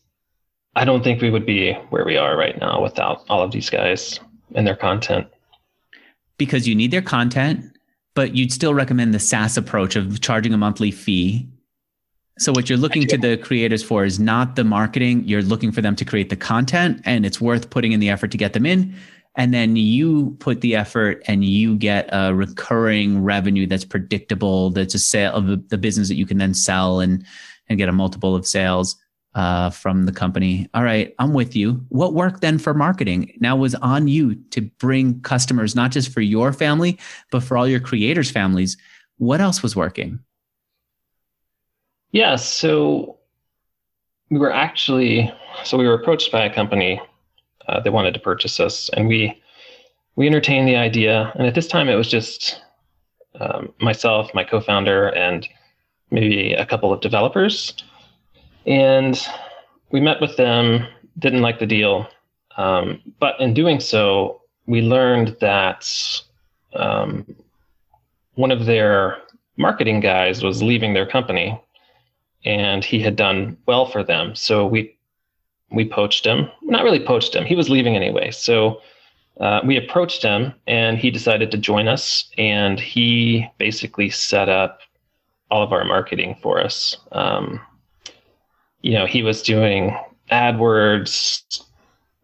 i 0.76 0.86
don't 0.86 1.04
think 1.04 1.24
we 1.24 1.32
would 1.32 1.48
be 1.48 1.74
where 1.90 2.06
we 2.06 2.18
are 2.18 2.38
right 2.38 2.60
now 2.62 2.84
without 2.84 3.24
all 3.30 3.42
of 3.42 3.50
these 3.50 3.72
guys 3.72 4.20
and 4.54 4.68
their 4.68 4.76
content 4.76 5.26
because 6.38 6.68
you 6.68 6.76
need 6.76 6.92
their 6.92 7.02
content, 7.02 7.78
but 8.14 8.36
you'd 8.36 8.52
still 8.52 8.74
recommend 8.74 9.14
the 9.14 9.20
SaaS 9.20 9.58
approach 9.58 9.96
of 9.96 10.22
charging 10.22 10.54
a 10.54 10.58
monthly 10.58 10.92
fee. 10.92 11.48
So 12.38 12.52
what 12.52 12.70
you're 12.70 12.78
looking 12.78 13.08
to 13.08 13.18
the 13.18 13.38
creators 13.38 13.82
for 13.82 14.04
is 14.04 14.20
not 14.20 14.58
the 14.58 14.66
marketing. 14.66 15.24
You're 15.26 15.42
looking 15.42 15.72
for 15.72 15.82
them 15.82 15.96
to 15.96 16.04
create 16.04 16.30
the 16.30 16.36
content 16.36 17.02
and 17.06 17.26
it's 17.26 17.40
worth 17.40 17.70
putting 17.70 17.94
in 17.94 18.02
the 18.02 18.10
effort 18.10 18.32
to 18.32 18.38
get 18.38 18.54
them 18.54 18.66
in. 18.66 18.94
And 19.38 19.54
then 19.54 19.76
you 19.76 20.36
put 20.40 20.62
the 20.62 20.76
effort 20.76 21.24
and 21.28 21.46
you 21.46 21.78
get 21.78 22.10
a 22.12 22.34
recurring 22.34 23.24
revenue 23.24 23.68
that's 23.68 23.86
predictable, 23.86 24.70
that's 24.70 24.96
a 24.96 25.00
sale 25.00 25.34
of 25.34 25.70
the 25.70 25.78
business 25.78 26.10
that 26.10 26.16
you 26.16 26.26
can 26.26 26.38
then 26.38 26.54
sell 26.54 27.00
and, 27.00 27.26
and 27.70 27.78
get 27.78 27.90
a 27.90 27.94
multiple 27.94 28.36
of 28.36 28.46
sales 28.46 28.98
uh, 29.36 29.70
from 29.70 30.06
the 30.06 30.12
company. 30.12 30.68
All 30.74 30.84
right, 30.84 31.14
I'm 31.20 31.34
with 31.34 31.56
you. 31.56 31.86
What 31.90 32.14
worked 32.14 32.42
then 32.42 32.58
for 32.58 32.74
marketing? 32.74 33.38
Now 33.40 33.56
was 33.56 33.76
on 33.76 34.08
you 34.08 34.36
to 34.52 34.62
bring 34.62 35.20
customers, 35.22 35.76
not 35.76 35.92
just 35.92 36.12
for 36.12 36.22
your 36.22 36.54
family, 36.54 36.98
but 37.32 37.44
for 37.44 37.58
all 37.58 37.68
your 37.68 37.82
creators' 37.82 38.32
families. 38.32 38.78
What 39.18 39.42
else 39.42 39.62
was 39.62 39.76
working? 39.76 40.20
Yeah, 42.12 42.38
so 42.38 43.18
we 44.30 44.40
were 44.40 44.54
actually 44.54 45.32
so 45.64 45.78
we 45.78 45.88
were 45.88 45.94
approached 45.94 46.32
by 46.32 46.46
a 46.46 46.54
company 46.54 47.02
uh, 47.68 47.82
that 47.82 47.92
wanted 47.92 48.14
to 48.14 48.20
purchase 48.22 48.60
us, 48.60 48.90
and 48.94 49.08
we 49.08 49.42
we 50.16 50.28
entertained 50.28 50.68
the 50.68 50.78
idea. 50.78 51.34
And 51.36 51.46
at 51.46 51.56
this 51.56 51.68
time, 51.68 51.90
it 51.90 51.96
was 51.96 52.10
just 52.10 52.62
um, 53.42 53.74
myself, 53.82 54.34
my 54.34 54.46
co-founder, 54.46 55.10
and 55.10 55.46
maybe 56.10 56.54
a 56.54 56.66
couple 56.66 56.94
of 56.94 57.02
developers 57.02 57.74
and 58.66 59.20
we 59.92 60.00
met 60.00 60.22
with 60.22 60.36
them, 60.38 60.88
didn't 61.20 61.42
like 61.42 61.60
the 61.60 61.66
deal. 61.66 62.08
Um, 62.58 63.02
but 63.20 63.40
in 63.40 63.54
doing 63.54 63.80
so, 63.80 64.42
we 64.66 64.82
learned 64.82 65.38
that 65.40 65.90
um, 66.76 67.26
one 68.36 68.52
of 68.52 68.66
their 68.66 69.18
marketing 69.58 70.00
guys 70.00 70.44
was 70.44 70.62
leaving 70.62 70.94
their 70.94 71.06
company 71.06 71.60
and 72.44 72.84
he 72.84 73.00
had 73.00 73.16
done 73.16 73.58
well 73.66 73.86
for 73.86 74.04
them. 74.04 74.36
So 74.36 74.66
we 74.66 74.96
we 75.72 75.88
poached 75.88 76.26
him. 76.26 76.50
Not 76.62 76.84
really 76.84 77.04
poached 77.04 77.36
him. 77.36 77.44
He 77.44 77.56
was 77.56 77.70
leaving 77.70 77.96
anyway. 77.96 78.32
So 78.32 78.82
uh, 79.40 79.62
we 79.66 79.78
approached 79.78 80.24
him 80.24 80.54
and 80.68 80.98
he 80.98 81.10
decided 81.10 81.52
to 81.52 81.58
join 81.58 81.88
us 81.88 82.30
and 82.38 82.80
he 82.80 83.48
basically 83.58 84.10
set 84.10 84.48
up 84.48 84.80
all 85.50 85.64
of 85.64 85.74
our 85.74 85.84
marketing 85.84 86.38
for 86.42 86.62
us. 86.62 86.98
Um, 87.12 87.60
you 88.86 88.94
know, 88.94 89.08
he 89.08 89.24
was 89.24 89.42
doing 89.42 89.98
AdWords 90.32 91.64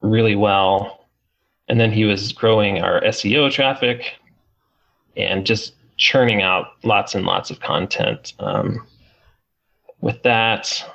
really 0.01 0.35
well. 0.35 1.07
And 1.67 1.79
then 1.79 1.91
he 1.91 2.05
was 2.05 2.31
growing 2.33 2.83
our 2.83 3.01
SEO 3.01 3.51
traffic 3.51 4.13
and 5.17 5.43
just 5.43 5.73
churning 5.97 6.43
out 6.43 6.67
lots 6.83 7.15
and 7.15 7.25
lots 7.25 7.49
of 7.49 7.61
content. 7.61 8.33
Um, 8.37 8.85
with 10.01 10.21
that, 10.21 10.85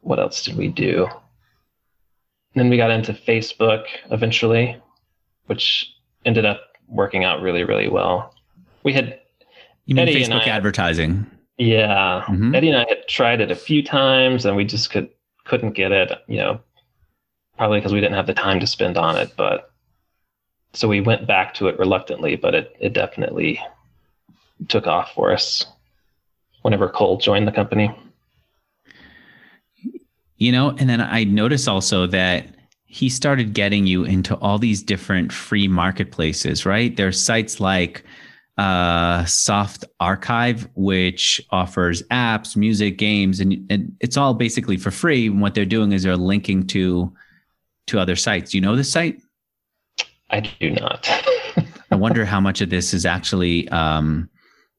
what 0.00 0.18
else 0.18 0.42
did 0.42 0.56
we 0.56 0.66
do? 0.66 1.04
And 1.04 2.56
then 2.56 2.68
we 2.68 2.76
got 2.76 2.90
into 2.90 3.12
Facebook 3.12 3.84
eventually, 4.10 4.82
which 5.46 5.94
ended 6.24 6.44
up 6.44 6.60
working 6.88 7.22
out 7.22 7.40
really, 7.40 7.62
really 7.62 7.88
well. 7.88 8.34
We 8.82 8.92
had 8.92 9.20
you 9.86 9.94
mean 9.94 10.08
Eddie 10.08 10.24
Facebook 10.24 10.48
advertising? 10.48 11.30
Yeah, 11.56 12.24
mm-hmm. 12.26 12.52
Eddie 12.52 12.70
and 12.70 12.78
I 12.78 12.93
tried 13.08 13.40
it 13.40 13.50
a 13.50 13.56
few 13.56 13.82
times, 13.82 14.44
and 14.44 14.56
we 14.56 14.64
just 14.64 14.90
could 14.90 15.10
couldn't 15.44 15.72
get 15.72 15.92
it. 15.92 16.12
You 16.26 16.38
know, 16.38 16.60
probably 17.56 17.78
because 17.78 17.92
we 17.92 18.00
didn't 18.00 18.16
have 18.16 18.26
the 18.26 18.34
time 18.34 18.60
to 18.60 18.66
spend 18.66 18.96
on 18.96 19.16
it. 19.16 19.32
But 19.36 19.70
so 20.72 20.88
we 20.88 21.00
went 21.00 21.26
back 21.26 21.54
to 21.54 21.68
it 21.68 21.78
reluctantly, 21.78 22.36
but 22.36 22.54
it 22.54 22.76
it 22.80 22.92
definitely 22.92 23.60
took 24.68 24.86
off 24.86 25.12
for 25.14 25.32
us 25.32 25.66
whenever 26.62 26.88
Cole 26.88 27.18
joined 27.18 27.46
the 27.46 27.52
company. 27.52 27.94
You 30.36 30.52
know, 30.52 30.70
and 30.70 30.88
then 30.88 31.00
I 31.00 31.24
noticed 31.24 31.68
also 31.68 32.06
that 32.08 32.48
he 32.86 33.08
started 33.08 33.54
getting 33.54 33.86
you 33.86 34.04
into 34.04 34.36
all 34.36 34.58
these 34.58 34.82
different 34.82 35.32
free 35.32 35.66
marketplaces, 35.66 36.64
right? 36.64 36.96
There's 36.96 37.20
sites 37.20 37.58
like 37.58 38.04
uh, 38.56 39.24
Soft 39.24 39.84
Archive, 40.00 40.68
which 40.74 41.40
offers 41.50 42.02
apps, 42.04 42.56
music, 42.56 42.98
games, 42.98 43.40
and, 43.40 43.66
and 43.70 43.96
it's 44.00 44.16
all 44.16 44.34
basically 44.34 44.76
for 44.76 44.90
free. 44.90 45.26
And 45.26 45.40
what 45.40 45.54
they're 45.54 45.64
doing 45.64 45.92
is 45.92 46.02
they're 46.02 46.16
linking 46.16 46.66
to 46.68 47.12
to 47.86 47.98
other 47.98 48.16
sites. 48.16 48.52
Do 48.52 48.58
you 48.58 48.62
know 48.62 48.76
this 48.76 48.90
site? 48.90 49.20
I 50.30 50.40
do 50.40 50.70
not. 50.70 51.08
I 51.90 51.96
wonder 51.96 52.24
how 52.24 52.40
much 52.40 52.60
of 52.60 52.70
this 52.70 52.94
is 52.94 53.04
actually 53.04 53.68
um, 53.68 54.28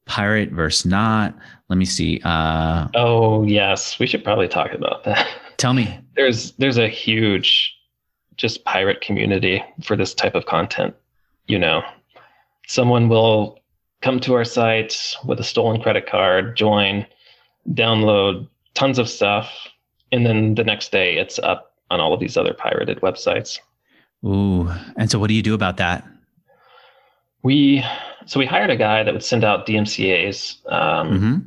pirate 0.06 0.50
versus 0.50 0.86
not. 0.86 1.34
Let 1.68 1.76
me 1.76 1.84
see. 1.84 2.20
Uh, 2.24 2.88
oh 2.94 3.44
yes, 3.44 3.98
we 3.98 4.06
should 4.06 4.24
probably 4.24 4.48
talk 4.48 4.72
about 4.72 5.04
that. 5.04 5.28
Tell 5.56 5.74
me. 5.74 5.98
There's 6.16 6.52
there's 6.52 6.78
a 6.78 6.88
huge 6.88 7.74
just 8.38 8.64
pirate 8.64 9.02
community 9.02 9.62
for 9.82 9.96
this 9.96 10.14
type 10.14 10.34
of 10.34 10.46
content. 10.46 10.94
You 11.46 11.58
know, 11.58 11.82
someone 12.66 13.10
will 13.10 13.58
come 14.02 14.20
to 14.20 14.34
our 14.34 14.44
site 14.44 15.16
with 15.24 15.40
a 15.40 15.44
stolen 15.44 15.80
credit 15.80 16.06
card, 16.06 16.56
join, 16.56 17.06
download 17.70 18.48
tons 18.74 18.98
of 18.98 19.08
stuff, 19.08 19.68
and 20.12 20.24
then 20.24 20.54
the 20.54 20.64
next 20.64 20.92
day 20.92 21.16
it's 21.16 21.38
up 21.40 21.72
on 21.90 22.00
all 22.00 22.12
of 22.12 22.20
these 22.20 22.36
other 22.36 22.54
pirated 22.54 23.00
websites. 23.00 23.58
Ooh. 24.24 24.70
And 24.96 25.10
so 25.10 25.18
what 25.18 25.28
do 25.28 25.34
you 25.34 25.42
do 25.42 25.54
about 25.54 25.76
that? 25.78 26.06
We 27.42 27.84
so 28.26 28.40
we 28.40 28.46
hired 28.46 28.70
a 28.70 28.76
guy 28.76 29.02
that 29.02 29.12
would 29.12 29.22
send 29.22 29.44
out 29.44 29.66
DMCA's, 29.66 30.58
um, 30.66 31.10
mm-hmm. 31.10 31.38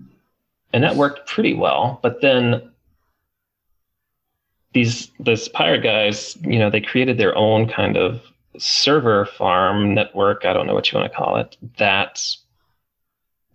and 0.71 0.83
that 0.83 0.95
worked 0.95 1.27
pretty 1.27 1.53
well. 1.53 1.99
But 2.01 2.21
then 2.21 2.71
these 4.73 5.11
these 5.19 5.49
pirate 5.49 5.83
guys, 5.83 6.37
you 6.41 6.57
know, 6.57 6.69
they 6.69 6.81
created 6.81 7.17
their 7.17 7.35
own 7.35 7.67
kind 7.67 7.97
of 7.97 8.21
server 8.59 9.25
farm 9.25 9.93
network, 9.93 10.45
I 10.45 10.53
don't 10.53 10.67
know 10.67 10.73
what 10.73 10.91
you 10.91 10.99
want 10.99 11.11
to 11.11 11.17
call 11.17 11.37
it, 11.37 11.57
that 11.77 12.23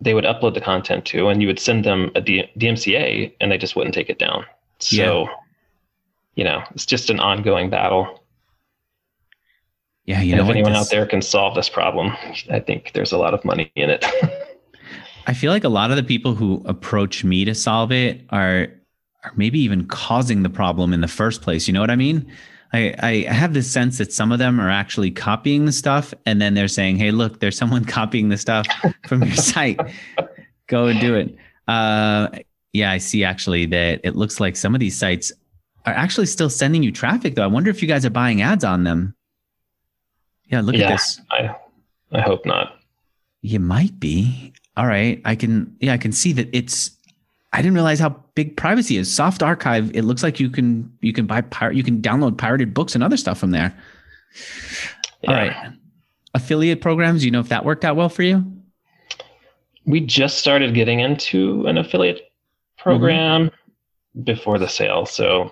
they 0.01 0.13
would 0.13 0.25
upload 0.25 0.53
the 0.53 0.61
content 0.61 1.05
to, 1.05 1.29
and 1.29 1.41
you 1.41 1.47
would 1.47 1.59
send 1.59 1.85
them 1.85 2.11
a 2.15 2.21
D- 2.21 2.49
DMCA, 2.57 3.33
and 3.39 3.51
they 3.51 3.57
just 3.57 3.75
wouldn't 3.75 3.95
take 3.95 4.09
it 4.09 4.19
down. 4.19 4.45
So, 4.79 5.23
yeah. 5.23 5.35
you 6.35 6.43
know, 6.43 6.63
it's 6.71 6.85
just 6.85 7.09
an 7.09 7.19
ongoing 7.19 7.69
battle. 7.69 8.23
Yeah, 10.05 10.21
you 10.21 10.33
and 10.33 10.39
know, 10.39 10.45
if 10.45 10.51
anyone 10.51 10.73
this... 10.73 10.81
out 10.81 10.89
there 10.91 11.05
can 11.05 11.21
solve 11.21 11.55
this 11.55 11.69
problem, 11.69 12.15
I 12.51 12.59
think 12.59 12.91
there's 12.93 13.11
a 13.11 13.17
lot 13.17 13.33
of 13.33 13.43
money 13.45 13.71
in 13.75 13.89
it. 13.89 14.05
I 15.27 15.33
feel 15.33 15.51
like 15.51 15.63
a 15.63 15.69
lot 15.69 15.89
of 15.89 15.97
the 15.97 16.03
people 16.03 16.35
who 16.35 16.61
approach 16.65 17.23
me 17.23 17.45
to 17.45 17.55
solve 17.55 17.91
it 17.91 18.23
are, 18.29 18.67
are 19.23 19.33
maybe 19.35 19.59
even 19.59 19.87
causing 19.87 20.43
the 20.43 20.49
problem 20.49 20.93
in 20.93 21.01
the 21.01 21.07
first 21.07 21.41
place. 21.41 21.67
You 21.67 21.73
know 21.73 21.81
what 21.81 21.89
I 21.89 21.95
mean? 21.95 22.31
I, 22.73 22.95
I 22.99 23.33
have 23.33 23.53
this 23.53 23.71
sense 23.71 23.97
that 23.99 24.11
some 24.11 24.31
of 24.31 24.39
them 24.39 24.59
are 24.59 24.69
actually 24.69 25.11
copying 25.11 25.65
the 25.65 25.71
stuff 25.71 26.13
and 26.25 26.41
then 26.41 26.53
they're 26.53 26.67
saying, 26.67 26.97
hey, 26.97 27.11
look, 27.11 27.39
there's 27.39 27.57
someone 27.57 27.85
copying 27.99 28.29
the 28.29 28.37
stuff 28.37 28.65
from 29.07 29.23
your 29.23 29.35
site. 29.35 29.79
Go 30.67 30.87
and 30.87 30.99
do 30.99 31.15
it. 31.15 31.35
Uh, 31.67 32.29
yeah, 32.73 32.91
I 32.91 32.97
see 32.97 33.23
actually 33.23 33.65
that 33.67 34.01
it 34.03 34.15
looks 34.15 34.39
like 34.39 34.55
some 34.55 34.73
of 34.73 34.79
these 34.79 34.97
sites 34.97 35.31
are 35.85 35.93
actually 35.93 36.25
still 36.25 36.49
sending 36.49 36.83
you 36.83 36.91
traffic, 36.91 37.35
though. 37.35 37.43
I 37.43 37.47
wonder 37.47 37.69
if 37.69 37.81
you 37.81 37.87
guys 37.87 38.05
are 38.05 38.09
buying 38.09 38.41
ads 38.41 38.63
on 38.63 38.83
them. 38.83 39.15
Yeah, 40.45 40.61
look 40.61 40.75
yeah, 40.75 40.87
at 40.87 40.91
this. 40.91 41.21
I, 41.31 41.55
I 42.11 42.21
hope 42.21 42.45
not. 42.45 42.79
You 43.41 43.59
might 43.59 43.99
be. 43.99 44.53
All 44.75 44.87
right. 44.87 45.21
I 45.23 45.35
can, 45.35 45.75
yeah, 45.79 45.93
I 45.93 45.97
can 45.97 46.11
see 46.11 46.33
that 46.33 46.49
it's, 46.51 46.91
I 47.55 47.59
didn't 47.59 47.75
realize 47.75 47.99
how 47.99 48.09
big 48.35 48.57
privacy 48.57 48.97
is. 48.97 49.11
Soft 49.11 49.41
archive. 49.41 49.89
It 49.95 50.01
looks 50.03 50.23
like 50.23 50.41
you 50.41 50.49
can 50.49 50.91
you 50.99 51.13
can 51.13 51.25
buy 51.25 51.39
pirate 51.39 51.77
you 51.77 51.83
can 51.83 52.01
download 52.01 52.37
pirated 52.37 52.73
books 52.73 52.95
and 52.95 53.03
other 53.03 53.15
stuff 53.15 53.39
from 53.39 53.51
there. 53.51 53.73
Yeah. 55.21 55.29
All 55.29 55.35
right. 55.35 55.73
Affiliate 56.33 56.81
programs. 56.81 57.23
You 57.23 57.31
know 57.31 57.39
if 57.39 57.47
that 57.47 57.63
worked 57.63 57.85
out 57.85 57.95
well 57.95 58.09
for 58.09 58.23
you? 58.23 58.45
We 59.85 60.01
just 60.01 60.37
started 60.37 60.75
getting 60.75 60.99
into 60.99 61.65
an 61.65 61.77
affiliate 61.77 62.29
program 62.77 63.45
mm-hmm. 63.45 64.21
before 64.23 64.59
the 64.59 64.67
sale, 64.67 65.05
so 65.05 65.49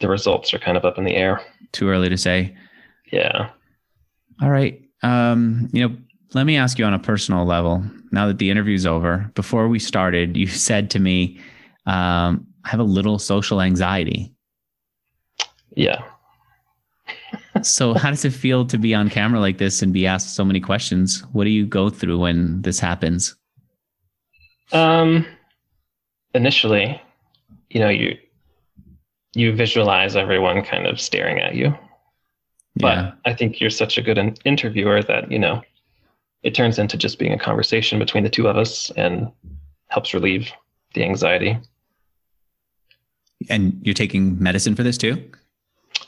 the 0.00 0.08
results 0.08 0.52
are 0.52 0.58
kind 0.58 0.76
of 0.76 0.84
up 0.84 0.98
in 0.98 1.04
the 1.04 1.16
air. 1.16 1.40
Too 1.72 1.88
early 1.88 2.10
to 2.10 2.18
say. 2.18 2.54
Yeah. 3.10 3.50
All 4.42 4.50
right. 4.50 4.82
Um, 5.02 5.70
you 5.72 5.88
know, 5.88 5.96
let 6.32 6.46
me 6.46 6.56
ask 6.56 6.78
you 6.78 6.84
on 6.84 6.94
a 6.94 6.98
personal 6.98 7.44
level 7.44 7.84
now 8.14 8.26
that 8.28 8.38
the 8.38 8.50
interview's 8.50 8.86
over, 8.86 9.30
before 9.34 9.68
we 9.68 9.78
started, 9.78 10.36
you 10.36 10.46
said 10.68 10.90
to 10.90 11.00
me, 11.00 11.38
um, 11.86 12.46
I 12.64 12.70
have 12.70 12.80
a 12.80 12.84
little 12.84 13.18
social 13.18 13.60
anxiety. 13.60 14.32
Yeah. 15.76 16.02
so, 17.62 17.92
how 17.94 18.10
does 18.10 18.24
it 18.24 18.32
feel 18.32 18.64
to 18.66 18.78
be 18.78 18.94
on 18.94 19.10
camera 19.10 19.40
like 19.40 19.58
this 19.58 19.82
and 19.82 19.92
be 19.92 20.06
asked 20.06 20.34
so 20.34 20.44
many 20.44 20.60
questions? 20.60 21.22
What 21.32 21.44
do 21.44 21.50
you 21.50 21.66
go 21.66 21.90
through 21.90 22.18
when 22.20 22.62
this 22.62 22.80
happens? 22.80 23.36
Um, 24.72 25.26
initially, 26.32 27.00
you 27.68 27.80
know, 27.80 27.90
you 27.90 28.16
you 29.34 29.52
visualize 29.52 30.16
everyone 30.16 30.62
kind 30.62 30.86
of 30.86 31.00
staring 31.00 31.40
at 31.40 31.56
you. 31.56 31.76
But 32.76 32.96
yeah. 32.96 33.12
I 33.24 33.34
think 33.34 33.60
you're 33.60 33.70
such 33.70 33.98
a 33.98 34.02
good 34.02 34.16
in- 34.16 34.36
interviewer 34.44 35.02
that 35.02 35.30
you 35.30 35.38
know 35.38 35.62
it 36.44 36.54
turns 36.54 36.78
into 36.78 36.96
just 36.96 37.18
being 37.18 37.32
a 37.32 37.38
conversation 37.38 37.98
between 37.98 38.22
the 38.22 38.30
two 38.30 38.46
of 38.46 38.56
us 38.56 38.90
and 38.96 39.32
helps 39.88 40.14
relieve 40.14 40.50
the 40.92 41.02
anxiety. 41.02 41.58
And 43.48 43.80
you're 43.82 43.94
taking 43.94 44.40
medicine 44.40 44.76
for 44.76 44.82
this 44.82 44.98
too? 44.98 45.30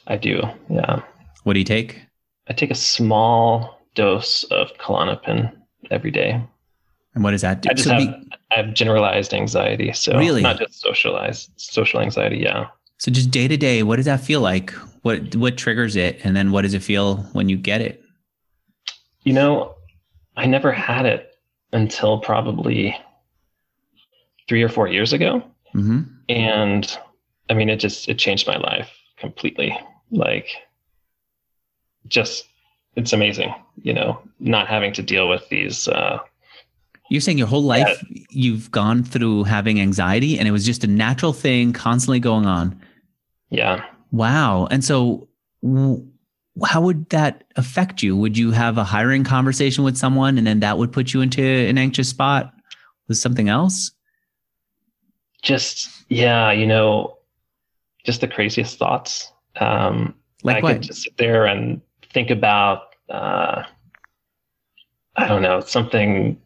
I 0.07 0.17
do, 0.17 0.43
yeah. 0.69 1.01
What 1.43 1.55
do 1.55 1.59
you 1.59 1.65
take? 1.65 2.03
I 2.49 2.53
take 2.53 2.71
a 2.71 2.77
small 2.77 3.81
dose 3.95 4.45
of 4.45 4.73
Klonopin 4.79 5.53
every 5.91 6.11
day. 6.11 6.41
And 7.15 7.25
what 7.25 7.31
does 7.31 7.41
that 7.41 7.63
do? 7.63 7.71
I 7.71 7.73
just 7.73 7.89
so 7.89 7.95
have, 7.95 8.01
be, 8.01 8.31
I 8.51 8.57
have 8.57 8.75
generalized 8.75 9.33
anxiety. 9.33 9.93
So 9.95 10.19
really? 10.19 10.43
not 10.43 10.59
just 10.59 10.81
socialized 10.81 11.51
social 11.57 12.01
anxiety, 12.01 12.39
yeah. 12.39 12.69
So 12.99 13.11
just 13.11 13.31
day 13.31 13.49
to 13.49 13.57
day, 13.57 13.83
what 13.83 13.97
does 13.97 14.05
that 14.05 14.21
feel 14.21 14.41
like? 14.41 14.71
What 15.03 15.35
what 15.37 15.57
triggers 15.57 15.97
it? 15.97 16.21
And 16.25 16.37
then 16.37 16.51
what 16.51 16.63
does 16.63 16.75
it 16.75 16.83
feel 16.83 17.19
when 17.33 17.49
you 17.49 17.57
get 17.57 17.81
it? 17.81 18.03
You 19.23 19.33
know, 19.33 19.76
I 20.37 20.47
never 20.47 20.73
had 20.73 21.07
it 21.07 21.39
until 21.73 22.19
probably 22.19 22.97
three 24.49 24.63
or 24.63 24.69
four 24.69 24.89
years 24.89 25.13
ago. 25.13 25.43
Mm-hmm. 25.75 26.03
And 26.29 26.99
I 27.49 27.55
mean, 27.55 27.69
it 27.69 27.77
just, 27.77 28.09
it 28.09 28.19
changed 28.19 28.47
my 28.47 28.57
life 28.57 28.91
completely. 29.17 29.79
Like, 30.11 30.49
just, 32.09 32.47
it's 32.95 33.13
amazing, 33.13 33.55
you 33.83 33.93
know, 33.93 34.21
not 34.41 34.69
having 34.69 34.93
to 34.95 35.03
deal 35.03 35.29
with 35.29 35.49
these. 35.49 35.89
Uh, 35.89 36.19
You're 37.11 37.21
saying 37.21 37.39
your 37.39 37.47
whole 37.47 37.63
life 37.63 38.03
yeah. 38.09 38.23
you've 38.31 38.71
gone 38.71 39.03
through 39.03 39.45
having 39.45 39.81
anxiety 39.81 40.39
and 40.39 40.47
it 40.47 40.53
was 40.53 40.65
just 40.65 40.85
a 40.85 40.87
natural 40.87 41.33
thing 41.33 41.73
constantly 41.73 42.21
going 42.21 42.47
on. 42.47 42.81
Yeah. 43.51 43.85
Wow. 44.13 44.67
And 44.71 44.85
so, 44.85 45.29
how 46.65 46.81
would 46.81 47.09
that 47.11 47.45
affect 47.57 48.03
you? 48.03 48.17
Would 48.17 48.39
you 48.39 48.51
have 48.51 48.79
a 48.79 48.85
hiring 48.85 49.25
conversation 49.25 49.85
with 49.85 49.97
someone 49.97 50.39
and 50.39 50.47
then 50.47 50.61
that 50.61 50.79
would 50.79 50.93
put 50.93 51.13
you 51.13 51.21
into 51.21 51.43
an 51.43 51.77
anxious 51.77 52.09
spot 52.09 52.53
with 53.09 53.19
something 53.19 53.49
else? 53.49 53.91
Just, 55.43 55.89
yeah, 56.09 56.51
you 56.53 56.67
know, 56.67 57.19
just 58.05 58.21
the 58.21 58.29
craziest 58.29 58.79
thoughts. 58.79 59.33
Um, 59.57 60.15
like 60.43 60.57
I 60.57 60.61
what? 60.61 60.73
could 60.75 60.83
just 60.83 61.03
sit 61.03 61.17
there 61.19 61.47
and 61.47 61.81
think 62.13 62.31
about, 62.31 62.95
uh, 63.11 63.65
I 65.17 65.29
don't 65.29 65.43
know, 65.43 65.61
something 65.61 66.41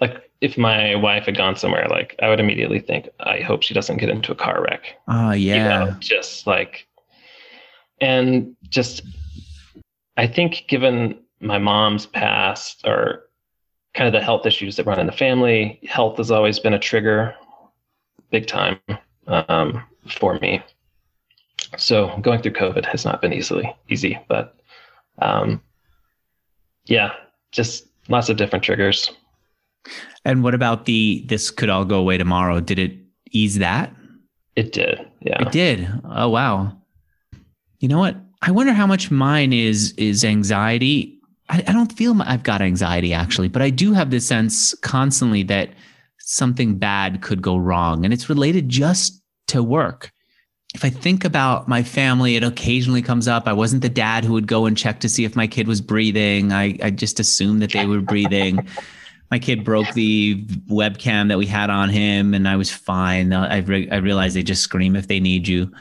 like 0.00 0.30
if 0.40 0.56
my 0.56 0.94
wife 0.94 1.26
had 1.26 1.36
gone 1.36 1.56
somewhere, 1.56 1.86
like 1.88 2.16
I 2.22 2.28
would 2.28 2.40
immediately 2.40 2.80
think, 2.80 3.08
I 3.20 3.40
hope 3.40 3.62
she 3.62 3.74
doesn't 3.74 3.98
get 3.98 4.08
into 4.08 4.32
a 4.32 4.34
car 4.34 4.62
wreck. 4.62 4.96
Oh, 5.08 5.32
yeah. 5.32 5.54
You 5.54 5.90
know, 5.90 5.96
just 6.00 6.46
like 6.46 6.86
and 8.00 8.56
just 8.68 9.02
I 10.16 10.26
think 10.26 10.64
given 10.68 11.18
my 11.40 11.58
mom's 11.58 12.06
past 12.06 12.82
or 12.86 13.30
kind 13.94 14.06
of 14.06 14.12
the 14.12 14.24
health 14.24 14.46
issues 14.46 14.76
that 14.76 14.86
run 14.86 15.00
in 15.00 15.06
the 15.06 15.12
family, 15.12 15.80
health 15.88 16.18
has 16.18 16.30
always 16.30 16.58
been 16.58 16.74
a 16.74 16.78
trigger, 16.78 17.34
big 18.30 18.46
time 18.46 18.78
um, 19.26 19.82
for 20.08 20.38
me. 20.38 20.62
So 21.76 22.16
going 22.20 22.42
through 22.42 22.52
COVID 22.52 22.84
has 22.84 23.04
not 23.04 23.20
been 23.20 23.32
easily 23.32 23.74
easy, 23.88 24.18
but 24.28 24.56
um, 25.20 25.60
yeah, 26.86 27.12
just 27.52 27.86
lots 28.08 28.28
of 28.28 28.36
different 28.36 28.64
triggers. 28.64 29.10
And 30.24 30.42
what 30.42 30.54
about 30.54 30.84
the 30.84 31.24
this 31.28 31.50
could 31.50 31.70
all 31.70 31.84
go 31.84 31.98
away 31.98 32.18
tomorrow? 32.18 32.60
Did 32.60 32.78
it 32.78 32.98
ease 33.30 33.58
that? 33.58 33.94
It 34.56 34.72
did. 34.72 35.08
Yeah. 35.20 35.42
It 35.42 35.52
did. 35.52 35.88
Oh 36.04 36.28
wow. 36.28 36.76
You 37.80 37.88
know 37.88 37.98
what? 37.98 38.16
I 38.42 38.50
wonder 38.50 38.72
how 38.72 38.86
much 38.86 39.10
mine 39.10 39.52
is 39.52 39.92
is 39.92 40.24
anxiety. 40.24 41.18
I, 41.48 41.64
I 41.66 41.72
don't 41.72 41.92
feel 41.92 42.14
my, 42.14 42.30
I've 42.30 42.42
got 42.42 42.62
anxiety 42.62 43.12
actually, 43.12 43.48
but 43.48 43.62
I 43.62 43.70
do 43.70 43.92
have 43.92 44.10
this 44.10 44.26
sense 44.26 44.74
constantly 44.82 45.42
that 45.44 45.70
something 46.18 46.78
bad 46.78 47.22
could 47.22 47.42
go 47.42 47.56
wrong, 47.56 48.04
and 48.04 48.14
it's 48.14 48.28
related 48.28 48.68
just 48.68 49.22
to 49.48 49.62
work. 49.62 50.12
If 50.74 50.84
I 50.84 50.90
think 50.90 51.24
about 51.24 51.66
my 51.66 51.82
family, 51.82 52.36
it 52.36 52.44
occasionally 52.44 53.02
comes 53.02 53.26
up. 53.26 53.48
I 53.48 53.52
wasn't 53.52 53.82
the 53.82 53.88
dad 53.88 54.24
who 54.24 54.34
would 54.34 54.46
go 54.46 54.66
and 54.66 54.78
check 54.78 55.00
to 55.00 55.08
see 55.08 55.24
if 55.24 55.34
my 55.34 55.48
kid 55.48 55.66
was 55.66 55.80
breathing. 55.80 56.52
I, 56.52 56.78
I 56.80 56.90
just 56.90 57.18
assumed 57.18 57.60
that 57.62 57.72
they 57.72 57.86
were 57.86 58.00
breathing. 58.00 58.64
my 59.32 59.40
kid 59.40 59.64
broke 59.64 59.92
the 59.94 60.44
webcam 60.68 61.26
that 61.28 61.38
we 61.38 61.46
had 61.46 61.70
on 61.70 61.88
him 61.88 62.34
and 62.34 62.46
I 62.46 62.54
was 62.54 62.70
fine. 62.70 63.32
I, 63.32 63.58
re- 63.58 63.90
I 63.90 63.96
realized 63.96 64.36
they 64.36 64.44
just 64.44 64.62
scream 64.62 64.94
if 64.94 65.08
they 65.08 65.18
need 65.18 65.48
you 65.48 65.72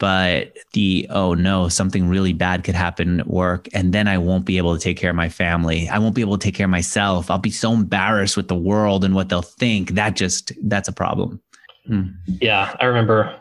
but 0.00 0.56
the 0.72 1.06
oh 1.10 1.34
no 1.34 1.68
something 1.68 2.08
really 2.08 2.32
bad 2.32 2.64
could 2.64 2.74
happen 2.74 3.20
at 3.20 3.28
work 3.28 3.68
and 3.72 3.92
then 3.92 4.08
i 4.08 4.18
won't 4.18 4.44
be 4.44 4.58
able 4.58 4.74
to 4.74 4.82
take 4.82 4.96
care 4.96 5.10
of 5.10 5.16
my 5.16 5.28
family. 5.28 5.88
I 5.88 5.98
won't 5.98 6.16
be 6.16 6.22
able 6.22 6.36
to 6.36 6.44
take 6.44 6.56
care 6.56 6.66
of 6.66 6.70
myself. 6.70 7.30
I'll 7.30 7.38
be 7.38 7.50
so 7.50 7.72
embarrassed 7.72 8.36
with 8.36 8.48
the 8.48 8.56
world 8.56 9.04
and 9.04 9.14
what 9.14 9.28
they'll 9.28 9.42
think. 9.42 9.92
That 9.92 10.16
just 10.16 10.52
that's 10.62 10.88
a 10.88 10.92
problem. 10.92 11.40
Hmm. 11.86 12.08
yeah 12.26 12.76
i 12.78 12.84
remember 12.84 13.34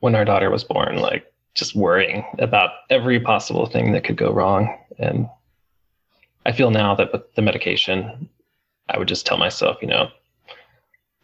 when 0.00 0.14
our 0.14 0.24
daughter 0.24 0.50
was 0.50 0.62
born 0.62 0.96
like 0.98 1.32
just 1.54 1.74
worrying 1.74 2.24
about 2.38 2.70
every 2.90 3.18
possible 3.18 3.66
thing 3.66 3.92
that 3.92 4.04
could 4.04 4.16
go 4.16 4.32
wrong 4.32 4.78
and 4.98 5.28
i 6.46 6.52
feel 6.52 6.70
now 6.70 6.94
that 6.94 7.12
with 7.12 7.34
the 7.34 7.42
medication 7.42 8.28
i 8.88 8.96
would 8.98 9.08
just 9.08 9.26
tell 9.26 9.36
myself 9.36 9.76
you 9.82 9.88
know 9.88 10.08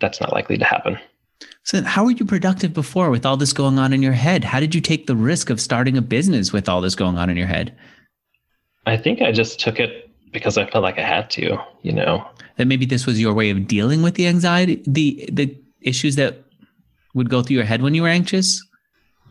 that's 0.00 0.20
not 0.20 0.32
likely 0.32 0.58
to 0.58 0.64
happen 0.64 0.98
so, 1.62 1.82
how 1.82 2.04
were 2.04 2.12
you 2.12 2.24
productive 2.24 2.72
before 2.72 3.10
with 3.10 3.26
all 3.26 3.36
this 3.36 3.52
going 3.52 3.78
on 3.78 3.92
in 3.92 4.02
your 4.02 4.12
head? 4.12 4.42
How 4.44 4.58
did 4.58 4.74
you 4.74 4.80
take 4.80 5.06
the 5.06 5.14
risk 5.14 5.50
of 5.50 5.60
starting 5.60 5.96
a 5.96 6.02
business 6.02 6.52
with 6.52 6.68
all 6.68 6.80
this 6.80 6.94
going 6.94 7.18
on 7.18 7.30
in 7.30 7.36
your 7.36 7.46
head? 7.46 7.76
I 8.86 8.96
think 8.96 9.20
I 9.20 9.32
just 9.32 9.60
took 9.60 9.78
it 9.78 10.10
because 10.32 10.56
I 10.56 10.64
felt 10.66 10.82
like 10.82 10.98
I 10.98 11.04
had 11.04 11.30
to, 11.30 11.58
you 11.82 11.92
know. 11.92 12.26
That 12.56 12.66
maybe 12.66 12.86
this 12.86 13.06
was 13.06 13.20
your 13.20 13.34
way 13.34 13.50
of 13.50 13.66
dealing 13.66 14.02
with 14.02 14.14
the 14.14 14.26
anxiety, 14.26 14.82
the 14.86 15.28
the 15.32 15.56
issues 15.82 16.16
that 16.16 16.42
would 17.14 17.30
go 17.30 17.42
through 17.42 17.56
your 17.56 17.64
head 17.64 17.82
when 17.82 17.94
you 17.94 18.02
were 18.02 18.08
anxious? 18.08 18.64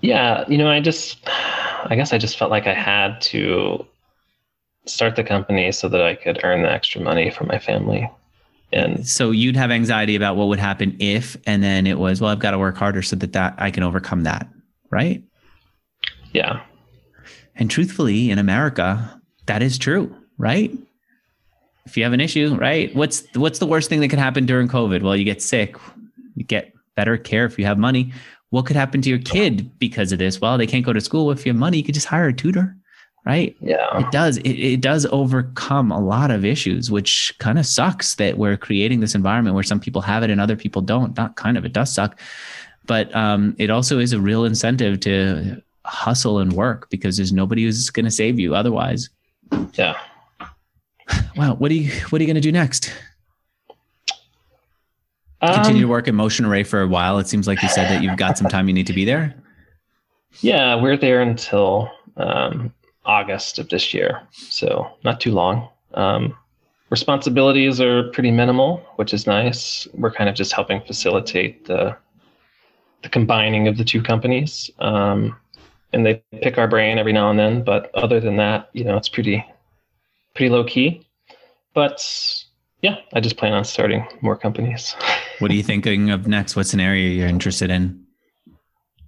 Yeah, 0.01 0.45
you 0.47 0.57
know, 0.57 0.69
I 0.69 0.79
just 0.79 1.17
I 1.27 1.95
guess 1.95 2.13
I 2.13 2.17
just 2.17 2.37
felt 2.37 2.51
like 2.51 2.67
I 2.67 2.73
had 2.73 3.19
to 3.21 3.85
start 4.85 5.15
the 5.15 5.23
company 5.23 5.71
so 5.71 5.89
that 5.89 6.01
I 6.01 6.15
could 6.15 6.39
earn 6.43 6.61
the 6.61 6.71
extra 6.71 7.01
money 7.01 7.31
for 7.31 7.45
my 7.45 7.59
family. 7.59 8.09
And 8.73 9.07
so 9.07 9.31
you'd 9.31 9.55
have 9.55 9.71
anxiety 9.71 10.15
about 10.15 10.35
what 10.35 10.49
would 10.49 10.59
happen 10.59 10.95
if, 10.99 11.37
and 11.45 11.63
then 11.63 11.87
it 11.87 11.97
was, 11.97 12.19
well, 12.19 12.31
I've 12.31 12.39
got 12.39 12.51
to 12.51 12.59
work 12.59 12.75
harder 12.75 13.01
so 13.01 13.15
that, 13.15 13.33
that 13.33 13.55
I 13.57 13.71
can 13.71 13.83
overcome 13.83 14.23
that. 14.23 14.47
Right. 14.89 15.23
Yeah. 16.33 16.61
And 17.55 17.71
truthfully, 17.71 18.29
in 18.29 18.39
America, 18.39 19.21
that 19.45 19.61
is 19.61 19.77
true. 19.77 20.13
Right. 20.37 20.71
If 21.85 21.95
you 21.95 22.03
have 22.03 22.13
an 22.13 22.19
issue, 22.19 22.55
right. 22.55 22.93
What's, 22.93 23.23
what's 23.35 23.59
the 23.59 23.65
worst 23.65 23.87
thing 23.87 24.01
that 24.01 24.09
could 24.09 24.19
happen 24.19 24.45
during 24.45 24.67
COVID? 24.67 25.01
Well, 25.01 25.15
you 25.15 25.23
get 25.23 25.41
sick, 25.41 25.77
you 26.35 26.43
get 26.43 26.73
better 26.95 27.17
care 27.17 27.45
if 27.45 27.57
you 27.57 27.65
have 27.65 27.77
money. 27.77 28.11
what 28.49 28.65
could 28.65 28.75
happen 28.75 29.01
to 29.01 29.09
your 29.09 29.19
kid 29.19 29.77
because 29.77 30.11
of 30.11 30.19
this? 30.19 30.39
Well, 30.39 30.57
they 30.57 30.67
can't 30.67 30.85
go 30.85 30.93
to 30.93 31.01
school. 31.01 31.31
If 31.31 31.45
you 31.45 31.51
have 31.51 31.59
money, 31.59 31.77
you 31.77 31.83
could 31.83 31.95
just 31.95 32.07
hire 32.07 32.27
a 32.27 32.33
tutor, 32.33 32.75
right? 33.27 33.57
Yeah. 33.59 33.99
It 33.99 34.09
does. 34.09 34.37
It, 34.37 34.51
it 34.51 34.81
does 34.81 35.05
overcome 35.07 35.91
a 35.91 35.99
lot 35.99 36.31
of 36.31 36.45
issues, 36.45 36.89
which 36.89 37.35
kind 37.39 37.59
of 37.59 37.65
sucks 37.65 38.15
that 38.15 38.37
we're 38.37 38.55
creating 38.55 39.01
this 39.01 39.15
environment 39.15 39.53
where 39.53 39.65
some 39.65 39.81
people 39.81 40.01
have 40.01 40.23
it 40.23 40.29
and 40.29 40.39
other 40.39 40.55
people 40.55 40.81
don't. 40.81 41.15
Not 41.17 41.35
kind 41.35 41.57
of, 41.57 41.65
it 41.65 41.73
does 41.73 41.93
suck. 41.93 42.17
But 42.85 43.13
um, 43.13 43.53
it 43.59 43.69
also 43.69 43.99
is 43.99 44.13
a 44.13 44.19
real 44.21 44.45
incentive 44.45 45.01
to 45.01 45.61
hustle 45.83 46.39
and 46.39 46.53
work 46.53 46.89
because 46.89 47.17
there's 47.17 47.33
nobody 47.33 47.63
who's 47.63 47.89
going 47.89 48.05
to 48.05 48.11
save 48.11 48.39
you 48.39 48.55
otherwise. 48.55 49.09
Yeah. 49.73 49.97
Well, 51.37 51.55
what 51.55 51.71
are 51.71 51.75
you 51.75 51.89
what 52.09 52.19
are 52.19 52.23
you 52.23 52.27
going 52.27 52.35
to 52.35 52.41
do 52.41 52.51
next? 52.51 52.91
Continue 55.41 55.83
um, 55.83 55.87
to 55.87 55.87
work 55.87 56.07
at 56.07 56.15
Motion 56.15 56.45
Array 56.45 56.63
for 56.63 56.81
a 56.81 56.87
while. 56.87 57.19
It 57.19 57.27
seems 57.27 57.47
like 57.47 57.61
you 57.61 57.69
said 57.69 57.89
that 57.89 58.03
you've 58.03 58.17
got 58.17 58.37
some 58.37 58.47
time 58.47 58.67
you 58.67 58.73
need 58.73 58.87
to 58.87 58.93
be 58.93 59.05
there. 59.05 59.33
Yeah, 60.41 60.75
we're 60.75 60.97
there 60.97 61.21
until 61.21 61.89
um, 62.17 62.73
August 63.07 63.57
of 63.57 63.69
this 63.69 63.93
year, 63.93 64.21
so 64.31 64.91
not 65.03 65.19
too 65.19 65.31
long. 65.31 65.67
Um, 65.93 66.37
responsibilities 66.89 67.81
are 67.81 68.09
pretty 68.11 68.31
minimal, 68.31 68.85
which 68.97 69.13
is 69.13 69.25
nice. 69.25 69.87
We're 69.93 70.11
kind 70.11 70.29
of 70.29 70.35
just 70.35 70.53
helping 70.53 70.81
facilitate 70.81 71.65
the 71.65 71.97
the 73.03 73.09
combining 73.09 73.67
of 73.67 73.77
the 73.77 73.83
two 73.83 74.01
companies, 74.01 74.69
um, 74.79 75.35
and 75.93 76.05
they 76.05 76.23
pick 76.41 76.57
our 76.57 76.67
brain 76.67 76.97
every 76.97 77.13
now 77.13 77.29
and 77.29 77.39
then. 77.39 77.63
But 77.63 77.89
other 77.95 78.19
than 78.19 78.37
that, 78.37 78.69
you 78.73 78.83
know, 78.83 78.97
it's 78.97 79.09
pretty 79.09 79.43
pretty 80.35 80.49
low 80.49 80.63
key. 80.63 81.07
But 81.73 82.03
yeah, 82.81 82.97
I 83.13 83.19
just 83.19 83.37
plan 83.37 83.53
on 83.53 83.63
starting 83.65 84.05
more 84.21 84.35
companies. 84.35 84.95
what 85.39 85.49
are 85.51 85.55
you 85.55 85.63
thinking 85.63 86.09
of 86.09 86.27
next? 86.27 86.55
What's 86.55 86.73
an 86.73 86.79
area 86.79 87.09
you're 87.09 87.27
interested 87.27 87.69
in? 87.69 88.05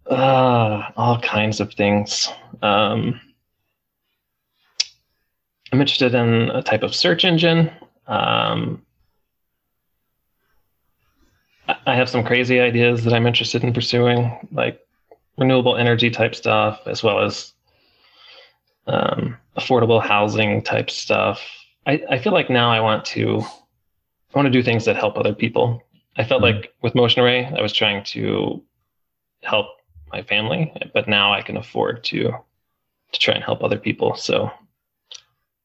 Uh, 0.09 0.89
all 0.97 1.19
kinds 1.19 1.59
of 1.59 1.73
things. 1.73 2.29
Um, 2.61 3.19
I'm 5.71 5.81
interested 5.81 6.15
in 6.15 6.49
a 6.49 6.63
type 6.63 6.83
of 6.83 6.95
search 6.95 7.25
engine. 7.25 7.71
Um, 8.07 8.81
I 11.85 11.95
have 11.95 12.09
some 12.09 12.23
crazy 12.23 12.59
ideas 12.59 13.03
that 13.03 13.13
I'm 13.13 13.27
interested 13.27 13.63
in 13.63 13.73
pursuing, 13.73 14.47
like 14.51 14.79
renewable 15.37 15.77
energy 15.77 16.09
type 16.09 16.33
stuff, 16.33 16.81
as 16.87 17.03
well 17.03 17.19
as 17.19 17.53
um, 18.87 19.37
affordable 19.57 20.01
housing 20.01 20.63
type 20.63 20.89
stuff. 20.89 21.41
I, 21.85 22.03
I 22.09 22.19
feel 22.19 22.33
like 22.33 22.49
now 22.49 22.71
I 22.71 22.79
want 22.79 23.05
to 23.05 23.41
I 23.41 24.37
want 24.37 24.45
to 24.45 24.51
do 24.51 24.63
things 24.63 24.85
that 24.85 24.95
help 24.95 25.17
other 25.17 25.33
people. 25.33 25.83
I 26.17 26.23
felt 26.23 26.41
mm-hmm. 26.43 26.57
like 26.57 26.73
with 26.81 26.95
Motion 26.95 27.23
Array, 27.23 27.45
I 27.45 27.61
was 27.61 27.73
trying 27.73 28.03
to 28.05 28.63
help 29.41 29.67
my 30.11 30.21
family, 30.23 30.71
but 30.93 31.07
now 31.07 31.33
I 31.33 31.41
can 31.41 31.57
afford 31.57 32.03
to 32.05 32.31
to 33.11 33.19
try 33.19 33.35
and 33.35 33.43
help 33.43 33.63
other 33.63 33.77
people. 33.77 34.15
So 34.15 34.51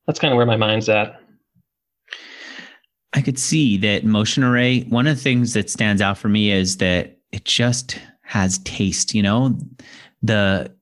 that's 0.06 0.18
kind 0.18 0.32
of 0.32 0.36
where 0.36 0.46
my 0.46 0.56
mind's 0.56 0.88
at. 0.88 1.20
I 3.12 3.20
could 3.20 3.38
see 3.38 3.76
that 3.78 4.04
Motion 4.04 4.42
Array, 4.42 4.82
one 4.82 5.06
of 5.06 5.16
the 5.16 5.22
things 5.22 5.52
that 5.52 5.70
stands 5.70 6.02
out 6.02 6.18
for 6.18 6.28
me 6.28 6.50
is 6.50 6.78
that 6.78 7.16
it 7.32 7.44
just 7.44 8.00
has 8.22 8.58
taste, 8.58 9.14
you 9.14 9.22
know, 9.22 9.56
the 10.22 10.74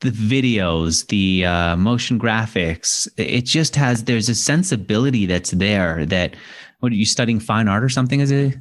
the 0.00 0.10
videos, 0.10 1.06
the 1.08 1.44
uh, 1.46 1.74
motion 1.76 2.20
graphics, 2.20 3.08
it 3.16 3.46
just 3.46 3.74
has 3.76 4.04
there's 4.04 4.28
a 4.28 4.34
sensibility 4.34 5.26
that's 5.26 5.52
there 5.52 6.04
that 6.06 6.36
what 6.80 6.92
are 6.92 6.96
you 6.96 7.06
studying 7.06 7.40
fine 7.40 7.66
art 7.66 7.82
or 7.82 7.88
something 7.88 8.20
as 8.20 8.30
a 8.30 8.54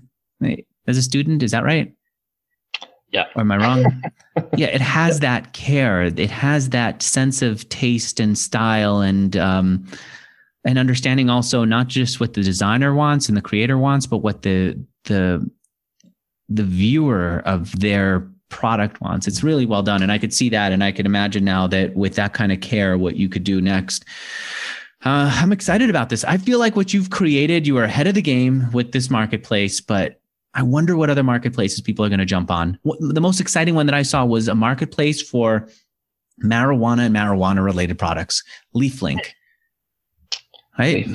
as 0.87 0.97
a 0.97 1.01
student? 1.01 1.43
Is 1.43 1.51
that 1.51 1.63
right? 1.63 1.93
Yeah. 3.11 3.25
Or 3.35 3.41
am 3.41 3.51
I 3.51 3.57
wrong? 3.57 4.03
yeah, 4.57 4.67
it 4.67 4.81
has 4.81 5.19
that 5.21 5.53
care. 5.53 6.03
It 6.03 6.29
has 6.29 6.69
that 6.69 7.01
sense 7.01 7.41
of 7.41 7.67
taste 7.69 8.19
and 8.19 8.37
style 8.37 8.99
and 8.99 9.37
um, 9.37 9.87
and 10.65 10.79
understanding 10.79 11.29
also 11.29 11.63
not 11.63 11.87
just 11.87 12.19
what 12.19 12.33
the 12.33 12.41
designer 12.41 12.93
wants 12.93 13.29
and 13.29 13.37
the 13.37 13.41
creator 13.41 13.77
wants, 13.77 14.05
but 14.05 14.17
what 14.17 14.41
the 14.41 14.77
the 15.05 15.49
the 16.49 16.63
viewer 16.63 17.41
of 17.45 17.79
their 17.79 18.27
product 18.49 19.01
wants. 19.01 19.27
It's 19.27 19.43
really 19.43 19.65
well 19.65 19.83
done. 19.83 20.03
And 20.03 20.11
I 20.11 20.17
could 20.17 20.33
see 20.33 20.49
that. 20.49 20.71
And 20.71 20.83
I 20.83 20.91
could 20.91 21.05
imagine 21.05 21.43
now 21.43 21.67
that 21.67 21.95
with 21.95 22.15
that 22.15 22.33
kind 22.33 22.51
of 22.51 22.61
care, 22.61 22.97
what 22.97 23.15
you 23.15 23.29
could 23.29 23.43
do 23.43 23.61
next. 23.61 24.05
Uh, 25.03 25.29
I'm 25.33 25.51
excited 25.51 25.89
about 25.89 26.09
this. 26.09 26.23
I 26.23 26.37
feel 26.37 26.57
like 26.57 26.75
what 26.75 26.93
you've 26.93 27.09
created, 27.09 27.67
you 27.67 27.77
are 27.77 27.83
ahead 27.83 28.07
of 28.07 28.15
the 28.15 28.21
game 28.21 28.71
with 28.71 28.91
this 28.91 29.09
marketplace, 29.09 29.81
but 29.81 30.19
I 30.55 30.63
wonder 30.63 30.95
what 30.95 31.09
other 31.09 31.23
marketplaces 31.23 31.81
people 31.81 32.05
are 32.05 32.09
going 32.09 32.19
to 32.19 32.25
jump 32.25 32.49
on. 32.49 32.79
The 32.83 33.21
most 33.21 33.41
exciting 33.41 33.75
one 33.75 33.85
that 33.87 33.93
I 33.93 34.03
saw 34.03 34.25
was 34.25 34.47
a 34.47 34.55
marketplace 34.55 35.21
for 35.21 35.67
marijuana 36.43 37.07
and 37.07 37.15
marijuana 37.15 37.63
related 37.63 37.99
products, 37.99 38.41
LeafLink. 38.73 39.19
Right? 40.79 41.07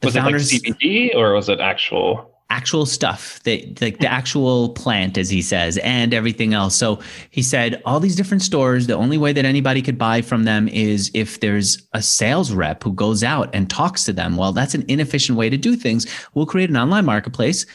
The 0.00 0.06
was 0.06 0.14
founders, 0.14 0.52
it 0.52 0.66
like 0.66 0.78
CBD 0.78 1.14
or 1.14 1.34
was 1.34 1.48
it 1.48 1.60
actual 1.60 2.30
actual 2.50 2.84
stuff 2.84 3.40
that 3.44 3.80
like 3.80 3.98
the 3.98 4.10
actual 4.10 4.70
plant 4.70 5.16
as 5.16 5.30
he 5.30 5.40
says 5.40 5.78
and 5.78 6.12
everything 6.12 6.52
else 6.52 6.74
so 6.74 6.98
he 7.30 7.42
said 7.42 7.80
all 7.84 8.00
these 8.00 8.16
different 8.16 8.42
stores 8.42 8.88
the 8.88 8.94
only 8.94 9.16
way 9.16 9.32
that 9.32 9.44
anybody 9.44 9.80
could 9.80 9.96
buy 9.96 10.20
from 10.20 10.42
them 10.42 10.66
is 10.66 11.12
if 11.14 11.38
there's 11.38 11.86
a 11.92 12.02
sales 12.02 12.50
rep 12.50 12.82
who 12.82 12.92
goes 12.92 13.22
out 13.22 13.48
and 13.54 13.70
talks 13.70 14.04
to 14.04 14.12
them 14.12 14.36
well 14.36 14.52
that's 14.52 14.74
an 14.74 14.84
inefficient 14.88 15.38
way 15.38 15.48
to 15.48 15.56
do 15.56 15.76
things 15.76 16.06
we'll 16.34 16.44
create 16.44 16.68
an 16.68 16.76
online 16.76 17.04
marketplace 17.04 17.66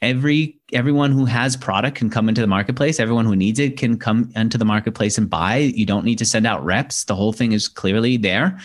every 0.00 0.58
everyone 0.72 1.10
who 1.10 1.24
has 1.24 1.56
product 1.56 1.96
can 1.96 2.08
come 2.08 2.28
into 2.28 2.40
the 2.40 2.46
marketplace 2.46 3.00
everyone 3.00 3.24
who 3.24 3.34
needs 3.34 3.58
it 3.58 3.76
can 3.76 3.98
come 3.98 4.30
into 4.36 4.56
the 4.56 4.64
marketplace 4.64 5.18
and 5.18 5.28
buy 5.28 5.56
you 5.56 5.84
don't 5.86 6.04
need 6.04 6.18
to 6.18 6.24
send 6.24 6.46
out 6.46 6.64
reps 6.64 7.04
the 7.04 7.14
whole 7.14 7.32
thing 7.32 7.52
is 7.52 7.68
clearly 7.68 8.16
there 8.16 8.58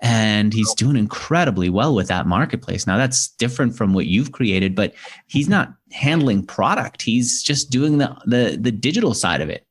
and 0.00 0.52
he's 0.54 0.72
doing 0.74 0.96
incredibly 0.96 1.68
well 1.68 1.92
with 1.94 2.06
that 2.06 2.26
marketplace. 2.26 2.86
Now 2.86 2.96
that's 2.96 3.30
different 3.32 3.76
from 3.76 3.94
what 3.94 4.06
you've 4.06 4.30
created, 4.30 4.76
but 4.76 4.94
he's 5.26 5.48
not 5.48 5.74
handling 5.90 6.46
product. 6.46 7.02
He's 7.02 7.42
just 7.42 7.70
doing 7.70 7.98
the 7.98 8.16
the 8.24 8.56
the 8.60 8.70
digital 8.70 9.12
side 9.12 9.40
of 9.40 9.50
it. 9.50 9.66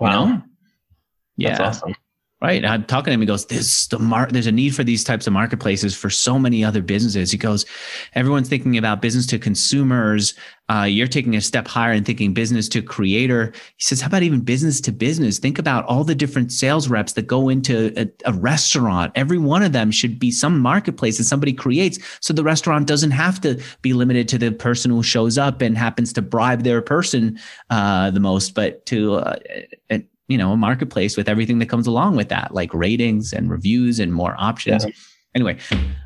Wow. 0.00 0.24
You 0.24 0.32
know? 0.32 0.42
Yeah. 1.36 1.58
That's 1.58 1.82
awesome 1.82 1.94
right? 2.46 2.64
I'm 2.64 2.84
talking 2.84 3.06
to 3.06 3.12
him. 3.12 3.20
He 3.20 3.26
goes, 3.26 3.46
"There's 3.46 3.88
the 3.88 3.98
mar- 3.98 4.28
There's 4.30 4.46
a 4.46 4.52
need 4.52 4.74
for 4.74 4.84
these 4.84 5.02
types 5.02 5.26
of 5.26 5.32
marketplaces 5.32 5.96
for 5.96 6.10
so 6.10 6.38
many 6.38 6.64
other 6.64 6.80
businesses." 6.80 7.30
He 7.32 7.38
goes, 7.38 7.66
"Everyone's 8.14 8.48
thinking 8.48 8.78
about 8.78 9.02
business 9.02 9.26
to 9.26 9.38
consumers. 9.38 10.34
Uh, 10.68 10.82
you're 10.82 11.06
taking 11.06 11.36
a 11.36 11.40
step 11.40 11.68
higher 11.68 11.92
and 11.92 12.06
thinking 12.06 12.32
business 12.32 12.68
to 12.68 12.82
creator." 12.82 13.52
He 13.76 13.82
says, 13.82 14.00
"How 14.00 14.06
about 14.06 14.22
even 14.22 14.40
business 14.40 14.80
to 14.82 14.92
business? 14.92 15.38
Think 15.38 15.58
about 15.58 15.84
all 15.86 16.04
the 16.04 16.14
different 16.14 16.52
sales 16.52 16.88
reps 16.88 17.14
that 17.14 17.26
go 17.26 17.48
into 17.48 17.92
a, 17.96 18.06
a 18.24 18.32
restaurant. 18.32 19.12
Every 19.16 19.38
one 19.38 19.64
of 19.64 19.72
them 19.72 19.90
should 19.90 20.18
be 20.18 20.30
some 20.30 20.60
marketplace 20.60 21.18
that 21.18 21.24
somebody 21.24 21.52
creates, 21.52 21.98
so 22.20 22.32
the 22.32 22.44
restaurant 22.44 22.86
doesn't 22.86 23.10
have 23.10 23.40
to 23.40 23.60
be 23.82 23.92
limited 23.92 24.28
to 24.28 24.38
the 24.38 24.52
person 24.52 24.92
who 24.92 25.02
shows 25.02 25.36
up 25.36 25.62
and 25.62 25.76
happens 25.76 26.12
to 26.12 26.22
bribe 26.22 26.62
their 26.62 26.80
person 26.80 27.38
uh, 27.70 28.10
the 28.12 28.20
most, 28.20 28.54
but 28.54 28.86
to 28.86 29.14
uh, 29.14 29.36
you 30.28 30.38
know 30.38 30.52
a 30.52 30.56
marketplace 30.56 31.16
with 31.16 31.28
everything 31.28 31.58
that 31.58 31.66
comes 31.66 31.86
along 31.86 32.16
with 32.16 32.28
that 32.28 32.52
like 32.54 32.72
ratings 32.74 33.32
and 33.32 33.50
reviews 33.50 33.98
and 33.98 34.12
more 34.12 34.34
options. 34.38 34.84
Yeah. 34.84 34.90
anyway 35.34 35.58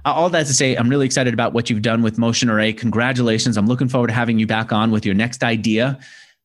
all 0.05 0.29
that 0.31 0.47
to 0.47 0.55
say 0.55 0.75
i'm 0.77 0.89
really 0.89 1.07
excited 1.07 1.35
about 1.35 1.53
what 1.53 1.71
you've 1.71 1.83
done 1.83 2.03
with 2.03 2.19
motion 2.19 2.49
array. 2.51 2.73
Congratulations. 2.73 3.57
I'm 3.57 3.67
looking 3.67 3.89
forward 3.89 4.09
to 4.09 4.15
having 4.15 4.39
you 4.39 4.47
back 4.47 4.73
on 4.73 4.91
with 4.91 5.05
your 5.07 5.15
next 5.15 5.43
idea. 5.45 5.99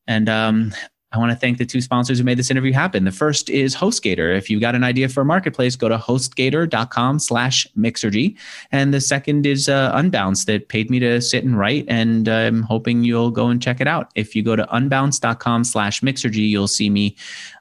And 0.07 0.29
um, 0.29 0.73
I 1.15 1.17
want 1.17 1.31
to 1.31 1.37
thank 1.37 1.57
the 1.57 1.65
two 1.65 1.79
sponsors 1.79 2.17
who 2.17 2.25
made 2.25 2.37
this 2.37 2.51
interview 2.51 2.73
happen. 2.73 3.05
The 3.05 3.11
first 3.11 3.49
is 3.49 3.73
HostGator. 3.73 4.37
If 4.37 4.49
you 4.49 4.59
got 4.59 4.75
an 4.75 4.83
idea 4.83 5.07
for 5.07 5.21
a 5.21 5.25
marketplace, 5.25 5.77
go 5.77 5.87
to 5.87 5.97
hostgator.com 5.97 7.19
slash 7.19 7.65
mixergy. 7.77 8.35
And 8.71 8.93
the 8.93 8.99
second 8.99 9.45
is 9.45 9.69
uh, 9.69 9.95
Unbounce 9.95 10.45
that 10.47 10.67
paid 10.67 10.89
me 10.89 10.99
to 10.99 11.21
sit 11.21 11.45
and 11.45 11.57
write. 11.57 11.85
And 11.87 12.27
I'm 12.27 12.63
hoping 12.63 13.05
you'll 13.05 13.31
go 13.31 13.47
and 13.47 13.61
check 13.61 13.79
it 13.79 13.87
out. 13.87 14.11
If 14.15 14.35
you 14.35 14.43
go 14.43 14.57
to 14.57 14.65
unbounce.com 14.65 15.63
slash 15.63 16.01
mixergy, 16.01 16.49
you'll 16.49 16.67
see 16.67 16.89
me, 16.89 17.15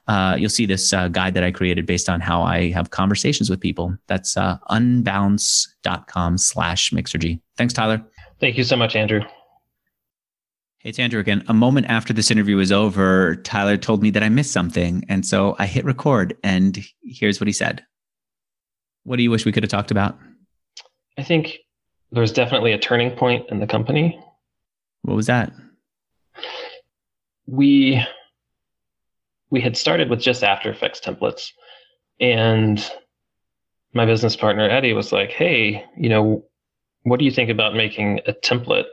uh, 0.07 0.35
you'll 0.37 0.49
see 0.49 0.65
this 0.65 0.91
uh, 0.91 1.07
guide 1.07 1.33
that 1.35 1.43
I 1.43 1.51
created 1.51 1.85
based 1.85 2.09
on 2.09 2.19
how 2.19 2.41
I 2.41 2.71
have 2.71 2.89
conversations 2.89 3.49
with 3.49 3.61
people. 3.61 3.95
That's 4.07 4.35
uh, 4.35 4.57
unbounce.com 4.69 6.37
slash 6.37 6.91
mixergy. 6.91 7.39
Thanks, 7.57 7.73
Tyler. 7.73 8.03
Thank 8.41 8.57
you 8.57 8.65
so 8.65 8.75
much, 8.75 8.97
Andrew. 8.97 9.21
Hey, 10.85 10.89
it's 10.89 10.99
Andrew 10.99 11.19
again. 11.19 11.43
A 11.47 11.53
moment 11.53 11.87
after 11.87 12.13
this 12.13 12.29
interview 12.29 12.57
was 12.57 12.71
over, 12.71 13.37
Tyler 13.37 13.75
told 13.75 14.03
me 14.03 14.11
that 14.11 14.21
I 14.21 14.29
missed 14.29 14.51
something. 14.51 15.03
And 15.09 15.25
so 15.25 15.55
I 15.57 15.65
hit 15.65 15.83
record, 15.83 16.37
and 16.43 16.77
here's 17.03 17.41
what 17.41 17.47
he 17.47 17.53
said. 17.53 17.83
What 19.03 19.17
do 19.17 19.23
you 19.23 19.31
wish 19.31 19.45
we 19.45 19.51
could 19.51 19.63
have 19.63 19.71
talked 19.71 19.89
about? 19.89 20.15
I 21.17 21.23
think 21.23 21.57
there's 22.11 22.31
definitely 22.31 22.71
a 22.71 22.77
turning 22.77 23.09
point 23.09 23.49
in 23.49 23.59
the 23.59 23.65
company. 23.65 24.23
What 25.01 25.15
was 25.15 25.25
that? 25.25 25.51
We 27.47 28.05
we 29.49 29.61
had 29.61 29.77
started 29.77 30.11
with 30.11 30.21
just 30.21 30.43
After 30.43 30.69
Effects 30.69 30.99
templates, 30.99 31.49
and 32.19 32.79
my 33.93 34.05
business 34.05 34.35
partner 34.35 34.69
Eddie 34.69 34.93
was 34.93 35.11
like, 35.11 35.31
"Hey, 35.31 35.83
you 35.97 36.09
know, 36.09 36.45
what 37.03 37.17
do 37.17 37.25
you 37.25 37.31
think 37.31 37.49
about 37.49 37.73
making 37.73 38.19
a 38.27 38.33
template 38.33 38.85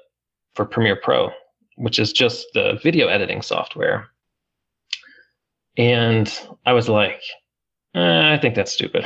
for 0.55 0.65
Premiere 0.65 0.97
Pro?" 0.97 1.33
Which 1.83 1.99
is 1.99 2.13
just 2.13 2.47
the 2.55 2.79
video 2.81 3.09
editing 3.09 3.43
software. 3.43 4.07
And 5.77 6.33
I 6.65 6.75
was 6.75 6.89
like, 6.89 7.21
eh, 7.97 8.33
I 8.33 8.39
think 8.39 8.55
that's 8.55 8.71
stupid. 8.71 9.05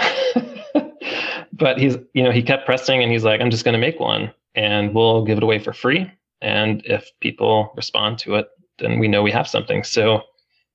but 1.55 1.79
he's, 1.79 1.97
you 2.13 2.23
know, 2.23 2.31
he 2.31 2.43
kept 2.43 2.67
pressing 2.67 3.03
and 3.03 3.11
he's 3.11 3.25
like, 3.25 3.41
I'm 3.41 3.51
just 3.51 3.65
going 3.65 3.73
to 3.73 3.79
make 3.79 3.99
one 3.99 4.31
and 4.55 4.95
we'll 4.95 5.25
give 5.25 5.39
it 5.39 5.43
away 5.43 5.59
for 5.59 5.73
free. 5.73 6.13
And 6.43 6.85
if 6.85 7.11
people 7.21 7.73
respond 7.77 8.19
to 8.21 8.35
it, 8.35 8.49
then 8.79 8.99
we 8.99 9.09
know 9.09 9.23
we 9.23 9.33
have 9.33 9.49
something. 9.49 9.83
So 9.83 10.21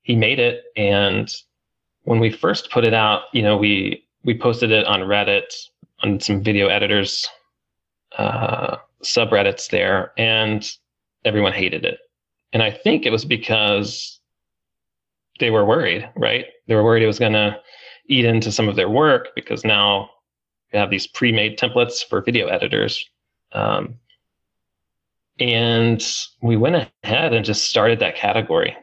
he 0.02 0.16
made 0.16 0.39
it. 0.39 0.64
And 0.76 1.32
when 2.06 2.20
we 2.20 2.32
first 2.32 2.72
put 2.72 2.84
it 2.84 2.95
out, 2.95 3.26
you 3.32 3.43
know, 3.43 3.58
we, 3.58 4.04
we 4.24 4.36
posted 4.36 4.72
it 4.72 4.88
on 4.88 5.02
Reddit 5.02 5.54
on 5.99 6.20
some 6.20 6.41
video 6.41 6.68
editors, 6.68 7.28
uh, 8.18 8.78
subreddits 9.04 9.70
there, 9.70 10.14
and 10.18 10.68
everyone 11.26 11.54
hated 11.54 11.86
it. 11.86 12.00
And 12.54 12.62
I 12.62 12.72
think 12.72 13.06
it 13.06 13.12
was 13.12 13.26
because 13.26 14.20
they 15.40 15.50
were 15.50 15.66
worried, 15.66 16.10
right? 16.16 16.46
They 16.68 16.76
were 16.76 16.84
worried 16.84 17.04
it 17.04 17.08
was 17.08 17.20
going 17.20 17.34
to 17.34 17.60
eat 18.08 18.26
into 18.26 18.52
some 18.52 18.68
of 18.68 18.76
their 18.76 18.90
work 18.90 19.30
because 19.36 19.64
now 19.64 20.10
we 20.72 20.80
have 20.80 20.90
these 20.90 21.08
pre-made 21.08 21.58
templates 21.58 22.06
for 22.08 22.22
video 22.22 22.48
editors. 22.48 23.10
Um, 23.54 23.96
and 25.40 26.04
we 26.42 26.58
went 26.58 26.88
ahead 27.04 27.34
and 27.34 27.46
just 27.46 27.70
started 27.70 28.00
that 28.00 28.16
category. 28.16 28.76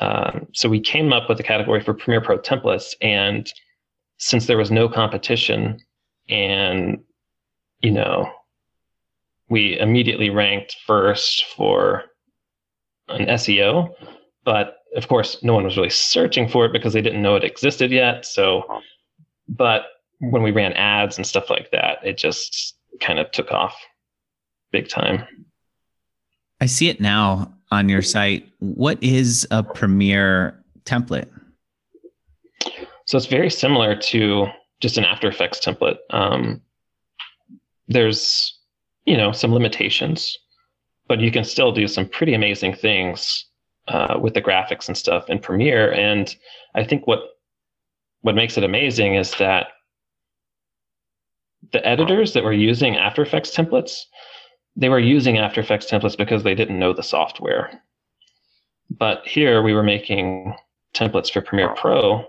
Um, 0.00 0.46
so 0.52 0.68
we 0.68 0.80
came 0.80 1.12
up 1.12 1.28
with 1.28 1.40
a 1.40 1.42
category 1.42 1.80
for 1.80 1.94
Premiere 1.94 2.20
Pro 2.20 2.38
templates, 2.38 2.94
and 3.00 3.50
since 4.18 4.46
there 4.46 4.58
was 4.58 4.70
no 4.70 4.88
competition, 4.88 5.78
and 6.28 7.02
you 7.80 7.92
know, 7.92 8.30
we 9.48 9.78
immediately 9.78 10.30
ranked 10.30 10.76
first 10.86 11.44
for 11.56 12.04
an 13.08 13.26
SEO, 13.26 13.94
but 14.44 14.78
of 14.96 15.08
course, 15.08 15.42
no 15.42 15.54
one 15.54 15.64
was 15.64 15.76
really 15.76 15.90
searching 15.90 16.48
for 16.48 16.64
it 16.64 16.72
because 16.72 16.92
they 16.92 17.02
didn't 17.02 17.22
know 17.22 17.36
it 17.36 17.44
existed 17.44 17.90
yet. 17.90 18.24
So, 18.24 18.82
but 19.48 19.82
when 20.18 20.42
we 20.42 20.50
ran 20.50 20.72
ads 20.72 21.16
and 21.16 21.26
stuff 21.26 21.50
like 21.50 21.70
that, 21.72 21.98
it 22.02 22.16
just 22.16 22.76
kind 23.00 23.18
of 23.18 23.30
took 23.30 23.52
off 23.52 23.76
big 24.72 24.88
time. 24.88 25.24
I 26.60 26.66
see 26.66 26.88
it 26.88 27.00
now 27.00 27.52
on 27.70 27.88
your 27.88 28.02
site. 28.02 28.48
What 28.58 29.02
is 29.02 29.46
a 29.50 29.62
Premiere 29.62 30.62
template? 30.84 31.28
So 33.06 33.16
it's 33.16 33.26
very 33.26 33.50
similar 33.50 33.94
to 33.94 34.46
just 34.80 34.98
an 34.98 35.04
After 35.04 35.28
Effects 35.28 35.60
template. 35.60 35.98
Um, 36.10 36.62
there's, 37.88 38.55
you 39.06 39.16
know, 39.16 39.32
some 39.32 39.54
limitations, 39.54 40.36
but 41.08 41.20
you 41.20 41.30
can 41.30 41.44
still 41.44 41.72
do 41.72 41.88
some 41.88 42.08
pretty 42.08 42.34
amazing 42.34 42.74
things 42.74 43.46
uh, 43.88 44.18
with 44.20 44.34
the 44.34 44.42
graphics 44.42 44.88
and 44.88 44.96
stuff 44.96 45.30
in 45.30 45.38
Premiere. 45.38 45.92
And 45.92 46.34
I 46.74 46.84
think 46.84 47.06
what 47.06 47.20
what 48.22 48.34
makes 48.34 48.58
it 48.58 48.64
amazing 48.64 49.14
is 49.14 49.32
that 49.36 49.68
the 51.72 51.86
editors 51.86 52.32
that 52.32 52.44
were 52.44 52.52
using 52.52 52.96
After 52.96 53.22
Effects 53.22 53.54
templates, 53.54 54.02
they 54.74 54.88
were 54.88 54.98
using 54.98 55.38
After 55.38 55.60
Effects 55.60 55.86
templates 55.86 56.16
because 56.16 56.42
they 56.42 56.54
didn't 56.54 56.78
know 56.78 56.92
the 56.92 57.02
software. 57.02 57.82
But 58.90 59.26
here 59.26 59.62
we 59.62 59.74
were 59.74 59.82
making 59.82 60.54
templates 60.94 61.30
for 61.30 61.40
Premiere 61.40 61.74
Pro 61.74 62.24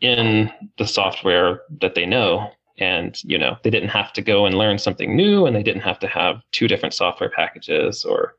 in 0.00 0.50
the 0.76 0.86
software 0.86 1.62
that 1.80 1.94
they 1.94 2.06
know. 2.06 2.50
And, 2.78 3.22
you 3.24 3.38
know, 3.38 3.56
they 3.62 3.70
didn't 3.70 3.88
have 3.88 4.12
to 4.14 4.22
go 4.22 4.46
and 4.46 4.56
learn 4.56 4.78
something 4.78 5.16
new 5.16 5.46
and 5.46 5.54
they 5.56 5.62
didn't 5.62 5.82
have 5.82 5.98
to 6.00 6.06
have 6.06 6.42
two 6.52 6.68
different 6.68 6.94
software 6.94 7.30
packages 7.30 8.04
or, 8.04 8.36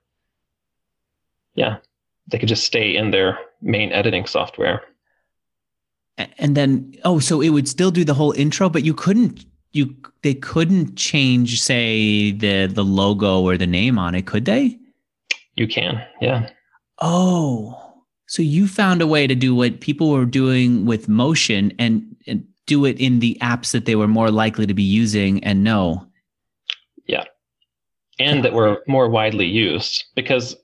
yeah, 1.55 1.77
they 2.27 2.39
could 2.39 2.49
just 2.49 2.63
stay 2.63 2.95
in 2.95 3.11
their 3.11 3.37
main 3.61 3.91
editing 3.91 4.25
software. 4.25 4.83
And 6.37 6.55
then, 6.55 6.95
oh, 7.03 7.19
so 7.19 7.41
it 7.41 7.49
would 7.49 7.67
still 7.67 7.91
do 7.91 8.03
the 8.03 8.13
whole 8.13 8.31
intro, 8.33 8.69
but 8.69 8.83
you 8.83 8.93
couldn't 8.93 9.45
you 9.71 9.95
they 10.23 10.33
couldn't 10.33 10.95
change 10.95 11.61
say 11.61 12.31
the 12.31 12.67
the 12.67 12.83
logo 12.83 13.41
or 13.41 13.57
the 13.57 13.67
name 13.67 13.99
on 13.99 14.15
it 14.15 14.25
could 14.25 14.45
they 14.45 14.77
you 15.55 15.67
can 15.67 16.03
yeah 16.21 16.49
oh 16.99 17.93
so 18.27 18.41
you 18.41 18.67
found 18.67 19.01
a 19.01 19.07
way 19.07 19.27
to 19.27 19.35
do 19.35 19.55
what 19.55 19.79
people 19.79 20.09
were 20.09 20.25
doing 20.25 20.85
with 20.85 21.09
motion 21.09 21.73
and, 21.79 22.15
and 22.27 22.45
do 22.70 22.86
it 22.86 22.99
in 22.99 23.20
the 23.20 23.38
apps 23.41 23.72
that 23.72 23.86
they 23.86 23.95
were 23.95 24.07
more 24.07 24.32
likely 24.32 24.67
to 24.67 24.74
be 24.74 24.84
using 24.84 25.43
and 25.43 25.63
know. 25.63 26.07
Yeah. 27.07 27.26
And 28.20 28.45
that 28.45 28.53
were 28.53 28.84
more 28.88 29.09
widely 29.09 29.47
used 29.47 30.05
because 30.15 30.55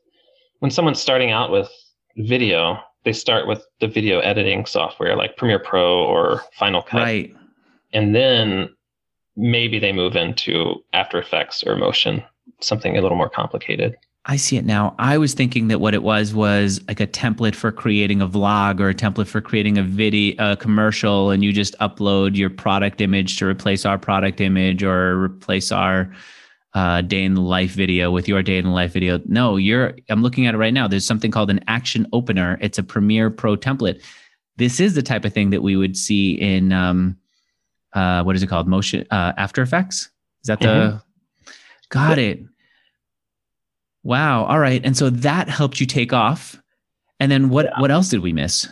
when 0.60 0.72
someone's 0.72 1.01
starting 1.01 1.32
out 1.32 1.51
with 1.51 1.70
video 2.18 2.80
they 3.06 3.14
start 3.14 3.47
with 3.47 3.66
the 3.80 3.88
video 3.88 4.20
editing 4.20 4.66
software 4.66 5.16
like 5.16 5.38
premiere 5.38 5.60
pro 5.60 6.03
or 6.03 6.41
final 6.53 6.82
cut. 6.82 7.01
Right. 7.01 7.36
And 7.93 8.16
then 8.16 8.70
maybe 9.38 9.80
they 9.80 9.93
move 9.93 10.16
into 10.16 10.84
After 10.91 11.20
Effects 11.20 11.64
or 11.64 11.76
Motion, 11.76 12.24
something 12.60 12.97
a 12.97 13.01
little 13.01 13.18
more 13.18 13.30
complicated. 13.30 13.95
I 14.28 14.38
see 14.38 14.57
it 14.57 14.65
now. 14.65 14.95
I 14.97 15.19
was 15.19 15.36
thinking 15.36 15.67
that 15.67 15.80
what 15.80 15.93
it 15.93 16.01
was 16.01 16.34
was 16.34 16.82
like 16.88 16.99
a 16.99 17.05
template 17.05 17.53
for 17.53 17.71
creating 17.71 18.21
a 18.21 18.28
vlog 18.28 18.80
or 18.80 18.89
a 18.89 18.93
template 18.93 19.28
for 19.28 19.39
creating 19.39 19.78
a 19.78 19.84
video, 19.84 20.53
a 20.53 20.57
commercial, 20.57 21.30
and 21.30 21.43
you 21.43 21.53
just 21.53 21.78
upload 21.78 22.36
your 22.36 22.49
product 22.49 23.01
image 23.01 23.38
to 23.38 23.45
replace 23.45 23.86
our 23.86 23.99
product 23.99 24.41
image 24.41 24.82
or 24.82 25.21
replace 25.21 25.71
our 25.71 26.11
uh, 26.73 27.01
day 27.01 27.23
in 27.23 27.36
the 27.36 27.41
life 27.41 27.71
video 27.71 28.09
with 28.09 28.28
your 28.28 28.41
day 28.41 28.57
in 28.57 28.65
the 28.65 28.71
life 28.71 28.93
video. 28.93 29.21
No, 29.26 29.57
you're. 29.57 29.93
I'm 30.09 30.23
looking 30.23 30.47
at 30.47 30.55
it 30.55 30.57
right 30.57 30.73
now. 30.73 30.88
There's 30.88 31.05
something 31.05 31.30
called 31.30 31.51
an 31.51 31.63
action 31.67 32.07
opener. 32.11 32.57
It's 32.61 32.80
a 32.80 32.84
Premiere 32.84 33.30
Pro 33.30 33.55
template. 33.55 34.03
This 34.57 34.80
is 34.80 34.95
the 34.95 35.03
type 35.03 35.23
of 35.23 35.34
thing 35.34 35.51
that 35.51 35.61
we 35.61 35.78
would 35.78 35.95
see 35.95 36.32
in 36.34 36.73
um, 36.73 37.15
uh, 37.93 38.23
what 38.23 38.36
is 38.36 38.41
it 38.41 38.47
called? 38.47 38.67
Motion 38.67 39.05
uh, 39.11 39.34
After 39.38 39.61
Effects. 39.61 40.09
Is 40.41 40.47
that 40.47 40.61
the? 40.61 40.67
Mm-hmm. 40.67 41.51
Got 41.89 42.17
it. 42.17 42.43
Wow. 44.06 44.45
All 44.45 44.60
right. 44.60 44.82
And 44.86 44.95
so 44.95 45.10
that 45.10 45.49
helped 45.49 45.82
you 45.82 45.86
take 45.86 46.14
off. 46.14 46.58
And 47.20 47.30
then 47.30 47.49
what? 47.49 47.66
Yeah. 47.66 47.82
What 47.82 47.91
else 47.91 48.08
did 48.08 48.22
we 48.22 48.32
miss? 48.32 48.70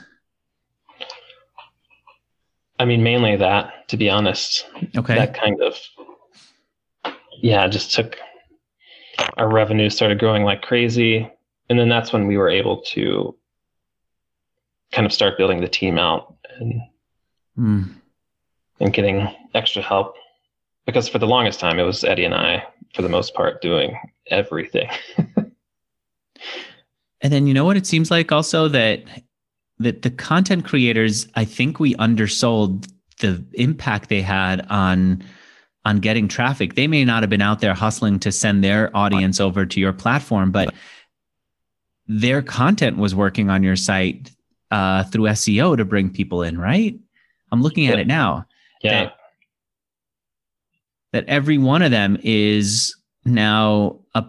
I 2.79 2.86
mean, 2.86 3.03
mainly 3.03 3.36
that. 3.36 3.89
To 3.89 3.97
be 3.97 4.09
honest. 4.09 4.65
Okay. 4.95 5.15
That 5.15 5.34
kind 5.34 5.61
of. 5.61 5.75
Yeah, 7.41 7.67
just 7.67 7.93
took. 7.93 8.17
Our 9.36 9.51
revenue 9.51 9.89
started 9.89 10.19
growing 10.19 10.43
like 10.43 10.61
crazy, 10.61 11.29
and 11.69 11.77
then 11.77 11.89
that's 11.89 12.13
when 12.13 12.27
we 12.27 12.38
were 12.38 12.49
able 12.49 12.81
to 12.93 13.36
kind 14.93 15.05
of 15.05 15.11
start 15.11 15.38
building 15.38 15.59
the 15.59 15.67
team 15.67 15.97
out 15.97 16.36
and. 16.59 16.81
Mm 17.59 17.89
and 18.79 18.93
getting 18.93 19.27
extra 19.53 19.81
help 19.81 20.15
because 20.86 21.07
for 21.07 21.19
the 21.19 21.27
longest 21.27 21.59
time 21.59 21.79
it 21.79 21.84
was 21.84 22.03
Eddie 22.03 22.25
and 22.25 22.36
I 22.36 22.65
for 22.93 23.01
the 23.01 23.09
most 23.09 23.34
part 23.34 23.61
doing 23.61 23.97
everything. 24.27 24.89
and 27.21 27.34
then 27.34 27.47
you 27.47 27.53
know 27.53 27.65
what 27.65 27.77
it 27.77 27.88
seems 27.88 28.11
like 28.11 28.31
also 28.31 28.67
that 28.67 29.03
that 29.79 30.01
the 30.01 30.11
content 30.11 30.65
creators 30.65 31.27
I 31.36 31.45
think 31.45 31.79
we 31.79 31.95
undersold 31.95 32.88
the 33.19 33.43
impact 33.53 34.09
they 34.09 34.21
had 34.21 34.65
on 34.69 35.23
on 35.86 35.99
getting 35.99 36.27
traffic. 36.27 36.75
They 36.75 36.88
may 36.88 37.03
not 37.03 37.23
have 37.23 37.29
been 37.29 37.41
out 37.41 37.59
there 37.59 37.73
hustling 37.73 38.19
to 38.19 38.31
send 38.31 38.63
their 38.63 38.95
audience 38.95 39.41
over 39.41 39.65
to 39.65 39.79
your 39.79 39.91
platform, 39.91 40.51
but 40.51 40.73
their 42.07 42.41
content 42.41 42.97
was 42.97 43.13
working 43.13 43.49
on 43.49 43.63
your 43.63 43.75
site 43.75 44.31
uh, 44.71 45.03
through 45.03 45.25
SEO 45.25 45.75
to 45.75 45.84
bring 45.84 46.09
people 46.09 46.41
in, 46.41 46.57
right? 46.57 46.97
I'm 47.51 47.61
looking 47.61 47.88
at 47.88 47.99
it 47.99 48.07
now 48.07 48.45
yeah. 48.81 49.03
that, 49.05 49.15
that 51.14 51.26
every 51.28 51.57
one 51.57 51.82
of 51.82 51.91
them 51.91 52.18
is 52.22 52.95
now 53.24 53.99
a 54.16 54.26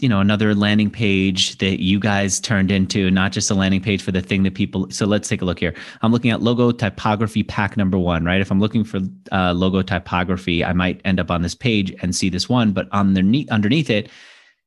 you 0.00 0.08
know 0.08 0.20
another 0.20 0.54
landing 0.54 0.90
page 0.90 1.56
that 1.58 1.82
you 1.82 1.98
guys 1.98 2.38
turned 2.38 2.70
into 2.70 3.10
not 3.10 3.32
just 3.32 3.50
a 3.50 3.54
landing 3.54 3.80
page 3.80 4.02
for 4.02 4.12
the 4.12 4.20
thing 4.20 4.42
that 4.42 4.54
people 4.54 4.90
so 4.90 5.06
let's 5.06 5.28
take 5.28 5.40
a 5.40 5.44
look 5.46 5.58
here. 5.58 5.74
I'm 6.02 6.12
looking 6.12 6.30
at 6.30 6.42
logo 6.42 6.70
typography 6.72 7.42
pack 7.42 7.76
number 7.76 7.98
one 7.98 8.24
right? 8.24 8.40
If 8.40 8.50
i'm 8.50 8.60
looking 8.60 8.84
for 8.84 9.00
uh, 9.32 9.54
logo 9.54 9.80
typography 9.80 10.62
i 10.64 10.72
might 10.72 11.00
end 11.04 11.18
up 11.18 11.30
on 11.30 11.40
this 11.40 11.54
page 11.54 11.94
and 12.02 12.14
see 12.14 12.28
this 12.28 12.48
one 12.48 12.72
but 12.72 12.88
underneath 12.92 13.50
underneath 13.50 13.88
it 13.88 14.10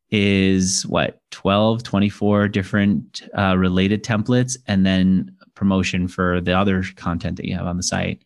is 0.10 0.86
what 0.88 1.20
12 1.32 1.84
24 1.84 2.48
different 2.48 3.22
uh, 3.38 3.56
related 3.58 4.04
templates 4.04 4.58
and 4.68 4.86
then 4.86 5.36
promotion 5.58 6.08
for 6.08 6.40
the 6.40 6.54
other 6.54 6.84
content 6.96 7.36
that 7.36 7.46
you 7.46 7.56
have 7.56 7.66
on 7.66 7.76
the 7.76 7.84
site. 7.84 8.22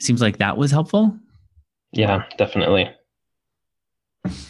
Seems 0.00 0.20
like 0.20 0.38
that 0.38 0.56
was 0.56 0.70
helpful. 0.70 1.16
Yeah, 1.92 2.24
definitely. 2.36 2.90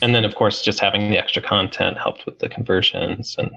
And 0.02 0.14
then, 0.14 0.24
of 0.24 0.34
course, 0.34 0.62
just 0.62 0.80
having 0.80 1.10
the 1.10 1.18
extra 1.18 1.42
content 1.42 1.98
helped 1.98 2.26
with 2.26 2.38
the 2.38 2.48
conversions 2.48 3.36
and 3.38 3.50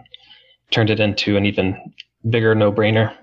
turned 0.69 0.89
it 0.89 0.99
into 0.99 1.37
an 1.37 1.45
even 1.45 1.93
bigger 2.29 2.53
no 2.53 2.71
brainer. 2.71 3.15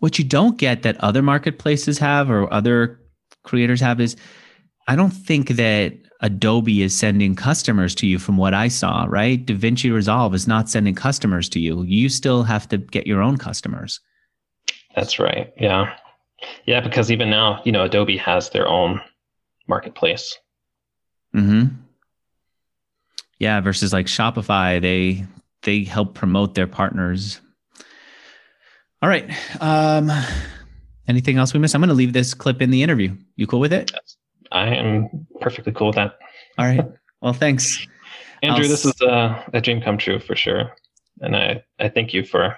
What 0.00 0.18
you 0.18 0.24
don't 0.24 0.58
get 0.58 0.82
that 0.82 1.00
other 1.00 1.22
marketplaces 1.22 1.98
have 1.98 2.30
or 2.30 2.52
other 2.52 3.00
creators 3.42 3.80
have 3.80 4.00
is 4.00 4.16
I 4.86 4.96
don't 4.96 5.10
think 5.10 5.48
that 5.48 5.94
Adobe 6.20 6.82
is 6.82 6.96
sending 6.96 7.34
customers 7.34 7.94
to 7.96 8.06
you 8.06 8.18
from 8.18 8.36
what 8.36 8.54
I 8.54 8.68
saw, 8.68 9.06
right? 9.08 9.44
DaVinci 9.44 9.92
Resolve 9.92 10.34
is 10.34 10.46
not 10.46 10.68
sending 10.68 10.94
customers 10.94 11.48
to 11.50 11.60
you. 11.60 11.82
You 11.82 12.08
still 12.08 12.42
have 12.44 12.68
to 12.68 12.78
get 12.78 13.06
your 13.06 13.22
own 13.22 13.36
customers. 13.36 14.00
That's 14.94 15.18
right. 15.18 15.52
Yeah. 15.58 15.94
Yeah, 16.66 16.80
because 16.80 17.10
even 17.10 17.30
now, 17.30 17.60
you 17.64 17.72
know, 17.72 17.84
Adobe 17.84 18.16
has 18.16 18.50
their 18.50 18.68
own 18.68 19.00
marketplace. 19.66 20.38
Hmm. 21.32 21.64
Yeah. 23.38 23.60
Versus 23.60 23.92
like 23.92 24.06
Shopify, 24.06 24.80
they 24.80 25.26
they 25.62 25.84
help 25.84 26.14
promote 26.14 26.54
their 26.54 26.66
partners. 26.66 27.40
All 29.02 29.08
right. 29.08 29.30
Um, 29.60 30.10
anything 31.08 31.36
else 31.36 31.52
we 31.52 31.60
missed? 31.60 31.74
I'm 31.74 31.80
going 31.80 31.88
to 31.88 31.94
leave 31.94 32.12
this 32.12 32.32
clip 32.32 32.62
in 32.62 32.70
the 32.70 32.82
interview. 32.82 33.14
You 33.36 33.46
cool 33.46 33.60
with 33.60 33.72
it? 33.72 33.92
I 34.52 34.68
am 34.68 35.26
perfectly 35.40 35.72
cool 35.72 35.88
with 35.88 35.96
that. 35.96 36.18
All 36.58 36.64
right. 36.64 36.86
Well, 37.20 37.32
thanks. 37.32 37.86
Andrew, 38.42 38.64
I'll 38.64 38.70
this 38.70 38.84
is 38.84 39.00
a, 39.00 39.44
a 39.52 39.60
dream 39.60 39.80
come 39.80 39.98
true 39.98 40.18
for 40.20 40.36
sure. 40.36 40.72
And 41.20 41.36
I, 41.36 41.64
I 41.78 41.88
thank 41.88 42.12
you 42.12 42.24
for 42.24 42.56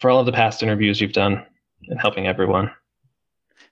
for 0.00 0.10
all 0.10 0.20
of 0.20 0.26
the 0.26 0.32
past 0.32 0.62
interviews 0.62 1.00
you've 1.00 1.12
done 1.12 1.44
and 1.88 2.00
helping 2.00 2.26
everyone. 2.26 2.70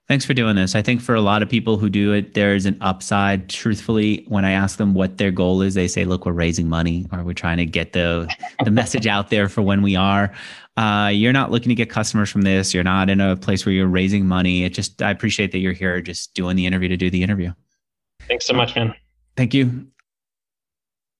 Thanks 0.06 0.26
for 0.26 0.34
doing 0.34 0.54
this. 0.54 0.74
I 0.74 0.82
think 0.82 1.00
for 1.00 1.14
a 1.14 1.22
lot 1.22 1.42
of 1.42 1.48
people 1.48 1.78
who 1.78 1.88
do 1.88 2.12
it, 2.12 2.34
there's 2.34 2.66
an 2.66 2.76
upside. 2.82 3.48
Truthfully, 3.48 4.24
when 4.28 4.44
I 4.44 4.50
ask 4.50 4.76
them 4.76 4.92
what 4.92 5.16
their 5.16 5.30
goal 5.30 5.62
is, 5.62 5.72
they 5.72 5.88
say, 5.88 6.04
"Look, 6.04 6.26
we're 6.26 6.32
raising 6.32 6.68
money, 6.68 7.06
or 7.10 7.24
we're 7.24 7.32
trying 7.32 7.56
to 7.56 7.64
get 7.64 7.94
the 7.94 8.28
the 8.64 8.70
message 8.70 9.06
out 9.06 9.30
there 9.30 9.48
for 9.48 9.62
when 9.62 9.80
we 9.80 9.96
are." 9.96 10.30
Uh, 10.76 11.10
you're 11.12 11.32
not 11.32 11.50
looking 11.50 11.70
to 11.70 11.74
get 11.74 11.88
customers 11.88 12.28
from 12.28 12.42
this. 12.42 12.74
You're 12.74 12.84
not 12.84 13.08
in 13.08 13.20
a 13.20 13.36
place 13.36 13.64
where 13.64 13.72
you're 13.72 13.86
raising 13.86 14.26
money. 14.26 14.64
It 14.64 14.74
just 14.74 15.00
I 15.00 15.10
appreciate 15.10 15.52
that 15.52 15.58
you're 15.58 15.72
here, 15.72 16.02
just 16.02 16.34
doing 16.34 16.56
the 16.56 16.66
interview 16.66 16.90
to 16.90 16.98
do 16.98 17.08
the 17.08 17.22
interview. 17.22 17.52
Thanks 18.28 18.44
so 18.44 18.52
much, 18.52 18.74
man. 18.76 18.94
Thank 19.36 19.54
you. 19.54 19.86